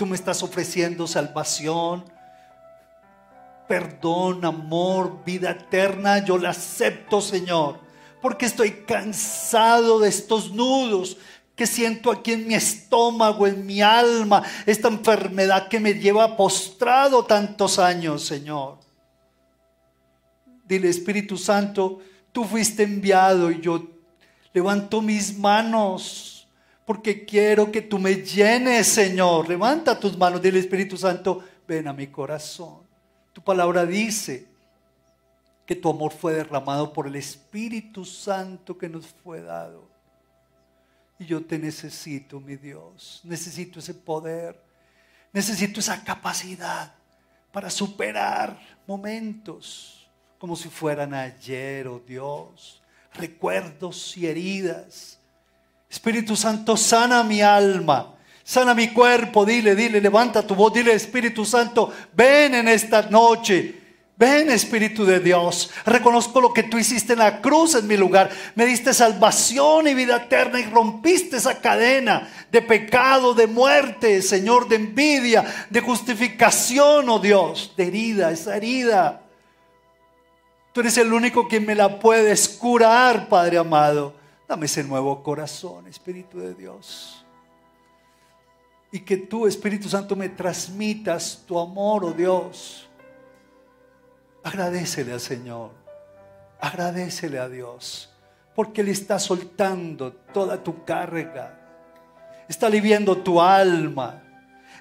Tú 0.00 0.06
me 0.06 0.16
estás 0.16 0.42
ofreciendo 0.42 1.06
salvación, 1.06 2.06
perdón, 3.68 4.46
amor, 4.46 5.22
vida 5.26 5.50
eterna. 5.50 6.24
Yo 6.24 6.38
la 6.38 6.48
acepto, 6.48 7.20
Señor, 7.20 7.78
porque 8.22 8.46
estoy 8.46 8.70
cansado 8.86 9.98
de 9.98 10.08
estos 10.08 10.52
nudos 10.52 11.18
que 11.54 11.66
siento 11.66 12.10
aquí 12.10 12.32
en 12.32 12.48
mi 12.48 12.54
estómago, 12.54 13.46
en 13.46 13.66
mi 13.66 13.82
alma, 13.82 14.42
esta 14.64 14.88
enfermedad 14.88 15.68
que 15.68 15.78
me 15.78 15.92
lleva 15.92 16.34
postrado 16.34 17.26
tantos 17.26 17.78
años, 17.78 18.24
Señor. 18.24 18.78
Dile, 20.66 20.88
Espíritu 20.88 21.36
Santo, 21.36 21.98
tú 22.32 22.44
fuiste 22.44 22.84
enviado 22.84 23.50
y 23.50 23.60
yo 23.60 23.86
levanto 24.54 25.02
mis 25.02 25.36
manos 25.36 26.29
porque 26.90 27.24
quiero 27.24 27.70
que 27.70 27.82
tú 27.82 28.00
me 28.00 28.16
llenes, 28.16 28.88
Señor. 28.88 29.48
Levanta 29.48 30.00
tus 30.00 30.18
manos, 30.18 30.42
dile 30.42 30.58
Espíritu 30.58 30.96
Santo, 30.96 31.44
ven 31.64 31.86
a 31.86 31.92
mi 31.92 32.08
corazón. 32.08 32.80
Tu 33.32 33.40
palabra 33.40 33.86
dice 33.86 34.48
que 35.64 35.76
tu 35.76 35.88
amor 35.88 36.10
fue 36.10 36.34
derramado 36.34 36.92
por 36.92 37.06
el 37.06 37.14
Espíritu 37.14 38.04
Santo 38.04 38.76
que 38.76 38.88
nos 38.88 39.06
fue 39.06 39.40
dado. 39.40 39.88
Y 41.16 41.26
yo 41.26 41.44
te 41.44 41.60
necesito, 41.60 42.40
mi 42.40 42.56
Dios. 42.56 43.20
Necesito 43.22 43.78
ese 43.78 43.94
poder. 43.94 44.60
Necesito 45.32 45.78
esa 45.78 46.02
capacidad 46.02 46.92
para 47.52 47.70
superar 47.70 48.60
momentos 48.84 50.10
como 50.40 50.56
si 50.56 50.68
fueran 50.68 51.14
ayer, 51.14 51.86
oh 51.86 52.00
Dios. 52.00 52.82
Recuerdos 53.14 54.16
y 54.16 54.26
heridas 54.26 55.19
Espíritu 55.90 56.36
Santo, 56.36 56.76
sana 56.76 57.24
mi 57.24 57.42
alma, 57.42 58.14
sana 58.44 58.74
mi 58.74 58.92
cuerpo. 58.92 59.44
Dile, 59.44 59.74
dile, 59.74 60.00
levanta 60.00 60.46
tu 60.46 60.54
voz, 60.54 60.72
dile, 60.72 60.92
Espíritu 60.92 61.44
Santo, 61.44 61.92
ven 62.12 62.54
en 62.54 62.68
esta 62.68 63.02
noche. 63.02 63.78
Ven 64.16 64.50
Espíritu 64.50 65.06
de 65.06 65.18
Dios, 65.18 65.70
reconozco 65.86 66.42
lo 66.42 66.52
que 66.52 66.64
tú 66.64 66.76
hiciste 66.76 67.14
en 67.14 67.20
la 67.20 67.40
cruz 67.40 67.74
en 67.74 67.86
mi 67.86 67.96
lugar. 67.96 68.28
Me 68.54 68.66
diste 68.66 68.92
salvación 68.92 69.88
y 69.88 69.94
vida 69.94 70.16
eterna 70.16 70.60
y 70.60 70.64
rompiste 70.64 71.38
esa 71.38 71.58
cadena 71.58 72.28
de 72.52 72.60
pecado, 72.60 73.32
de 73.32 73.46
muerte, 73.46 74.20
Señor, 74.20 74.68
de 74.68 74.76
envidia, 74.76 75.66
de 75.70 75.80
justificación, 75.80 77.08
oh 77.08 77.18
Dios, 77.18 77.72
de 77.78 77.86
herida, 77.86 78.30
esa 78.30 78.58
herida. 78.58 79.22
Tú 80.74 80.80
eres 80.80 80.98
el 80.98 81.14
único 81.14 81.48
que 81.48 81.58
me 81.58 81.74
la 81.74 81.98
puedes 81.98 82.46
curar, 82.46 83.26
Padre 83.26 83.56
amado. 83.56 84.19
Dame 84.50 84.66
ese 84.66 84.82
nuevo 84.82 85.22
corazón, 85.22 85.86
Espíritu 85.86 86.40
de 86.40 86.54
Dios. 86.54 87.24
Y 88.90 88.98
que 88.98 89.16
tú, 89.16 89.46
Espíritu 89.46 89.88
Santo, 89.88 90.16
me 90.16 90.28
transmitas 90.28 91.44
tu 91.46 91.56
amor, 91.56 92.04
oh 92.04 92.10
Dios 92.10 92.88
Agradecele 94.42 95.12
al 95.12 95.20
Señor. 95.20 95.70
Agradecele 96.60 97.38
a 97.38 97.48
Dios. 97.48 98.10
Porque 98.56 98.80
Él 98.80 98.88
está 98.88 99.20
soltando 99.20 100.14
toda 100.14 100.60
tu 100.60 100.84
carga. 100.84 101.56
Está 102.48 102.66
aliviando 102.66 103.18
tu 103.18 103.40
alma. 103.40 104.20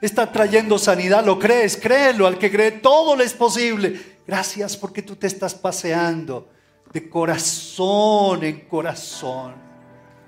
Está 0.02 0.32
trayendo 0.32 0.80
sanidad. 0.80 1.24
¿Lo 1.24 1.38
crees? 1.38 1.78
Créelo. 1.78 2.26
Al 2.26 2.40
que 2.40 2.50
cree 2.50 2.72
todo 2.72 3.16
le 3.16 3.24
es 3.24 3.34
posible. 3.34 4.18
Gracias 4.26 4.76
porque 4.76 5.04
tú 5.04 5.16
te 5.16 5.28
estás 5.28 5.54
paseando 5.54 6.50
de 6.92 7.10
corazón 7.10 8.44
en 8.44 8.62
corazón. 8.62 9.54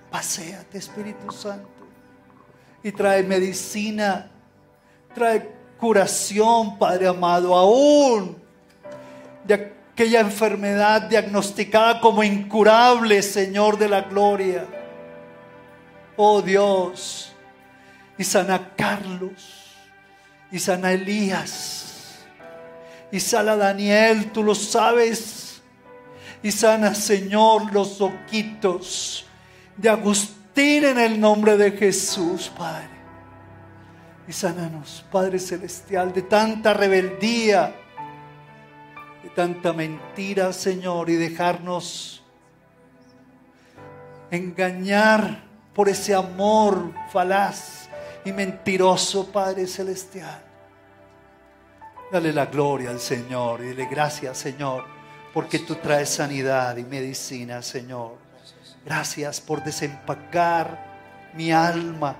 Paseate, 0.09 0.77
Espíritu 0.77 1.31
Santo. 1.31 1.69
Y 2.83 2.91
trae 2.91 3.23
medicina. 3.23 4.29
Trae 5.13 5.49
curación, 5.79 6.77
Padre 6.77 7.07
amado. 7.07 7.55
Aún 7.55 8.41
de 9.43 9.53
aquella 9.53 10.21
enfermedad 10.21 11.03
diagnosticada 11.03 11.99
como 11.99 12.23
incurable, 12.23 13.21
Señor 13.21 13.77
de 13.77 13.89
la 13.89 14.01
gloria. 14.01 14.65
Oh 16.15 16.41
Dios, 16.41 17.31
y 18.17 18.23
sana 18.23 18.73
Carlos, 18.75 19.75
y 20.51 20.59
sana 20.59 20.91
Elías, 20.91 22.19
y 23.11 23.19
sana 23.19 23.55
Daniel, 23.55 24.31
tú 24.31 24.43
lo 24.43 24.53
sabes, 24.53 25.40
y 26.43 26.51
sana 26.51 26.95
Señor 26.95 27.73
los 27.73 28.01
oquitos 28.01 29.25
de 29.77 29.89
Agustín 29.89 30.85
en 30.85 30.99
el 30.99 31.19
nombre 31.19 31.57
de 31.57 31.71
Jesús, 31.71 32.51
Padre. 32.57 32.89
Y 34.27 34.33
sánanos, 34.33 35.05
Padre 35.11 35.39
Celestial, 35.39 36.13
de 36.13 36.21
tanta 36.23 36.73
rebeldía 36.73 37.75
tanta 39.35 39.73
mentira, 39.73 40.53
Señor, 40.53 41.09
y 41.09 41.15
dejarnos 41.15 42.23
engañar 44.29 45.43
por 45.73 45.89
ese 45.89 46.13
amor 46.13 46.91
falaz 47.11 47.89
y 48.25 48.31
mentiroso, 48.31 49.31
Padre 49.31 49.67
Celestial. 49.67 50.43
Dale 52.11 52.33
la 52.33 52.45
gloria 52.47 52.89
al 52.89 52.99
Señor 52.99 53.61
y 53.61 53.67
dile 53.67 53.87
gracias, 53.89 54.37
Señor, 54.37 54.85
porque 55.33 55.59
tú 55.59 55.75
traes 55.75 56.09
sanidad 56.09 56.77
y 56.77 56.83
medicina, 56.83 57.61
Señor. 57.61 58.17
Gracias 58.85 59.39
por 59.39 59.63
desempacar 59.63 61.31
mi 61.35 61.51
alma, 61.51 62.15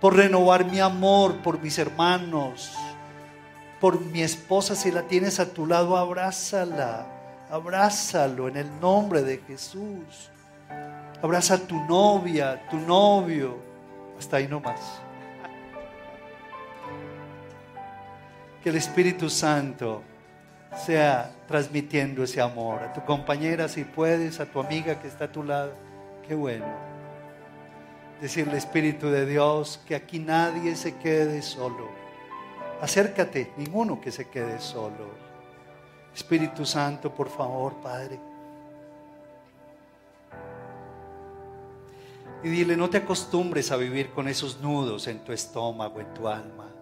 por 0.00 0.16
renovar 0.16 0.64
mi 0.64 0.80
amor 0.80 1.42
por 1.42 1.60
mis 1.60 1.78
hermanos 1.78 2.72
por 3.82 4.00
mi 4.00 4.22
esposa, 4.22 4.76
si 4.76 4.92
la 4.92 5.02
tienes 5.02 5.40
a 5.40 5.52
tu 5.52 5.66
lado, 5.66 5.96
abrázala, 5.96 7.04
abrázalo 7.50 8.46
en 8.46 8.56
el 8.56 8.80
nombre 8.80 9.22
de 9.22 9.38
Jesús. 9.38 10.30
Abraza 11.20 11.54
a 11.54 11.58
tu 11.58 11.74
novia, 11.86 12.64
tu 12.70 12.76
novio, 12.78 13.58
hasta 14.16 14.36
ahí 14.36 14.46
nomás. 14.46 14.78
Que 18.62 18.68
el 18.68 18.76
Espíritu 18.76 19.28
Santo 19.28 20.04
sea 20.76 21.32
transmitiendo 21.46 22.24
ese 22.24 22.40
amor 22.40 22.82
a 22.82 22.92
tu 22.92 23.04
compañera 23.04 23.68
si 23.68 23.84
puedes, 23.84 24.40
a 24.40 24.46
tu 24.46 24.60
amiga 24.60 25.00
que 25.00 25.08
está 25.08 25.26
a 25.26 25.32
tu 25.32 25.42
lado. 25.42 25.72
Qué 26.26 26.34
bueno. 26.34 26.66
Decirle 28.20 28.56
Espíritu 28.56 29.08
de 29.08 29.26
Dios 29.26 29.80
que 29.86 29.94
aquí 29.94 30.18
nadie 30.18 30.76
se 30.76 30.96
quede 30.96 31.42
solo 31.42 32.02
Acércate, 32.82 33.52
ninguno 33.58 34.00
que 34.00 34.10
se 34.10 34.28
quede 34.28 34.58
solo. 34.58 35.06
Espíritu 36.12 36.66
Santo, 36.66 37.14
por 37.14 37.28
favor, 37.28 37.74
Padre. 37.76 38.18
Y 42.42 42.48
dile, 42.48 42.76
no 42.76 42.90
te 42.90 42.98
acostumbres 42.98 43.70
a 43.70 43.76
vivir 43.76 44.10
con 44.10 44.26
esos 44.26 44.60
nudos 44.60 45.06
en 45.06 45.20
tu 45.20 45.30
estómago, 45.30 46.00
en 46.00 46.12
tu 46.12 46.26
alma. 46.26 46.72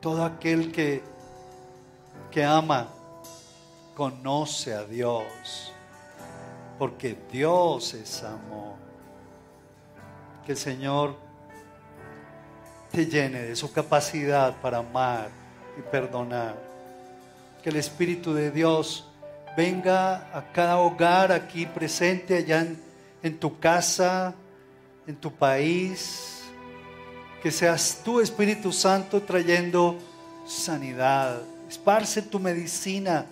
Todo 0.00 0.24
aquel 0.24 0.72
que, 0.72 1.02
que 2.30 2.44
ama 2.44 2.88
conoce 3.94 4.72
a 4.72 4.84
Dios, 4.84 5.72
porque 6.78 7.16
Dios 7.30 7.94
es 7.94 8.22
amor 8.22 8.76
que 10.44 10.52
el 10.52 10.58
Señor 10.58 11.16
te 12.90 13.06
llene 13.06 13.42
de 13.42 13.56
su 13.56 13.72
capacidad 13.72 14.56
para 14.60 14.78
amar 14.78 15.28
y 15.78 15.82
perdonar. 15.82 16.56
Que 17.62 17.70
el 17.70 17.76
Espíritu 17.76 18.32
de 18.32 18.50
Dios 18.50 19.06
venga 19.56 20.36
a 20.36 20.50
cada 20.52 20.78
hogar 20.78 21.30
aquí 21.30 21.66
presente, 21.66 22.38
allá 22.38 22.62
en, 22.62 22.82
en 23.22 23.38
tu 23.38 23.58
casa, 23.58 24.34
en 25.06 25.16
tu 25.16 25.30
país. 25.30 26.39
Que 27.42 27.50
seas 27.50 28.02
tú, 28.04 28.20
Espíritu 28.20 28.72
Santo, 28.72 29.22
trayendo 29.22 29.96
sanidad. 30.46 31.40
Esparce 31.68 32.20
tu 32.20 32.38
medicina, 32.38 33.24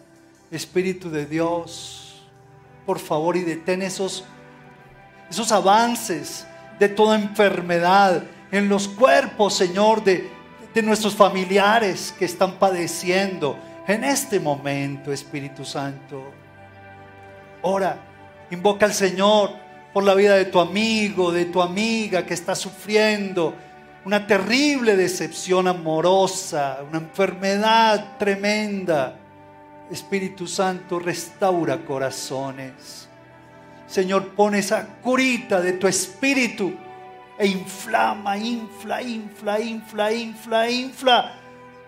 Espíritu 0.51 1.11
de 1.11 1.27
Dios. 1.27 2.23
Por 2.87 2.99
favor, 2.99 3.37
y 3.37 3.43
detén 3.43 3.83
esos, 3.83 4.25
esos 5.29 5.53
avances 5.53 6.47
de 6.79 6.89
toda 6.89 7.17
enfermedad 7.17 8.23
en 8.51 8.69
los 8.69 8.89
cuerpos, 8.89 9.55
Señor, 9.55 10.03
de, 10.03 10.31
de 10.73 10.83
nuestros 10.83 11.15
familiares 11.15 12.15
que 12.19 12.25
están 12.25 12.53
padeciendo 12.53 13.59
en 13.87 14.05
este 14.05 14.41
momento, 14.41 15.13
Espíritu 15.13 15.65
Santo. 15.65 16.33
Ora, 17.63 17.99
invoca 18.51 18.87
al 18.87 18.95
Señor 18.95 19.51
por 19.93 20.05
la 20.05 20.15
vida 20.15 20.37
de 20.37 20.45
tu 20.47 20.61
amigo, 20.61 21.33
de 21.33 21.47
tu 21.47 21.61
amiga 21.61 22.25
que 22.25 22.35
está 22.35 22.55
sufriendo 22.55 23.55
una 24.09 24.27
terrible 24.27 24.97
decepción 24.97 25.69
amorosa, 25.69 26.79
una 26.89 26.97
enfermedad 26.97 28.17
tremenda. 28.17 29.19
Espíritu 29.91 30.47
Santo, 30.47 30.99
restaura 30.99 31.85
corazones. 31.85 33.07
Señor, 33.87 34.29
pone 34.31 34.61
esa 34.61 34.87
curita 35.03 35.61
de 35.61 35.75
tu 35.75 35.87
espíritu 35.87 36.73
e 37.39 37.49
inflama, 37.49 38.39
infla, 38.39 39.03
infla, 39.03 39.61
infla, 39.61 40.11
infla, 40.11 40.71
infla 40.71 41.35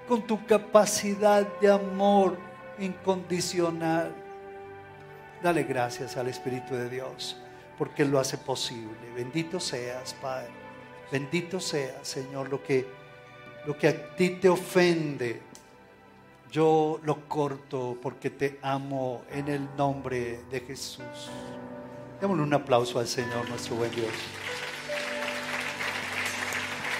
con 0.07 0.21
tu 0.27 0.45
capacidad 0.45 1.49
de 1.59 1.71
amor 1.71 2.39
incondicional. 2.79 4.15
Dale 5.43 5.63
gracias 5.63 6.19
al 6.19 6.29
Espíritu 6.29 6.75
de 6.75 6.91
Dios 6.91 7.41
porque 7.79 8.03
Él 8.03 8.11
lo 8.11 8.21
hace 8.21 8.37
posible. 8.37 9.11
Bendito 9.17 9.59
seas, 9.59 10.13
Padre. 10.21 10.60
Bendito 11.11 11.59
seas, 11.59 12.07
Señor, 12.07 12.49
lo 12.49 12.63
que, 12.63 12.87
lo 13.67 13.77
que 13.77 13.89
a 13.89 14.15
ti 14.15 14.31
te 14.31 14.49
ofende. 14.49 15.43
Yo 16.53 17.01
lo 17.05 17.29
corto 17.29 17.97
porque 18.01 18.31
te 18.31 18.59
amo 18.63 19.23
en 19.31 19.49
el 19.49 19.69
nombre 19.77 20.41
de 20.51 20.61
Jesús. 20.61 21.31
Démosle 22.21 22.43
un 22.43 22.55
aplauso 22.55 22.99
al 22.99 23.07
Señor, 23.07 23.49
nuestro 23.49 23.77
buen 23.77 23.91
Dios. 23.93 24.13